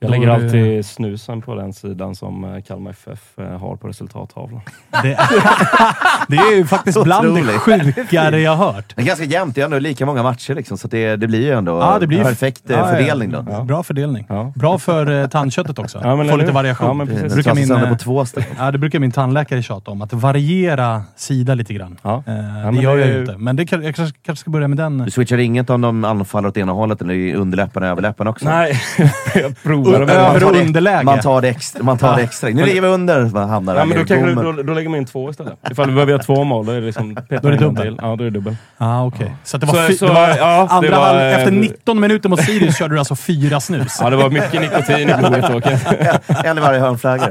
[0.06, 3.88] Jag lägger det- alltid snusen på den sidan som eh, Kalmar FF eh, har på
[3.88, 4.62] resultattavlan.
[5.04, 5.18] Det, är,
[6.28, 7.96] det är ju faktiskt bland det Otroligt.
[7.96, 8.94] sjukare jag hört.
[8.96, 11.42] Det är ganska jämnt, det är ändå lika många matcher liksom, så det, det blir
[11.42, 13.46] ju ändå Ja, det blir perfekt eh, Ja, fördelning då.
[13.50, 13.64] ja.
[13.64, 14.26] Bra fördelning.
[14.30, 14.52] Ja.
[14.56, 15.98] Bra för eh, tandköttet också.
[16.04, 16.88] Ja, Få lite variation.
[16.88, 17.22] Ja, men precis.
[17.24, 18.50] Den brukar min, på två ställen.
[18.58, 20.02] Ja, det brukar min tandläkare tjata om.
[20.02, 21.98] Att variera sida lite grann.
[22.02, 22.24] Ja.
[22.28, 23.38] Eh, det gör det jag ju inte.
[23.38, 24.98] Men det jag kanske, kanske ska börja med den.
[24.98, 28.46] Du switchar inget om de anfaller åt ena hållet, eller i underläppen och överläppen också?
[28.46, 28.82] Nej,
[29.36, 29.95] jag provar.
[30.00, 30.14] Det.
[30.14, 31.04] över- man tar det- underläge.
[31.04, 31.84] Man tar det extra.
[31.84, 32.50] Man tar det extra.
[32.50, 35.30] Nu ligger vi under, hamnar Ja, men då, kanske, då, då lägger man in två
[35.30, 35.54] istället.
[35.72, 37.14] Ifall vi behöver göra två mål, då är det liksom...
[37.42, 38.00] Då är det dubbel.
[38.02, 38.56] Ja, då är det dubbel.
[38.78, 39.36] Ah, okej.
[39.44, 42.00] Så, att det var, Så- det var ja, det andra var, halv, eh, Efter 19
[42.00, 43.98] minuter mot Sirius körde du alltså fyra snus.
[44.02, 45.56] Ja, det var mycket nikotin i blodet.
[45.56, 45.80] Åke.
[46.46, 47.28] En i varje hörnflagga.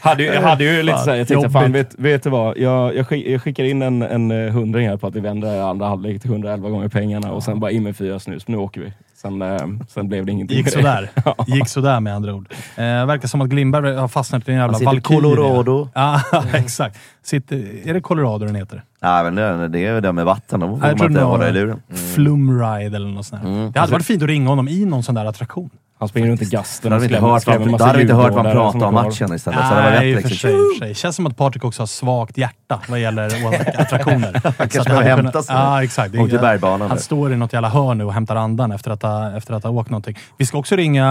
[0.00, 2.58] hade jag hade ju lite såhär, jag tänkte fan vet, vet du vad?
[2.58, 5.62] Jag, jag, skick, jag skickar in en, en eh, hundring här på att vi vänder
[5.70, 8.48] andra halvlek till 111 gånger pengarna och sen bara in med fyra snus.
[8.48, 8.92] Nu åker vi.
[9.26, 10.56] Sen, eh, sen blev det ingenting.
[10.56, 11.10] Gick sådär.
[11.46, 12.46] Gick sådär med andra ord.
[12.76, 15.20] Eh, verkar som att Glimberg har fastnat i en jävla Valkyria.
[15.20, 15.88] Colorado.
[15.94, 16.20] Ja,
[16.54, 16.98] exakt.
[17.26, 18.82] Sitter, är det Colorado den heter?
[19.02, 20.60] Nej, men det, det är ju det med vatten.
[20.60, 21.82] Då får Jag man inte hålla i luren.
[22.14, 23.50] Flumride eller något sånt där.
[23.50, 23.72] Mm.
[23.72, 25.70] Det hade varit fint att ringa honom i någon sån där attraktion.
[25.98, 28.14] Han springer runt i gasten Då hade vi inte hört vad, då hade vi inte
[28.14, 29.68] hört vad han pratade om matchen istället.
[29.68, 30.50] så det var Nej, i rätt och för liksom.
[30.50, 30.60] sig.
[30.60, 30.94] och för sig.
[30.94, 33.26] känns som att Patrik också har svagt hjärta vad gäller
[33.80, 34.40] attraktioner.
[34.44, 35.56] Han kanske behöver hämta sig.
[35.56, 36.12] Ja, exakt.
[36.12, 39.02] Det till bergbanan Han står i något jävla hörn nu och hämtar andan efter att
[39.02, 40.16] ha, efter att ha åkt någonting.
[40.38, 41.06] Vi ska också ringa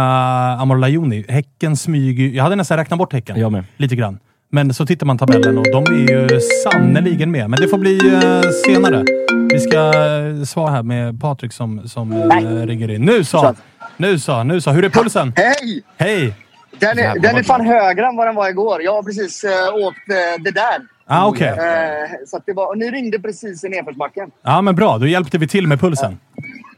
[0.60, 1.26] Amor Lajoni.
[1.30, 3.40] Häcken smyger Jag hade nästan räknat bort Häcken.
[3.40, 3.64] Jag med.
[3.78, 4.20] Lite grann.
[4.50, 7.50] Men så tittar man tabellen och de är ju sannoliken med.
[7.50, 9.04] Men det får bli eh, senare.
[9.54, 13.02] Vi ska eh, svara här med Patrik som, som eh, ringer in.
[13.02, 13.56] Nu så!
[13.98, 14.72] Nu så, nu så.
[14.72, 15.34] Hur är pulsen?
[15.36, 15.84] Hej!
[15.98, 16.34] Hej!
[16.80, 18.82] Den är, den är fan högre än vad den var igår.
[18.82, 20.78] Jag har precis äh, åkt äh, det där.
[21.08, 21.48] Ah, okej.
[21.48, 24.32] Eh, så att det var, och ni ringde precis i nedförsbacken.
[24.44, 24.98] Ja, men bra.
[24.98, 26.20] Då hjälpte vi till med pulsen.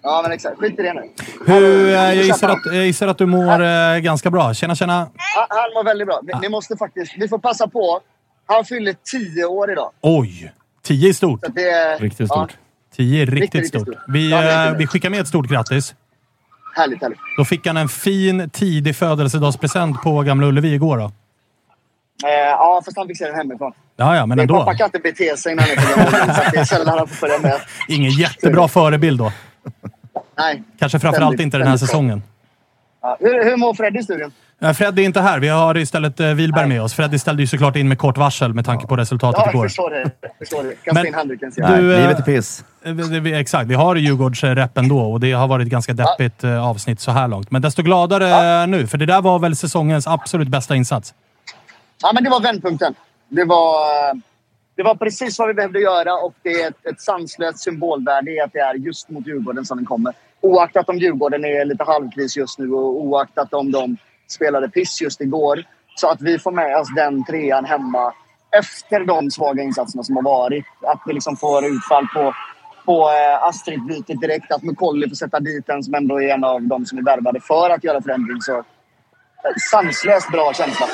[0.01, 0.57] Ja, men exakt.
[0.59, 1.01] Skit i det nu.
[1.45, 4.53] Hur, eh, jag, gissar att, jag gissar att du mår eh, ganska bra.
[4.53, 4.93] Tjena, tjena.
[4.93, 6.19] Han, han mår väldigt bra.
[6.23, 7.13] Ni, ni måste faktiskt...
[7.17, 7.99] Vi får passa på.
[8.45, 9.91] Han fyller tio år idag.
[10.01, 10.53] Oj!
[10.83, 11.43] Tio är stort.
[11.55, 12.57] Det är, Riktigt ja, stort.
[12.95, 13.87] Tio är riktigt, Riktigt, riktigt stort.
[13.95, 14.03] stort.
[14.07, 15.95] Vi, Ja, riktigt, eh, vi skickar med ett stort grattis.
[16.75, 17.19] härligt, härligt.
[17.37, 20.97] Då fick han en fin, tidig födelsedagspresent på Gamla Ullevi igår.
[20.97, 21.03] Då.
[21.03, 23.71] Eh, ja, fast han fick se den hemifrån.
[23.95, 24.59] Ja, ja, men Min ändå.
[24.59, 27.39] pappa kan inte bete sig när han är på det är sällan han får följa
[27.39, 27.59] med.
[27.87, 29.31] Ingen jättebra förebild då.
[30.37, 30.63] Nej.
[30.79, 32.23] Kanske framförallt Väldigt, inte den här säsongen.
[33.01, 33.17] Ja.
[33.19, 34.31] Hur, hur mår Fred i studion?
[34.61, 35.39] Eh, Fred är inte här.
[35.39, 36.93] Vi har istället eh, Wilberg med oss.
[36.93, 39.63] Freddy ställde ju såklart in med kort varsel med tanke på resultatet Ja, igår.
[39.63, 40.11] förstår det.
[40.21, 40.69] Jag förstår det.
[40.75, 41.51] Kasta Men- in handduken.
[41.55, 41.61] Du.
[41.61, 42.63] Nej, eh, livet är piss.
[42.83, 46.99] Eh, Exakt, vi har Djurgårdsrep ändå och det har varit ett ganska deppigt eh, avsnitt
[46.99, 47.51] så här långt.
[47.51, 51.13] Men desto gladare eh, nu, för det där var väl säsongens absolut bästa insats.
[52.01, 52.95] Ja, men det var vändpunkten.
[53.29, 53.75] Det var,
[54.75, 58.41] det var precis vad vi behövde göra och det är ett, ett sanslöst symbolvärde i
[58.41, 60.13] att det är just mot Djurgården som den kommer.
[60.47, 63.97] Oaktat om Djurgården är lite halvkris just nu och oaktat om de
[64.27, 65.63] spelade piss just igår.
[65.95, 68.13] Så att vi får med oss den trean hemma
[68.59, 70.65] efter de svaga insatserna som har varit.
[70.81, 72.33] Att vi liksom får utfall på,
[72.85, 74.51] på eh, Astrid-bytet direkt.
[74.51, 77.39] Att McCauley får sätta dit en som ändå är en av de som är värvade
[77.39, 78.41] för att göra förändring.
[78.41, 78.63] Så, eh,
[79.71, 80.87] sanslöst bra känsla.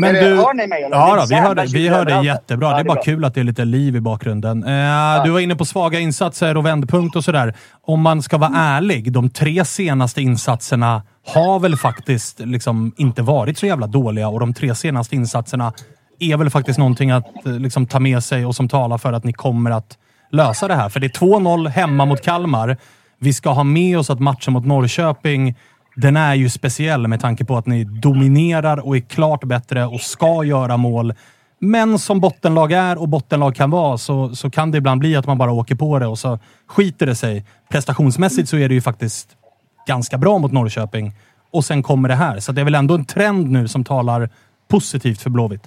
[0.00, 0.20] Men du...
[0.36, 0.96] hör ni mig, eller?
[0.96, 2.68] Ja, då, vi hör dig, vi hör dig jättebra.
[2.68, 3.02] Ja, det är bara bra.
[3.02, 4.64] kul att det är lite liv i bakgrunden.
[4.64, 7.54] Eh, Du var inne på svaga insatser och vändpunkt och sådär.
[7.86, 13.58] Om man ska vara ärlig, de tre senaste insatserna har väl faktiskt liksom inte varit
[13.58, 15.72] så jävla dåliga och de tre senaste insatserna
[16.18, 19.24] är väl faktiskt någonting att eh, liksom, ta med sig och som talar för att
[19.24, 19.98] ni kommer att
[20.32, 20.88] lösa det här.
[20.88, 22.76] För det är 2-0 hemma mot Kalmar.
[23.18, 25.54] Vi ska ha med oss att matchen mot Norrköping
[26.00, 30.00] den är ju speciell med tanke på att ni dominerar och är klart bättre och
[30.00, 31.14] ska göra mål.
[31.58, 35.26] Men som bottenlag är och bottenlag kan vara så, så kan det ibland bli att
[35.26, 37.44] man bara åker på det och så skiter det sig.
[37.68, 39.28] Prestationsmässigt så är det ju faktiskt
[39.86, 41.12] ganska bra mot Norrköping.
[41.50, 42.40] Och sen kommer det här.
[42.40, 44.28] Så det är väl ändå en trend nu som talar
[44.68, 45.62] positivt för Blåvitt.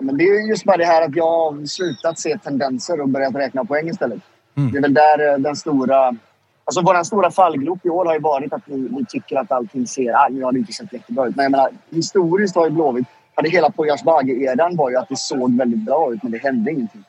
[0.00, 3.08] Men det är ju just bara det här att jag har slutat se tendenser och
[3.08, 4.20] börjat räkna poäng istället.
[4.56, 4.72] Mm.
[4.72, 6.16] Det är väl där eh, den stora...
[6.64, 9.86] Alltså vår stora fallgrop i år har ju varit att vi, vi tycker att allting
[9.86, 10.12] ser...
[10.12, 11.36] Ah, nu har det inte sett jättebra ut.
[11.36, 13.06] Men jag menar, historiskt har ju Blåvitt...
[13.34, 16.70] Hade hela Poyas Bagge-eran var ju att det såg väldigt bra ut, men det hände
[16.70, 17.04] ingenting.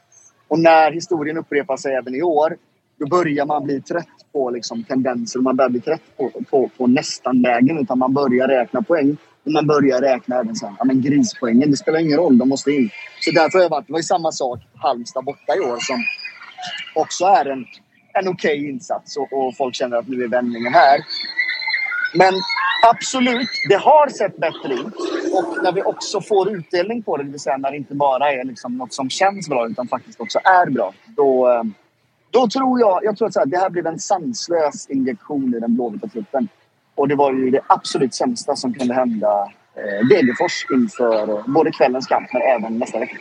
[0.48, 2.58] Och när historien upprepar sig även i år,
[3.00, 5.40] då börjar man bli trött på liksom, tendenser.
[5.40, 9.18] Man börjar bli trött på, på, på nästan-lägen, utan man börjar räkna poäng.
[9.46, 11.72] Och man börjar räkna även sen, ja, men grispoängen.
[11.72, 12.90] Det spelar ingen roll, de måste in.
[13.20, 16.04] Så därför har jag varit, det var ju samma sak Halmstad borta i år som
[16.96, 17.66] också är en,
[18.20, 21.00] en okej insats och, och folk känner att nu är vändningen här.
[22.18, 22.34] Men
[22.90, 24.96] absolut, det har sett bättre ut.
[25.34, 28.32] Och när vi också får utdelning på det, det vill säga när det inte bara
[28.32, 30.94] är liksom något som känns bra utan faktiskt också är bra.
[31.06, 31.64] Då, eh,
[32.32, 35.60] då tror jag, jag tror att så här, det här blev en sanslös injektion i
[35.60, 36.48] den blåvita truppen.
[36.96, 39.52] Och det var ju det absolut sämsta som kunde hända
[40.10, 43.16] Degerfors inför eh, både kvällens kamp men även nästa vecka.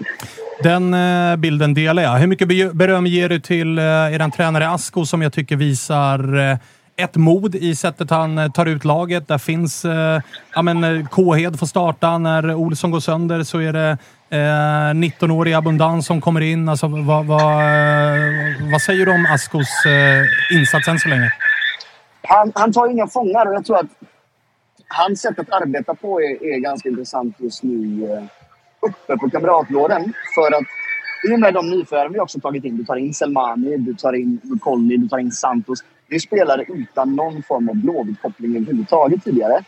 [0.62, 2.12] Den eh, bilden delar jag.
[2.12, 6.50] Hur mycket be- beröm ger du till eh, er tränare Asko som jag tycker visar
[6.50, 6.56] eh,
[6.96, 9.28] ett mod i sättet han eh, tar ut laget.
[9.28, 10.20] Där finns eh,
[10.54, 12.18] ja, men, eh, Kåhed får starta.
[12.18, 13.90] När Olsson går sönder så är det
[14.30, 16.68] eh, 19-årig Abundans som kommer in.
[16.68, 21.32] Alltså, vad, vad, eh, vad säger du om Askos eh, insats än så länge?
[22.28, 23.86] Han, han tar inga fångar och jag tror att
[24.88, 28.24] hans sätt att arbeta på är, är ganska intressant just nu eh,
[28.80, 30.12] uppe på Kamratgården.
[30.34, 30.64] För att
[31.30, 34.12] i och med de nyförvärv vi också tagit in, du tar in Selmani, du tar
[34.12, 35.84] in Colny, du tar in Santos.
[36.08, 39.64] Det är spelare utan någon form av Blåvitt-koppling överhuvudtaget tidigare.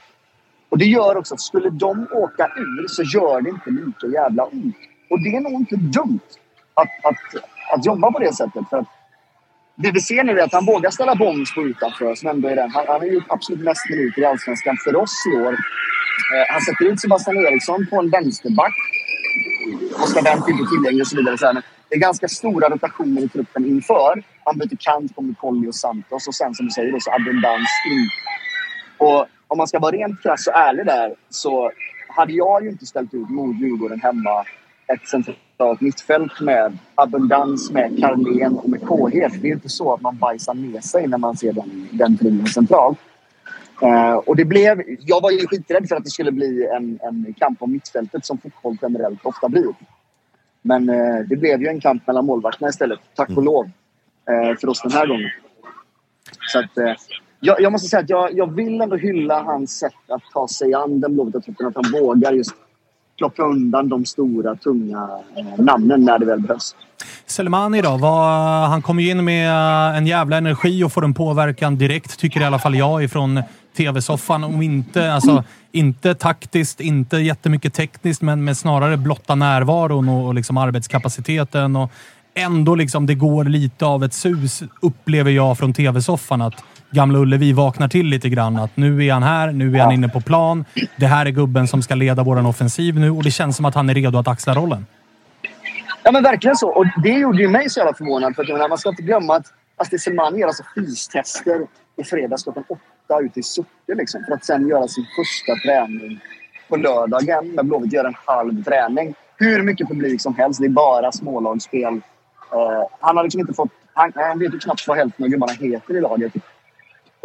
[0.69, 4.45] Och det gör också att skulle de åka ur så gör det inte lika jävla
[4.45, 4.77] ont.
[5.11, 6.21] Och det är nog inte dumt
[6.75, 7.43] att, att,
[7.75, 8.69] att jobba på det sättet.
[8.71, 8.89] För att
[9.77, 12.15] det vi ser nu är att han vågar ställa Bångs på utanför.
[12.15, 12.71] Som ändå är den.
[12.71, 15.53] Han, han har gjort absolut mest minuter i Allsvenskan för oss i år.
[15.53, 18.75] Eh, han sätter ut Sebastian Eriksson på en vänsterback.
[20.03, 21.39] Oskar Wendt inte tillgänglig och så vidare.
[21.39, 24.23] Så här, det är ganska stora rotationer i truppen inför.
[24.45, 27.71] Han byter kant på Mikolli och Santos och sen som du säger då, så Abundans
[27.91, 28.09] in.
[28.99, 31.71] Och om man ska vara rent krass och ärlig där så
[32.09, 34.45] hade jag ju inte ställt ut mot Djurgården hemma
[34.87, 39.33] ett centralt mittfält med abundans, med Carlén och med kåthet.
[39.43, 42.47] Det är inte så att man bajsar ner sig när man ser den, den trion
[42.47, 42.99] centralt.
[43.83, 47.35] Eh, och det blev, jag var ju skiträdd för att det skulle bli en, en
[47.39, 49.75] kamp om mittfältet som fotboll generellt ofta blir.
[50.63, 53.65] Men eh, det blev ju en kamp mellan målvakterna istället, tack och lov.
[54.31, 55.31] Eh, för oss den här gången.
[56.53, 56.99] Så att,
[57.41, 60.75] jag, jag måste säga att jag, jag vill ändå hylla hans sätt att ta sig
[60.75, 61.67] an den blåvita truppen.
[61.67, 62.55] Att han vågar just
[63.19, 66.75] plocka undan de stora, tunga eh, namnen när det väl behövs.
[67.27, 67.97] Selemani då?
[67.97, 72.19] Vad, han kommer ju in med eh, en jävla energi och får en påverkan direkt,
[72.19, 73.43] tycker i alla fall jag, ifrån
[73.77, 74.45] tv-soffan.
[74.45, 80.35] Om inte, alltså, inte taktiskt, inte jättemycket tekniskt, men, men snarare blotta närvaron och, och
[80.35, 81.77] liksom arbetskapaciteten.
[81.77, 81.93] Och
[82.35, 86.43] ändå liksom det går lite av ett sus, upplever jag från tv-soffan.
[86.43, 88.57] Att Gamla Ullevi vaknar till lite grann.
[88.57, 90.65] Att nu är han här, nu är han inne på plan.
[90.97, 93.75] Det här är gubben som ska leda vår offensiv nu och det känns som att
[93.75, 94.87] han är redo att axla rollen.
[96.03, 96.69] Ja men verkligen så.
[96.69, 98.37] Och det gjorde ju mig så jävla förvånad.
[98.37, 99.47] För att, menar, man ska inte glömma att
[99.77, 103.95] Astrid Selmani gör alltså fystester i fredags klockan åtta ute i Surte.
[103.95, 106.21] Liksom, för att sen göra sin första träning
[106.69, 107.53] på lördagen.
[107.55, 109.15] När Blåvitt gör en halv träning.
[109.37, 110.61] Hur mycket publik som helst.
[110.61, 111.95] Det är bara smålagsspel.
[111.95, 112.01] Uh,
[113.01, 113.71] han har liksom inte fått...
[113.93, 116.33] Han, han vet ju knappt vad hälften av gubbarna heter i laget.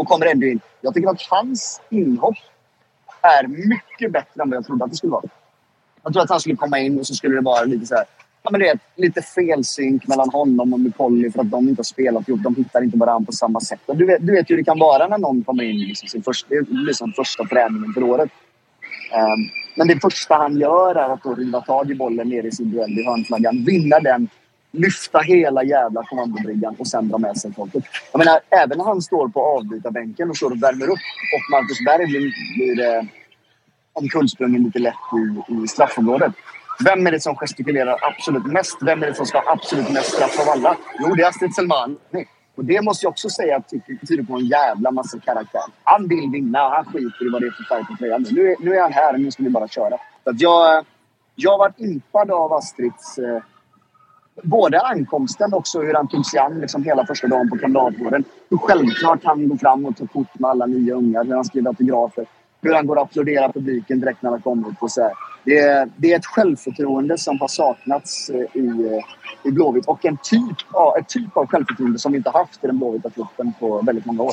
[0.01, 0.59] Och kommer ändå in.
[0.81, 2.35] Jag tycker att hans inhopp
[3.21, 5.23] är mycket bättre än vad jag trodde att det skulle vara.
[6.03, 8.05] Jag trodde att han skulle komma in och så skulle det vara lite så här
[8.43, 11.83] ja, men det är lite felsynk mellan honom och Mukolli för att de inte har
[11.83, 12.43] spelat ihop.
[12.43, 13.79] De hittar inte varandra på samma sätt.
[13.85, 16.23] Och du, vet, du vet hur det kan vara när någon kommer in liksom sin
[16.23, 18.29] första, det blir som första träningen för året.
[19.15, 22.51] Um, men det första han gör är att då riva tag i bollen ner i
[22.51, 24.29] sin duell i hörnflaggan, vinna den,
[24.71, 27.83] lyfta hela jävla kommandobryggan och sen dra med sig folket.
[28.11, 31.85] Jag menar, även när han står på avbytarbänken och står och värmer upp och Marcus
[31.85, 33.03] Berg blir, blir eh,
[33.93, 34.93] omkullsprungen lite lätt
[35.49, 36.33] i, i straffområdet.
[36.85, 38.77] Vem är det som gestikulerar absolut mest?
[38.81, 40.77] Vem är det som ska ha absolut mest straff av alla?
[40.99, 41.95] Jo, det är Astrid Selmani.
[42.55, 43.61] Och det måste jag också säga
[44.07, 45.61] tyder på en jävla massa karaktär.
[45.83, 46.69] Han vill vinna.
[46.69, 48.25] Han skiter i vad det är för färg på tröjan.
[48.31, 49.97] Nu är, nu är han här nu ska vi bara köra.
[50.23, 50.85] Så att jag,
[51.35, 53.17] jag har varit impad av Astrids...
[53.17, 53.41] Eh,
[54.43, 58.23] både ankomsten och också hur han tog sig an liksom hela första dagen på Kamratgården.
[58.49, 61.23] Hur självklart han går fram och tar kort med alla nya ungar.
[61.23, 62.25] Hur han skriver autografer.
[62.61, 64.83] Hur han går och applåderar publiken direkt när han kommer upp.
[64.83, 65.11] Och så här
[65.43, 70.05] det är, det är ett självförtroende som har saknats eh, i, eh, i Blåvitt och
[70.05, 73.53] en typ, ja, ett typ av självförtroende som vi inte haft i den blåvita truppen
[73.59, 74.31] på väldigt många år.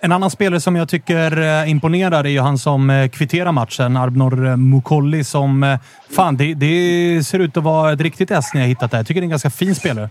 [0.00, 4.56] En annan spelare som jag tycker eh, imponerar är ju han som kvitterar matchen, Arbnor
[4.56, 5.78] Mukolli som...
[6.10, 8.98] Fan, det, det ser ut att vara ett riktigt S ni har hittat där.
[8.98, 10.08] Jag tycker det är en ganska fin spelare.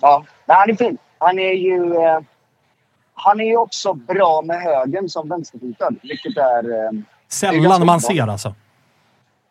[0.00, 0.98] Ja, han är fin.
[1.18, 1.94] Han är ju...
[3.24, 6.64] Han är ju också bra med högen som vänsterfotad, vilket är...
[7.28, 8.54] Sällan man ser alltså.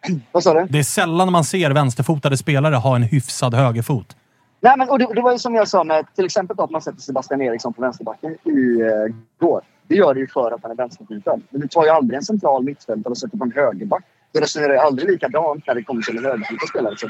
[0.32, 0.68] Vad sa du?
[0.70, 4.16] Det är sällan man ser vänsterfotade spelare ha en hyfsad högerfot.
[4.62, 6.82] Nej, men, och det, det var ju som jag sa med till exempel att man
[6.82, 9.60] sätter Sebastian Eriksson på vänsterbacken i eh.
[9.88, 11.40] Det gör det ju för att han är vänsterfotad.
[11.50, 14.04] Men du tar ju aldrig en central mittfältare och sätter på en högerback.
[14.32, 16.98] Du resonerar ju aldrig likadant när det kommer till en högerfotad spelare.
[16.98, 17.08] Så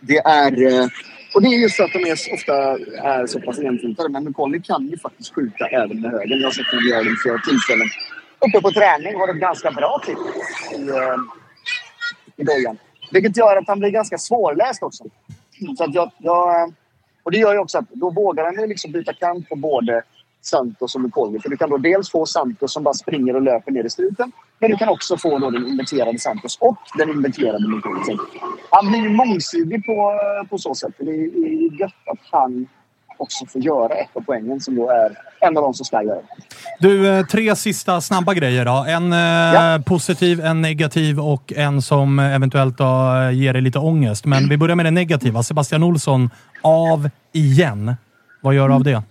[0.00, 0.90] det är...
[1.34, 2.54] Och det är just för att de är, ofta
[3.12, 4.08] är så pass enfotade.
[4.08, 6.38] Men McCauley kan ju faktiskt skjuta även med högen.
[6.38, 7.88] Jag har sett honom göra det flera tillfällen.
[8.46, 10.18] Uppe på träning var det ganska bra klipp
[10.78, 11.16] i, eh,
[12.36, 12.78] i dojan.
[13.12, 15.04] Vilket gör att han blir ganska svårläst också.
[15.76, 16.68] Så att jag, jag, eh,
[17.22, 20.02] och det gör ju också att då vågar han ju liksom byta kant på både
[20.42, 21.40] Santos och Mukolli.
[21.40, 24.32] För du kan då dels få Santos som bara springer och löper ner i struten.
[24.58, 28.18] Men du kan också få då den inverterade Santos och den inverterade Mukolli.
[28.70, 30.20] Han blir ju mångsidig på,
[30.50, 30.92] på så sätt.
[30.98, 32.66] Det är gött att han
[33.18, 36.20] också få göra ett av poängen som då är en av de som ska göra
[36.80, 38.84] Du, eh, tre sista snabba grejer då.
[38.88, 39.80] En eh, ja.
[39.86, 42.84] positiv, en negativ och en som eventuellt då
[43.32, 44.24] ger dig lite ångest.
[44.24, 44.50] Men mm.
[44.50, 45.42] vi börjar med det negativa.
[45.42, 46.30] Sebastian Olsson
[46.62, 47.96] av igen.
[48.40, 49.02] Vad gör du av det?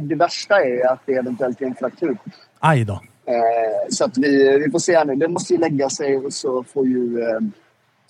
[0.00, 2.18] Det värsta är att det eventuellt är en fraktur.
[2.58, 3.00] Aj då.
[3.30, 5.14] Eh, så att vi, vi får se här nu.
[5.14, 7.26] Det måste ju lägga sig och så får ju...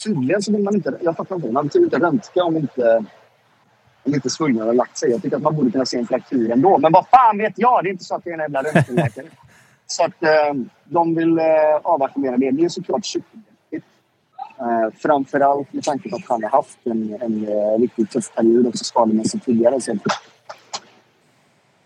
[0.04, 0.98] Tydligen så vill man inte...
[1.00, 1.52] Jag fattar inte.
[1.52, 3.04] Man vill inte röntga om inte
[4.02, 5.10] om inte svullan har lagt sig.
[5.10, 6.78] Jag tycker att man borde kunna se en fraktur ändå.
[6.78, 7.84] Men vad fan vet jag?
[7.84, 9.26] Det är inte så att det är en jävla röntgenläkare.
[9.86, 11.44] så att eh, de vill eh,
[11.82, 12.36] avvakta mer.
[12.36, 13.86] Det är såklart superviktigt.
[14.60, 18.66] Eh, framförallt med tanke på att han har haft en, en eh, riktigt tuff period
[18.66, 19.80] också skademässigt tidigare.
[19.80, 19.98] Så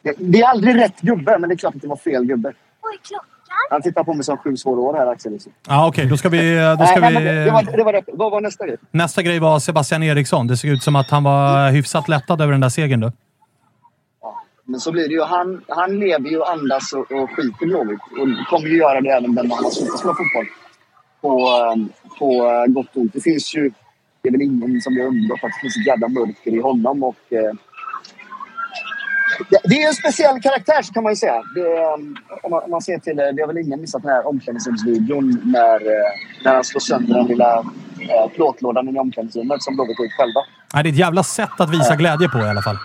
[0.03, 2.53] det, det är aldrig rätt gubbe, men det är klart att det var fel gubbe.
[2.91, 3.29] Oj, klockan.
[3.71, 5.33] Han tittar på mig som sju svåra år här, Axel.
[5.33, 6.11] Ja, ah, Okej, okay.
[6.11, 6.55] då ska vi...
[6.79, 7.25] Då ska nej, vi...
[7.25, 8.09] Nej, det, var, det var rätt.
[8.13, 8.77] Vad var nästa grej?
[8.91, 10.47] Nästa grej var Sebastian Eriksson.
[10.47, 13.01] Det såg ut som att han var hyfsat lättad över den där segern.
[13.01, 13.13] Då.
[14.23, 14.43] Ja.
[14.65, 15.23] Men så blir det ju.
[15.23, 18.01] Han, han lever ju och andas och, och skiter Blåvitt.
[18.01, 20.47] Och kommer ju göra det även den dagen han slutar spela fotboll.
[21.21, 23.13] På, eh, på eh, gott och ont.
[23.13, 23.71] Det finns ju...
[24.23, 27.03] Det är väl ingen som blir undgått att det finns ett jävla mörker i honom.
[27.03, 27.53] Och, eh,
[29.65, 31.43] det, är en speciell karaktär så kan man ju säga.
[31.55, 31.95] Det, är,
[32.43, 35.41] om, man, om man ser till det, det har väl ingen missat den här omklädningsrumsvideon
[35.45, 36.11] när, eh,
[36.45, 40.41] när han slår sönder den lilla eh, plåtlådan i omklädningsrummet som Blåvitt har gjort själva.
[40.75, 42.77] Nej, det är ett jävla sätt att visa glädje på i alla fall.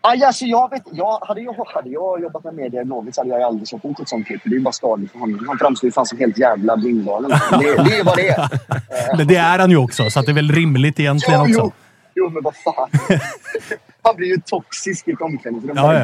[0.00, 3.20] Aj, alltså jag vet, jag, hade, jag, hade jag jobbat med media i Blåvitt så
[3.20, 4.40] hade jag aldrig släppt ut ett sånt klipp.
[4.44, 5.44] Det är ju bara skadligt för honom.
[5.48, 7.30] Han framstår ju fan som helt jävla blindgalen.
[7.30, 8.48] Det, det är vad det är.
[9.16, 11.60] Men det är han ju också, så det är väl rimligt egentligen Jo, också.
[11.62, 11.72] jo,
[12.14, 12.88] jo, men vad fan.
[14.06, 15.76] Han blir ju toxisk i ett omklädningsrum.
[15.76, 15.94] Ja,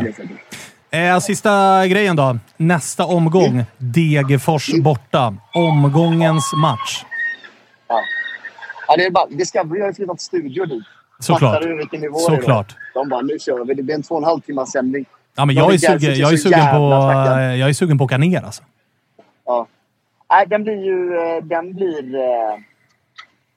[0.90, 0.98] ja.
[0.98, 2.38] Eh, sista grejen då.
[2.56, 3.64] Nästa omgång.
[3.78, 5.34] Degerfors borta.
[5.54, 7.04] Omgångens match.
[7.88, 8.00] Ja.
[8.88, 10.82] Ja, det är bara, Discovery har ju flyttat studio dit.
[11.20, 11.54] Såklart.
[11.54, 12.64] Fattar du vilken nivå det är.
[12.94, 13.74] De bara, nu kör vi.
[13.74, 15.04] Det blir en två och en halv timmas sändning.
[15.34, 18.08] Ja, men jag är, sugen, jag, är sugen på, eh, jag är sugen på att
[18.08, 18.62] åka ner alltså.
[19.46, 19.66] Ja.
[20.30, 21.16] Nej, den blir ju...
[21.18, 22.16] eh, Den blir...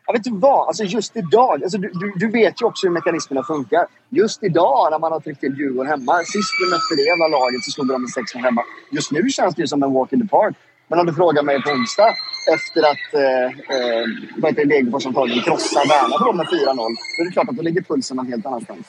[0.07, 0.67] Jag vet inte vad.
[0.67, 1.63] Alltså just idag.
[1.63, 3.85] Alltså du, du, du vet ju också hur mekanismerna funkar.
[4.09, 6.17] Just idag när man har tryckt till Djurgården hemma.
[6.17, 8.63] Sist vi mötte det jävla laget så slog de med 6 hemma.
[8.91, 10.55] Just nu känns det ju som en walk in the park.
[10.87, 12.13] Men om du frågar mig på onsdag
[12.55, 16.75] efter att eh, eh, Degerfors antagligen krossar Värnamo då med 4-0.
[16.75, 18.87] Då är det klart att då ligger pulsen någon helt annanstans.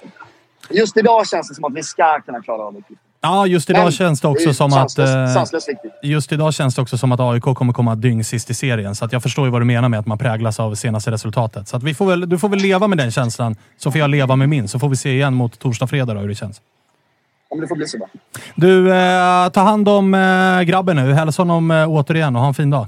[0.70, 2.98] Just idag känns det som att vi ska kunna klara av uppgiften.
[3.26, 4.88] Ja, just idag Men känns det också som att...
[4.98, 6.10] sanslöst- eh.
[6.10, 8.94] Just idag känns det också som att AIK kommer komma dyng sist i serien.
[8.94, 11.68] Så att jag förstår ju vad du menar med att man präglas av senaste resultatet.
[11.68, 14.10] Så att vi får väl, du får väl leva med den känslan, så får jag
[14.10, 14.68] leva med min.
[14.68, 16.60] Så får vi se igen mot torsdag, fredag då, hur det känns.
[17.50, 18.06] Om det får bli så bra.
[18.54, 21.12] Du, eh, ta hand om eh, grabben nu.
[21.12, 22.86] Hälsa honom eh, återigen och ha en fin dag.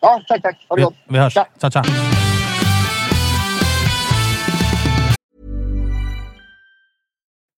[0.00, 0.66] Ja, tack, tack.
[0.68, 0.94] Ha det Vi, gott.
[1.08, 1.32] vi hörs.
[1.34, 1.46] Tja.
[1.60, 1.84] Tja, tja.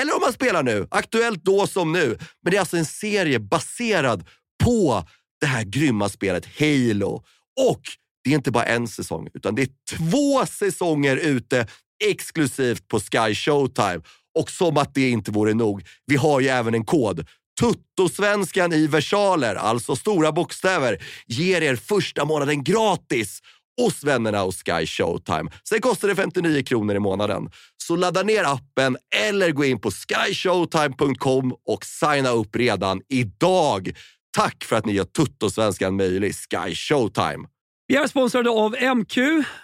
[0.00, 0.86] Eller om man spelar nu.
[0.90, 2.18] Aktuellt då som nu.
[2.42, 4.24] Men det är alltså en serie baserad
[4.64, 5.04] på
[5.40, 7.22] det här grymma spelet Halo.
[7.60, 7.80] Och
[8.24, 11.66] det är inte bara en säsong, utan det är två säsonger ute
[12.04, 14.00] exklusivt på Sky Showtime.
[14.38, 17.26] Och som att det inte vore nog, vi har ju även en kod.
[17.60, 23.42] Tuttosvenskan i versaler, alltså stora bokstäver, ger er första månaden gratis
[23.80, 25.50] hos vännerna hos Sky Showtime.
[25.68, 27.50] Sen kostar det 59 kronor i månaden.
[27.88, 28.96] Så ladda ner appen
[29.28, 33.90] eller gå in på skyshowtime.com och signa upp redan idag.
[34.36, 37.48] Tack för att ni gör Tuttosvenskan möjlig, Sky Showtime!
[37.86, 39.16] Vi är sponsrade av MQ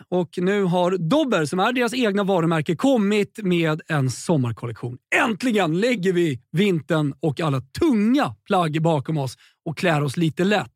[0.08, 4.98] och nu har Dobber, som är deras egna varumärke, kommit med en sommarkollektion.
[5.24, 10.73] Äntligen lägger vi vintern och alla tunga plagg bakom oss och klär oss lite lätt.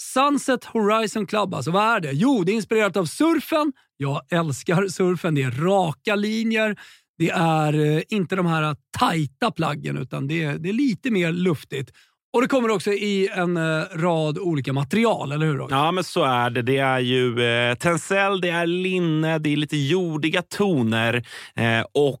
[0.00, 2.12] Sunset Horizon Club, alltså vad är det?
[2.12, 3.72] Jo, det är inspirerat av surfen.
[3.96, 5.34] Jag älskar surfen.
[5.34, 6.76] Det är raka linjer.
[7.18, 11.32] Det är eh, inte de här tajta plaggen, utan det är, det är lite mer
[11.32, 11.90] luftigt.
[12.32, 15.56] Och det kommer också i en eh, rad olika material, eller hur?
[15.56, 15.76] Roger?
[15.76, 16.62] Ja, men så är det.
[16.62, 21.14] Det är ju eh, tencel, det är linne, det är lite jordiga toner
[21.56, 22.20] eh, och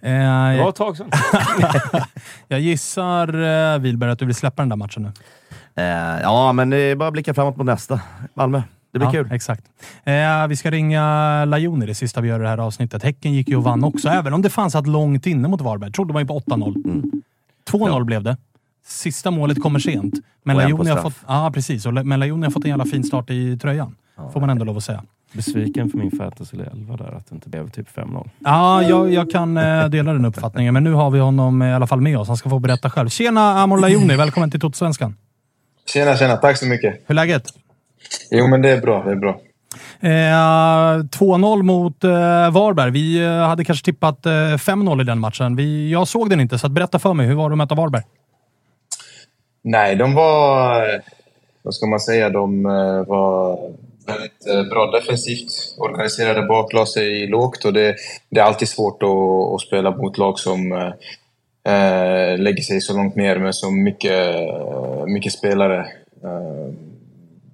[0.00, 1.10] Eh, Det var ett tag sedan.
[2.48, 3.28] jag gissar,
[3.74, 5.12] eh, Wilberg, att du vill släppa den där matchen nu.
[5.82, 8.00] Eh, ja, men det är bara att blicka framåt mot nästa.
[8.34, 8.62] Malmö.
[8.92, 9.28] Det blir ja, kul.
[9.32, 9.64] Exakt.
[10.04, 13.02] Eh, vi ska ringa Lajoni det sista vi gör i det här avsnittet.
[13.02, 15.92] Häcken gick ju och vann också, även om det fanns ett långt inne mot Varberg.
[15.92, 16.74] Trodde man ju på 8-0.
[17.70, 18.36] 2-0 blev det.
[18.86, 20.14] Sista målet kommer sent.
[20.42, 21.86] Men Lajoni har fått, ja, precis.
[21.86, 23.96] Och Le- Men Lajoni har fått en jävla fin start i tröjan.
[24.32, 25.02] Får man ändå lov att säga.
[25.32, 28.28] Besviken för min fantasy 11 där, att det inte blev typ 5-0.
[28.38, 31.86] Ja, jag, jag kan eh, dela den uppfattningen, men nu har vi honom i alla
[31.86, 32.28] fall med oss.
[32.28, 33.08] Han ska få berätta själv.
[33.08, 35.14] Tjena Amor Lajoni, välkommen till Toto-svenskan.
[35.92, 36.36] Tjena, tjena.
[36.36, 36.94] Tack så mycket.
[36.94, 37.42] Hur är läget?
[38.30, 39.04] Jo, men det är bra.
[39.04, 39.40] Det är bra.
[40.00, 40.08] Eh,
[41.04, 42.10] 2-0 mot eh,
[42.50, 42.90] Varberg.
[42.90, 45.56] Vi eh, hade kanske tippat eh, 5-0 i den matchen.
[45.56, 47.26] Vi, jag såg den inte, så att berätta för mig.
[47.26, 48.02] Hur var det att möta Varberg?
[49.62, 50.80] Nej, de var...
[50.94, 51.00] eh,
[51.62, 52.30] Vad ska man säga?
[52.30, 53.58] De eh, var
[54.08, 55.74] väldigt eh, bra defensivt.
[55.78, 57.96] Organiserade bak, la sig lågt och det,
[58.30, 60.72] det är alltid svårt att, att spela mot lag som
[61.68, 64.36] äh, lägger sig så långt ner med så mycket,
[65.06, 65.78] mycket spelare
[66.24, 66.74] äh,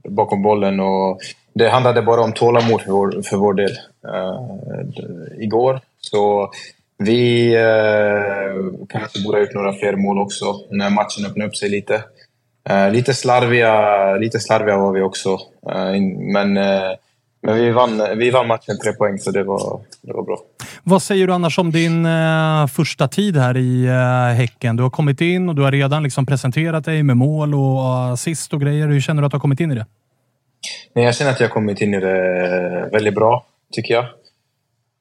[0.08, 0.80] bakom bollen.
[0.80, 1.20] Och
[1.52, 5.80] det handlade bara om tålamod för vår, för vår del äh, igår.
[6.00, 6.50] Så
[6.98, 7.56] vi
[8.88, 12.02] kanske borde ha gjort några fler mål också när matchen öppnade upp sig lite.
[12.68, 15.38] Eh, lite, slarviga, lite slarviga var vi också.
[15.70, 16.00] Eh,
[16.32, 16.92] men eh,
[17.46, 20.38] men vi, vann, vi vann matchen tre poäng, så det var, det var bra.
[20.82, 24.76] Vad säger du annars om din eh, första tid här i eh, Häcken?
[24.76, 28.52] Du har kommit in och du har redan liksom presenterat dig med mål och assist
[28.52, 28.88] och grejer.
[28.88, 29.86] Hur känner du att du har kommit in i det?
[30.92, 34.06] Nej, jag känner att jag har kommit in i det väldigt bra, tycker jag.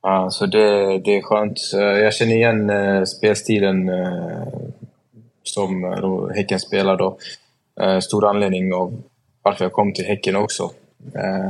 [0.01, 1.59] Ja, så det, det är skönt.
[1.73, 4.47] Eh, Jag känner igen eh, spelstilen eh,
[5.43, 6.97] som eh, Häcken spelar.
[6.97, 7.17] Då.
[7.81, 9.01] Eh, Stor anledning av
[9.41, 10.71] varför jag kom till Häcken också.
[11.15, 11.49] Eh,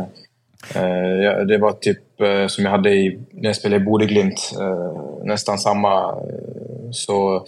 [0.84, 4.52] eh, Det var typ eh, som jag hade i, när jag spelade i Bodeglimt.
[4.60, 6.10] eh, Nästan samma.
[6.10, 7.46] eh, Så,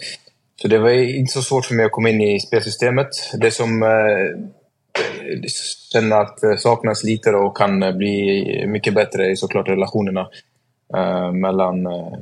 [0.62, 3.08] så det var inte så svårt för mig att komma in i spelsystemet.
[3.40, 4.40] Det som eh,
[5.92, 10.28] känner att saknas lite då och kan eh, bli mycket bättre är såklart relationerna
[10.96, 12.12] eh, mellan, eh,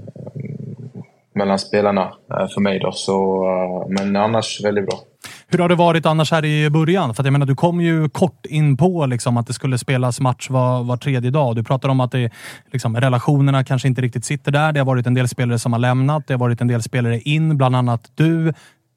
[1.33, 2.79] mellan spelarna eh, för mig.
[2.79, 2.93] Då.
[2.93, 5.01] Så, eh, men annars väldigt bra.
[5.49, 7.15] Hur har det varit annars här i början?
[7.15, 10.21] För att jag menar, du kom ju kort in på liksom, att det skulle spelas
[10.21, 11.57] match var, var tredje dag.
[11.57, 12.31] Du pratar om att det,
[12.73, 14.73] liksom, relationerna kanske inte riktigt sitter där.
[14.73, 16.27] Det har varit en del spelare som har lämnat.
[16.27, 18.53] Det har varit en del spelare in, bland annat du.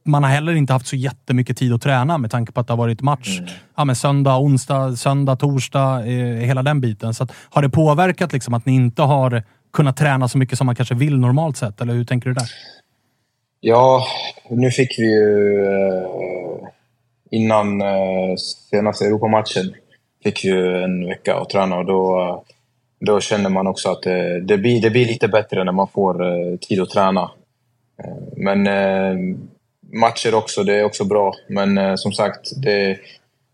[0.05, 2.73] Man har heller inte haft så jättemycket tid att träna med tanke på att det
[2.73, 3.39] har varit match
[3.77, 7.13] ja, men söndag, onsdag, söndag, torsdag, eh, hela den biten.
[7.13, 9.43] Så att, har det påverkat liksom, att ni inte har
[9.73, 11.81] kunnat träna så mycket som man kanske vill normalt sett?
[11.81, 12.47] Eller hur tänker du där?
[13.69, 14.07] Ja,
[14.49, 16.07] nu fick vi ju eh,
[17.31, 18.35] innan eh,
[18.71, 19.75] senaste Europamatchen
[20.23, 22.43] fick ju en vecka att träna och då,
[22.99, 24.01] då känner man också att
[24.41, 27.31] det, blir, det blir lite bättre när man får eh, tid att träna.
[28.35, 28.63] Men
[29.93, 31.33] matcher också, det är också bra.
[31.47, 32.97] Men som sagt, det,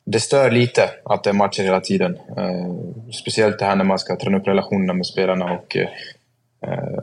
[0.06, 2.18] det stör lite att det är matcher hela tiden.
[3.22, 5.78] Speciellt det här när man ska träna upp relationerna med spelarna och,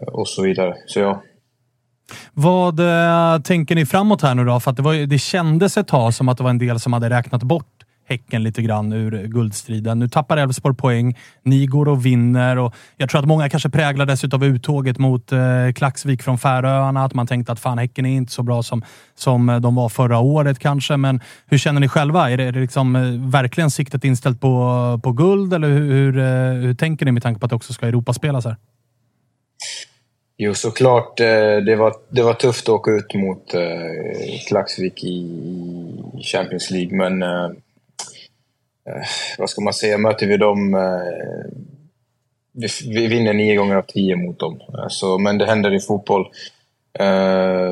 [0.07, 0.77] och så vidare.
[0.87, 1.23] Så ja,
[2.33, 4.61] vad eh, tänker ni framåt här nu då?
[4.61, 6.93] För att det, var, det kändes ett tag som att det var en del som
[6.93, 7.67] hade räknat bort
[8.11, 9.99] Häcken lite grann ur guldstriden.
[9.99, 11.19] Nu tappar Elfsborg poäng.
[11.43, 12.59] Ni går och vinner.
[12.59, 15.39] Och jag tror att många kanske präglades av uttåget mot eh,
[15.75, 17.05] Klaxvik från Färöarna.
[17.05, 18.85] Att man tänkte att fan, Häcken är inte så bra som,
[19.15, 20.97] som de var förra året kanske.
[20.97, 22.31] Men hur känner ni själva?
[22.31, 25.55] Är det, är det liksom, eh, verkligen siktet inställt på, på guld?
[25.55, 26.25] Eller hur, hur, eh,
[26.63, 28.57] hur tänker ni med tanke på att det också ska Europaspelas här?
[30.43, 31.21] Jo, såklart.
[31.21, 35.41] Eh, det var, det var tufft att åka ut mot eh, Klaxvik i
[36.23, 37.51] Champions League, men eh,
[39.39, 39.99] vad ska man säga?
[39.99, 40.77] Möter vi dem...
[42.53, 44.61] Vi, vinner nio gånger av tio mot dem.
[44.89, 46.29] Så, men det händer i fotboll.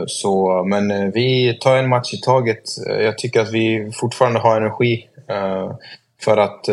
[0.07, 2.63] Så, men vi tar en match i taget.
[2.87, 5.09] Jag tycker att vi fortfarande har energi
[6.21, 6.69] för att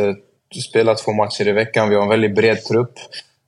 [0.70, 1.90] spela två matcher i veckan.
[1.90, 2.94] Vi har en väldigt bred trupp.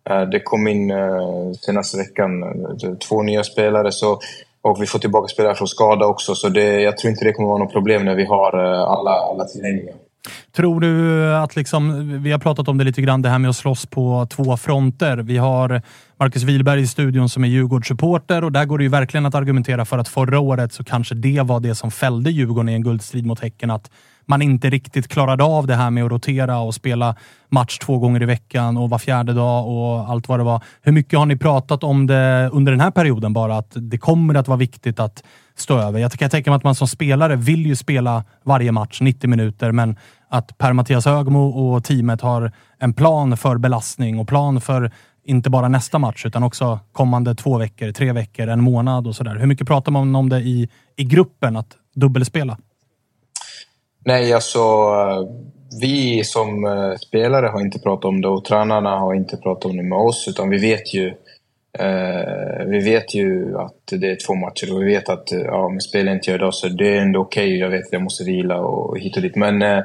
[0.09, 4.19] Eh, det kom in eh, senaste veckan eh, två nya spelare så,
[4.61, 6.35] och vi får tillbaka spelare från skada också.
[6.35, 9.45] Så det, jag tror inte det kommer vara något problem när vi har alla, alla
[9.45, 9.93] tillgängliga.
[10.55, 13.55] Tror du att, liksom, vi har pratat om det lite grann, det här med att
[13.55, 15.17] slåss på två fronter.
[15.17, 15.81] Vi har
[16.19, 19.85] Marcus Wihlberg i studion som är Djurgårdssupporter och där går det ju verkligen att argumentera
[19.85, 23.25] för att förra året så kanske det var det som fällde Djurgården i en guldstrid
[23.25, 23.71] mot Häcken.
[23.71, 23.91] Att
[24.27, 27.15] man inte riktigt klarade av det här med att rotera och spela
[27.49, 30.63] match två gånger i veckan och var fjärde dag och allt vad det var.
[30.81, 33.57] Hur mycket har ni pratat om det under den här perioden bara?
[33.57, 35.23] Att det kommer att vara viktigt att
[35.55, 35.99] stå över.
[35.99, 39.71] Jag kan tänka mig att man som spelare vill ju spela varje match 90 minuter,
[39.71, 39.95] men
[40.29, 44.91] att Per-Mattias Högmo och teamet har en plan för belastning och plan för
[45.25, 49.35] inte bara nästa match utan också kommande två veckor, tre veckor, en månad och sådär.
[49.35, 52.57] Hur mycket pratar man om det i, i gruppen, att dubbelspela?
[54.07, 54.59] Nej, alltså
[55.81, 59.77] vi som eh, spelare har inte pratat om det och tränarna har inte pratat om
[59.77, 61.07] det med oss utan vi vet ju
[61.79, 65.65] eh, vi vet ju att det är två matcher och vi vet att eh, ja,
[65.65, 67.57] om spelar inte gör idag så det är ändå okej.
[67.59, 69.35] Jag vet att jag måste vila och hit och dit.
[69.35, 69.83] Men, eh,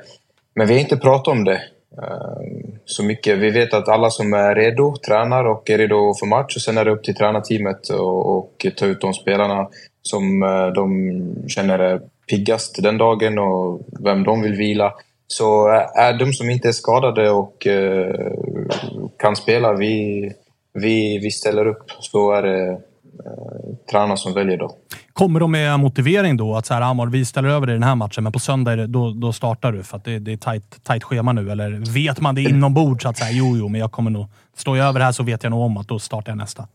[0.54, 1.62] men vi har inte pratat om det
[1.98, 2.42] eh,
[2.84, 3.38] så mycket.
[3.38, 6.78] Vi vet att alla som är redo tränar och är redo för match och sen
[6.78, 9.68] är det upp till tränarteamet och, och ta ut de spelarna
[10.02, 12.00] som eh, de känner är
[12.30, 14.92] piggast den dagen och vem de vill vila.
[15.26, 18.32] Så eh, är de som inte är skadade och eh,
[19.18, 20.32] kan spela, vi,
[20.74, 21.90] vi, vi ställer upp.
[22.00, 22.78] Så är det eh,
[23.90, 24.76] tränarna som väljer då.
[25.12, 26.54] Kommer de med motivering då?
[26.54, 28.86] Att så här, Amor, vi ställer över dig den här matchen, men på söndag det,
[28.86, 31.50] då, då startar du för att det, det är tajt, tajt schema nu.
[31.50, 34.26] Eller vet man det inombords att så här, jo, jo, men jag kommer nog...
[34.56, 36.66] Står jag över här så vet jag nog om att då startar jag nästa.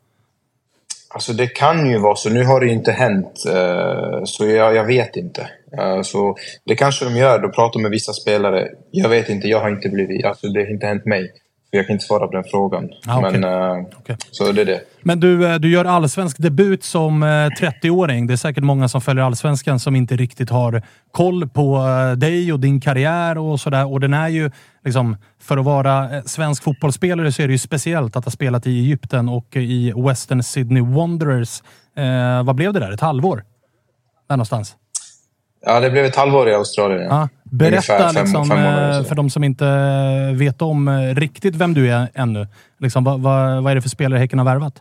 [1.18, 2.30] Alltså det kan ju vara så.
[2.30, 5.50] Nu har det ju inte hänt, eh, så jag, jag vet inte.
[5.80, 6.36] Eh, så
[6.66, 7.40] det kanske de gör.
[7.40, 8.68] De pratar med vissa spelare.
[8.92, 10.26] Jag vet inte, jag har inte blivit...
[10.26, 11.32] Alltså det har inte hänt mig.
[11.78, 12.90] Så jag kan inte svara på den frågan.
[13.08, 13.40] Ah, okej.
[13.40, 14.82] Men, eh, Så det är det.
[15.02, 18.28] Men du, eh, du gör allsvensk debut som eh, 30-åring.
[18.28, 20.82] Det är säkert många som följer allsvenskan som inte riktigt har
[21.12, 23.92] koll på eh, dig och din karriär och sådär.
[23.92, 24.52] Och den är ju,
[24.86, 28.68] liksom, för att vara eh, svensk fotbollsspelare så är det ju speciellt att ha spelat
[28.68, 31.62] i Egypten och i Western Sydney Wanderers.
[31.98, 32.92] Eh, vad blev det där?
[32.92, 33.44] Ett halvår?
[34.30, 34.76] Där någonstans.
[35.66, 37.02] Ja, det blev ett halvår i Australien.
[37.02, 37.08] Ja.
[37.10, 39.66] Ja, berätta fem- liksom, fem eh, för de som inte
[40.36, 42.48] vet om eh, riktigt vem du är ännu.
[42.80, 44.74] Liksom, vad, vad, vad är det för spelare Häcken har värvat?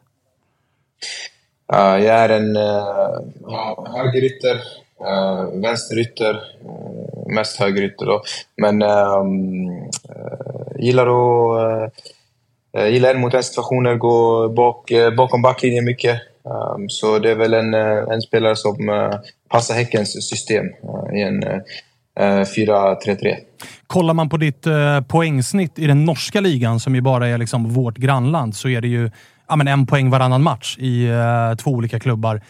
[1.68, 4.56] Ja, jag är en uh, högerytter,
[5.00, 8.22] uh, vänsterytter, uh, mest högerytter då.
[8.56, 9.24] Men eh,
[10.78, 11.92] gillar att
[12.78, 16.20] uh, gillar en mot en situationer, gå bak, eh, bakom backlinjen mycket.
[16.46, 19.18] Ehm, så det är väl en, eh, en spelare som eh,
[19.48, 21.60] passar Häckens system eh, i en eh, eh,
[22.20, 23.36] 4-3-3.
[23.86, 27.72] Kollar man på ditt eh, poängsnitt i den norska ligan, som ju bara är liksom
[27.74, 29.10] vårt grannland, så är det ju
[29.48, 32.40] ja, men en poäng varannan match i eh, två olika klubbar.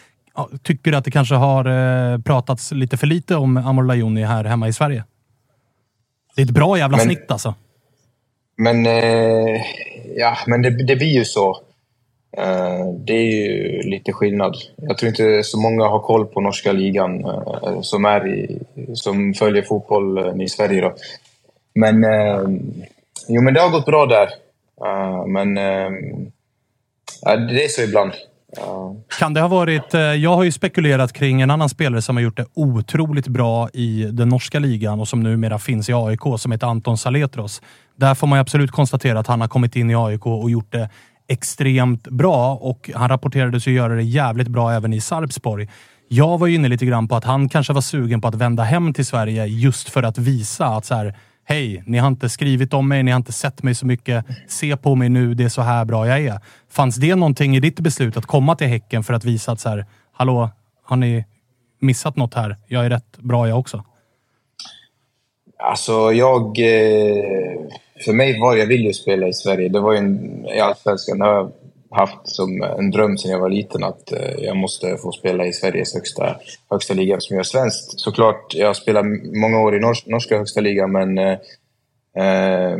[0.63, 1.65] Tycker du att det kanske har
[2.13, 5.03] eh, pratats lite för lite om Amor Lajoni här hemma i Sverige?
[6.35, 7.53] Det är ett bra jävla Men- snitt alltså.
[8.57, 9.61] Men, eh,
[10.17, 11.57] ja, men det, det blir ju så.
[12.31, 14.55] Eh, det är ju lite skillnad.
[14.75, 18.59] Jag tror inte så många har koll på norska ligan eh, som, är i,
[18.93, 20.81] som följer fotbollen eh, i Sverige.
[20.81, 20.93] Då.
[21.75, 22.05] Men,
[23.27, 24.29] jo, men det har gått bra där.
[25.27, 25.55] Men
[27.49, 28.11] det är så ibland.
[29.19, 29.93] Kan det ha varit...
[29.93, 34.03] Jag har ju spekulerat kring en annan spelare som har gjort det otroligt bra i
[34.03, 37.61] den norska ligan och som numera finns i AIK, som heter Anton Saletros.
[37.95, 40.71] Där får man ju absolut konstatera att han har kommit in i AIK och gjort
[40.71, 40.89] det
[41.27, 45.67] extremt bra och han rapporterades ju göra det jävligt bra även i Sarpsborg.
[46.07, 48.63] Jag var ju inne lite grann på att han kanske var sugen på att vända
[48.63, 52.73] hem till Sverige just för att visa att så här, hej, ni har inte skrivit
[52.73, 54.25] om mig, ni har inte sett mig så mycket.
[54.47, 56.39] Se på mig nu, det är så här bra jag är.
[56.69, 59.69] Fanns det någonting i ditt beslut att komma till Häcken för att visa att så
[59.69, 60.49] här, hallå,
[60.83, 61.25] har ni
[61.79, 62.57] missat något här?
[62.67, 63.83] Jag är rätt bra jag också.
[65.59, 66.59] Alltså, jag...
[66.59, 67.57] Eh,
[68.05, 69.69] för mig var det, jag vill ju spela i Sverige.
[69.69, 71.51] Det var ju en, i Allsvenskan har jag
[71.89, 75.53] haft som en dröm sedan jag var liten att eh, jag måste få spela i
[75.53, 76.35] Sveriges högsta,
[76.69, 77.99] högsta liga som jag är svenskt.
[77.99, 79.05] Såklart, jag har spelat
[79.41, 81.37] många år i norsk, norska högsta ligan, men eh,
[82.17, 82.77] eh,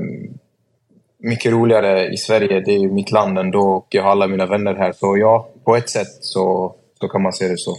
[1.18, 2.60] mycket roligare i Sverige.
[2.60, 4.92] Det är ju mitt land ändå och jag har alla mina vänner här.
[4.92, 7.78] Så ja, på ett sätt så, så kan man se det så.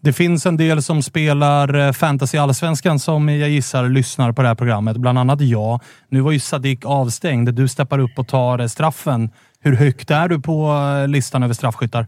[0.00, 4.48] Det finns en del som spelar eh, fantasy allsvenskan som jag gissar lyssnar på det
[4.48, 4.96] här programmet.
[4.96, 5.80] Bland annat jag.
[6.08, 7.54] Nu var ju Sadik avstängd.
[7.54, 9.30] Du steppar upp och tar eh, straffen.
[9.60, 10.70] Hur högt är du på
[11.02, 12.06] eh, listan över straffskyttar?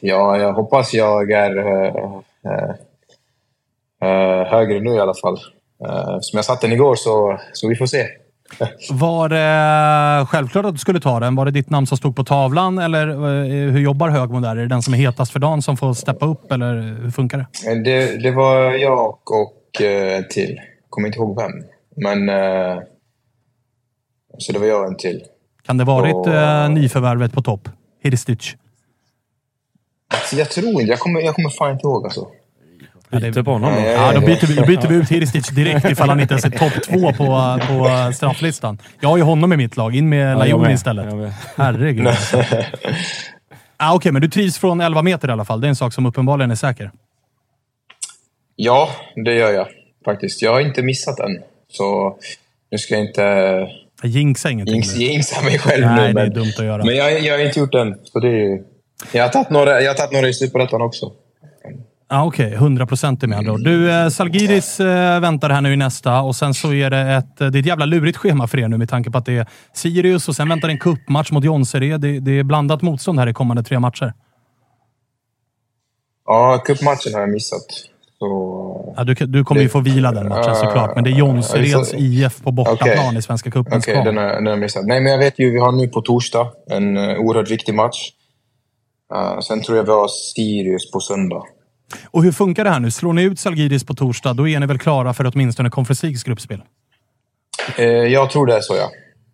[0.00, 2.20] Ja, jag hoppas jag är äh,
[4.02, 5.38] äh, högre nu i alla fall.
[5.88, 8.06] Äh, som jag satt den igår, så, så vi får se.
[8.90, 11.34] Var det självklart att du skulle ta den?
[11.34, 13.06] Var det ditt namn som stod på tavlan eller
[13.70, 14.50] hur jobbar Högmo där?
[14.50, 17.38] Är det den som är hetast för dagen som får steppa upp eller hur funkar
[17.38, 17.74] det?
[17.84, 20.60] Det, det var jag och en till.
[20.90, 21.52] Kommer inte ihåg vem.
[21.96, 22.30] Men...
[24.38, 25.22] Så det var jag och en till.
[25.66, 26.28] Kan det varit och...
[26.28, 27.68] eh, nyförvärvet på topp?
[28.02, 28.56] Hirstic?
[30.14, 30.84] Alltså, jag tror inte.
[30.84, 32.26] Jag kommer, jag kommer fan inte ihåg alltså.
[33.10, 33.80] Byter på honom då.
[33.80, 36.50] Ja, då byter vi, då byter vi ut Hirstic direkt ifall han inte ens är
[36.50, 38.78] topp två på, på strafflistan.
[39.00, 39.96] Jag har ju honom i mitt lag.
[39.96, 41.32] In med ja, Lajoni istället.
[41.56, 42.06] Herregud.
[43.76, 45.60] ah, Okej, okay, men du trivs från 11 meter i alla fall.
[45.60, 46.90] Det är en sak som uppenbarligen är säker.
[48.56, 48.88] Ja,
[49.24, 49.66] det gör jag
[50.04, 50.42] faktiskt.
[50.42, 51.38] Jag har inte missat den.
[51.68, 52.18] Så
[52.70, 53.68] nu ska jag inte
[54.02, 54.74] Jinxa ingenting.
[54.74, 56.02] Jinx, jinxa mig själv Nej, nu.
[56.02, 56.84] Men, det är dumt att göra.
[56.84, 57.98] Men jag, jag har inte gjort den.
[58.04, 58.62] Så det är,
[59.12, 61.12] jag har tagit några, jag har tagit några i Superettan också.
[62.08, 62.56] Ah, Okej, okay.
[62.56, 63.64] 100 procent med andra ord.
[63.64, 67.36] Du, eh, Salgiris eh, väntar här nu i nästa och sen så är det ett,
[67.36, 69.46] det är ett jävla lurigt schema för er nu med tanke på att det är
[69.72, 72.00] Sirius och sen väntar en kuppmatch mot Jonsered.
[72.00, 74.12] Det, det är blandat motstånd här i kommande tre matcher.
[76.26, 77.66] Ja, cupmatchen har jag missat.
[78.18, 81.14] Så, ja, du, du kommer det, ju få vila den matchen såklart, men det är
[81.14, 83.18] Jonsereds uh, IF på bortaplan okay.
[83.18, 83.78] i Svenska cupen.
[83.78, 84.86] Okej, okay, den har jag missat.
[84.86, 88.10] Nej, men jag vet ju, vi har nu på torsdag en uh, oerhört viktig match.
[89.14, 91.42] Uh, sen tror jag vi har Sirius på söndag.
[92.04, 92.90] Och hur funkar det här nu?
[92.90, 96.24] Slår ni ut Salgiris på torsdag, då är ni väl klara för åtminstone Conference Leagues
[96.24, 96.62] gruppspel?
[97.78, 98.90] Uh, jag tror det är så, ja.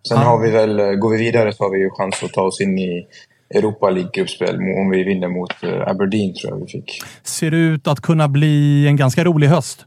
[0.08, 0.20] Sen ah.
[0.20, 2.78] har vi väl, går vi vidare så har vi ju chans att ta oss in
[2.78, 3.06] i
[3.54, 7.02] Europa League-gruppspel om vi vinner mot eh, Aberdeen, tror jag vi fick.
[7.22, 9.86] Ser det ut att kunna bli en ganska rolig höst?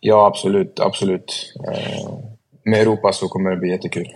[0.00, 0.80] Ja, absolut.
[0.80, 1.54] absolut.
[1.68, 2.08] Eh,
[2.64, 4.06] med Europa så kommer det bli jättekul.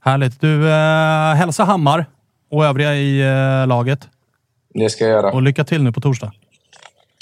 [0.00, 0.40] Härligt.
[0.40, 2.06] Du, eh, hälsa Hammar
[2.50, 4.08] och övriga i eh, laget.
[4.74, 5.32] Det ska jag göra.
[5.32, 6.32] Och lycka till nu på torsdag.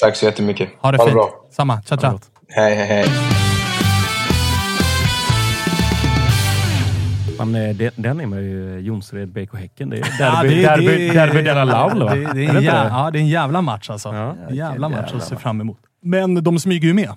[0.03, 0.69] Tack så jättemycket.
[0.81, 1.11] Ha det ha fint.
[1.11, 1.31] Det bra.
[1.51, 1.83] Samma.
[1.83, 2.19] Ciao, ciao.
[2.49, 3.07] Hej, hej, hej.
[7.39, 9.91] Fan, den, den är man ju Jonsered, BK Häcken.
[9.91, 12.15] Det är derby, ja, det, derby, det, derby Della Laul, va?
[12.15, 14.09] Det, det, är en jävla, ja, det är en jävla match alltså.
[14.15, 15.79] Ja, en jävla match jävla att se fram emot.
[16.01, 17.11] Men de smyger ju med.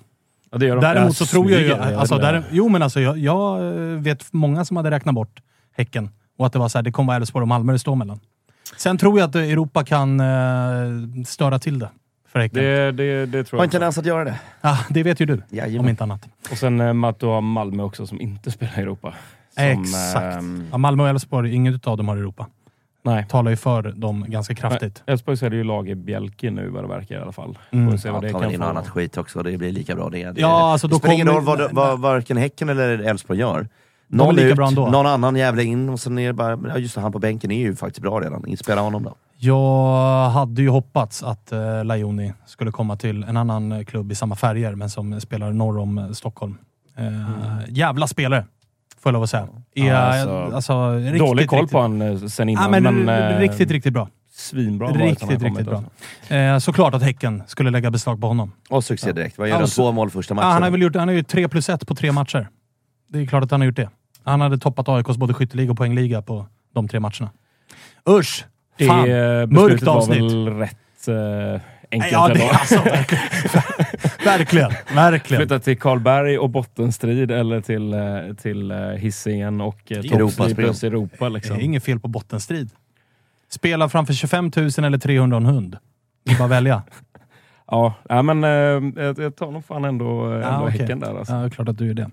[0.50, 0.80] Ja, det gör de.
[0.80, 1.74] Däremot så tror jag ju...
[1.74, 3.60] Alltså, där, jo, men alltså, jag, jag,
[3.96, 5.40] vet många som hade räknat bort
[5.76, 7.96] Häcken och att det var så här, det kommer vara Elfsborg och Malmö det står
[7.96, 8.20] mellan.
[8.76, 11.88] Sen tror jag att Europa kan uh, störa till det.
[12.36, 12.62] För häcken.
[12.62, 14.38] Det, det, det tror Har jag en tendens att göra det.
[14.60, 15.42] Ja, det vet ju du.
[15.50, 15.80] Jajamän.
[15.80, 16.28] Om inte annat.
[16.50, 19.14] Och sen uh, att du har Malmö också som inte spelar i Europa.
[19.54, 20.36] Som, Exakt.
[20.36, 22.46] Ähm, ja, Malmö och Elfsborg, inget av dem har Europa.
[23.02, 23.26] Nej.
[23.28, 25.02] Talar ju för dem ganska kraftigt.
[25.06, 27.58] Elfsborg ser ju lag i Bjälke nu vad det verkar i alla fall.
[27.70, 27.90] Mm.
[27.90, 28.64] Får se vad ja, det kan in få.
[28.64, 29.42] annat skit också.
[29.42, 30.30] Det blir lika bra det.
[30.30, 33.68] det ja, alltså, det då spelar ingen roll vad, vad, varken Häcken eller Elfsborg gör.
[34.08, 36.58] Någon ut, någon annan jävla in och sen är det bara...
[36.68, 38.56] Ja, just det, han på bänken är ju faktiskt bra redan.
[38.56, 39.14] Spela honom då.
[39.38, 44.36] Jag hade ju hoppats att uh, Lajoni skulle komma till en annan klubb i samma
[44.36, 46.58] färger, men som spelar norr om uh, Stockholm.
[46.98, 47.60] Uh, mm.
[47.68, 48.44] Jävla spelare!
[49.06, 49.48] får jag lov att säga.
[49.74, 52.74] Är, ja, alltså, alltså, riktigt, dålig koll riktigt, på honom sen innan.
[52.74, 54.08] Ja, men, men, eh, riktigt, riktigt bra.
[54.32, 55.84] Svinbra Riktigt, riktigt bra.
[56.36, 58.52] Eh, såklart att Häcken skulle lägga beslag på honom.
[58.68, 59.38] Och succé direkt.
[59.38, 59.66] Vad gör han?
[59.66, 60.48] Två mål första matchen?
[60.48, 62.48] Ja, han har väl gjort han har ju tre plus ett på tre matcher.
[63.08, 63.90] Det är klart att han har gjort det.
[64.24, 67.30] Han hade toppat AIKs både skytteliga och poängliga på de tre matcherna.
[68.08, 68.44] Usch!
[68.78, 69.08] Fan!
[69.08, 70.22] Det Mörkt avsnitt.
[70.22, 71.08] var väl rätt...
[71.08, 72.82] Uh enkelt ja, det, alltså,
[74.24, 74.72] verkligen.
[74.94, 75.40] verkligen.
[75.40, 80.84] Flytta till Karlberg och bottenstrid eller till, eh, till eh, Hisingen och eh, toppstrid plus
[80.84, 81.28] Europa.
[81.28, 81.56] Liksom.
[81.56, 82.70] Det är inget fel på bottenstrid.
[83.48, 85.76] Spela framför 25 000 eller 300 en hund.
[86.24, 86.82] Det är bara att välja.
[87.70, 88.50] Ja, ja men eh,
[89.04, 90.78] jag, jag tar nog fan ändå, ändå Ja, okej.
[90.80, 91.18] Häcken där.
[91.18, 91.32] Alltså.
[91.34, 92.10] Ja, är klart att du gör det.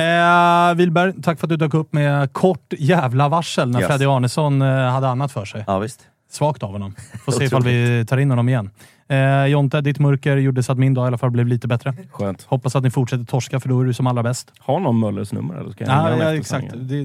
[0.00, 3.88] Eh, Wilberg, tack för att du dök upp med kort jävla varsel när Yes.
[3.88, 5.64] Freddy Arnesson eh, hade annat för sig.
[5.66, 6.00] Ja, visst.
[6.30, 6.94] Svagt av honom.
[7.24, 8.70] Får se ifall vi tar in honom igen.
[9.08, 11.94] Eh, Jonte, ditt murker gjorde så att min dag i alla fall blev lite bättre.
[12.12, 12.42] Skönt.
[12.42, 14.52] Hoppas att ni fortsätter torska, för då är du som allra bäst.
[14.58, 15.54] Har någon Möllers nummer?
[15.54, 16.66] Eller ska jag ringa Ja, exakt.
[16.74, 17.04] det,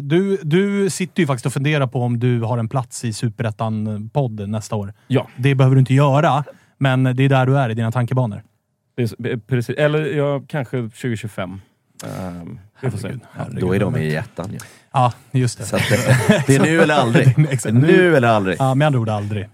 [0.00, 4.48] du, du sitter ju faktiskt och funderar på om du har en plats i Superettan-podd
[4.48, 4.92] nästa år.
[5.06, 5.26] Ja.
[5.36, 6.44] Det behöver du inte göra,
[6.78, 8.42] men det är där du är i dina tankebanor.
[8.98, 9.76] Eh, precis.
[9.76, 11.60] Eller ja, kanske 2025.
[12.04, 12.88] Um, se.
[12.88, 13.60] Herregud, herregud.
[13.60, 14.58] Då är de i ettan ju.
[14.92, 15.64] Ja, just det.
[15.64, 17.38] Så det, det är nu eller aldrig.
[17.72, 18.56] Nu eller aldrig.
[18.58, 19.48] Ja, med andra ord aldrig.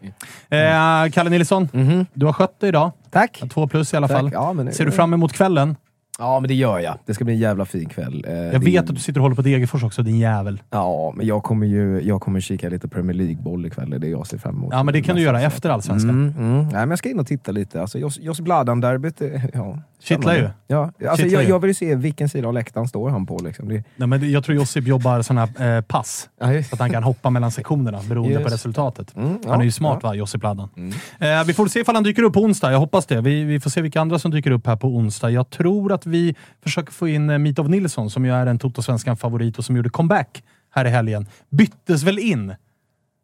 [0.48, 1.68] Eh, Kalle Nilsson,
[2.14, 2.92] du har skött dig idag.
[3.10, 3.42] Tack!
[3.50, 4.16] Två plus i alla Tack.
[4.16, 4.30] fall.
[4.32, 5.76] Ja, men, Ser du fram emot kvällen?
[6.18, 6.94] Ja, men det gör jag.
[7.06, 8.24] Det ska bli en jävla fin kväll.
[8.28, 10.62] Eh, Jag vet att du sitter och håller på Degerfors också, din jävel.
[10.70, 13.90] Ja, men jag kommer ju jag kommer kika lite Premier League-boll ikväll.
[13.90, 14.72] Det är det jag ser fram emot.
[14.72, 16.10] Ja, men det kan du göra efter Allsvenskan.
[16.10, 16.62] Mm, mm.
[16.62, 17.80] Nej, men jag ska in och titta lite.
[17.80, 19.78] Alltså, Jos, Jos Bladan-derbyt, eh, ja.
[20.04, 20.48] Kittlar ju.
[20.66, 21.48] Ja, alltså, Kittlar jag, ju.
[21.48, 23.38] jag vill ju se vilken sida av läktaren står han på.
[23.38, 23.68] Liksom.
[23.68, 26.28] Det, Nej, men jag tror Josip jobbar sådana här eh, pass.
[26.40, 28.54] Så att han kan hoppa mellan sektionerna beroende på Just.
[28.54, 29.16] resultatet.
[29.16, 30.08] Mm, ja, han är ju smart ja.
[30.08, 30.68] va, Josip Ladan.
[31.18, 32.72] Eh, vi får se ifall han dyker upp på onsdag.
[32.72, 33.20] Jag hoppas det.
[33.20, 35.30] Vi, vi får se vilka andra som dyker upp här på onsdag.
[35.30, 39.58] Jag tror att vi försöker få in eh, Mitov Nilsson, som ju är en Toto-svenskan-favorit
[39.58, 41.26] och som gjorde comeback här i helgen.
[41.50, 42.54] Byttes väl in?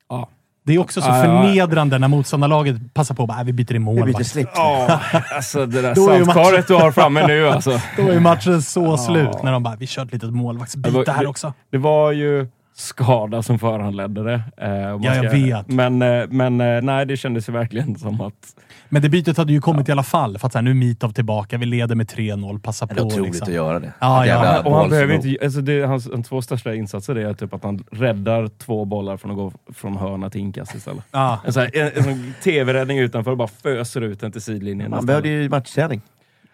[0.08, 0.28] Ja.
[0.62, 1.22] Det är också så ja.
[1.22, 4.26] förnedrande när motståndarlaget passar på att "Äh, vi byter i målvakt.
[4.26, 4.48] slick.
[4.54, 5.00] Ja,
[5.36, 7.80] alltså det där saltkaret du har framme nu alltså.
[7.96, 11.54] Då är matchen så slut när de bara “vi kör ett litet målvaktsbyte här också”.
[11.70, 12.48] Det var ju
[12.80, 14.42] skada som föranledde det.
[14.56, 15.68] eh, Ja, jag vet.
[15.68, 18.54] Men, eh, men eh, nej, det kändes ju verkligen som att...
[18.88, 20.38] Men det bytet hade ju kommit i alla fall.
[20.38, 23.00] För att så här, nu är Mitov tillbaka, vi leder med 3-0, passa Det på.
[23.00, 23.48] är otroligt liksom.
[23.48, 23.92] att göra det.
[24.00, 24.26] Ja, ja.
[24.26, 27.64] Jävla Och han behöver inte, alltså det, hans hans två största insatser är typ att
[27.64, 31.04] han räddar två bollar från att gå från hörna till inkast istället.
[31.10, 31.38] Ja.
[31.44, 34.90] En, här- en, en sån tv-räddning utanför och bara föser ut den till sidlinjen.
[34.90, 36.00] Man behövde ju matchträning.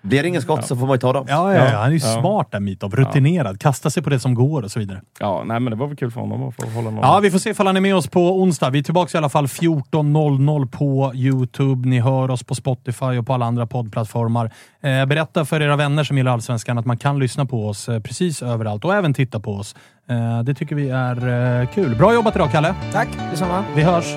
[0.02, 1.27] Blir det ingen skott så får man ju ta dem.
[1.28, 2.20] Ja, ja, ja, han är ju Ja.
[2.20, 2.97] smart där Mitov.
[2.97, 3.60] Rutinerad.
[3.60, 5.01] Kastar sig på det som går och så vidare.
[5.20, 7.01] Ja, nej men det var väl kul för honom att få hålla någon.
[7.02, 8.70] Ja, vi får se ifall han är med oss på onsdag.
[8.70, 11.89] Vi är tillbaka i alla fall 14.00 på Youtube.
[11.89, 14.51] Ni hör oss på Spotify och på alla andra poddplattformar.
[14.82, 18.01] Eh, berätta för era vänner som gillar Allsvenskan att man kan lyssna på oss eh,
[18.01, 19.74] precis överallt och även titta på oss.
[20.09, 21.97] Eh, det tycker vi är eh, kul.
[21.97, 22.74] Bra jobbat idag, Kalle.
[22.93, 23.64] Tack detsamma.
[23.74, 24.14] Vi hörs.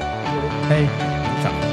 [0.69, 0.89] Hej.
[1.41, 1.68] Ciao.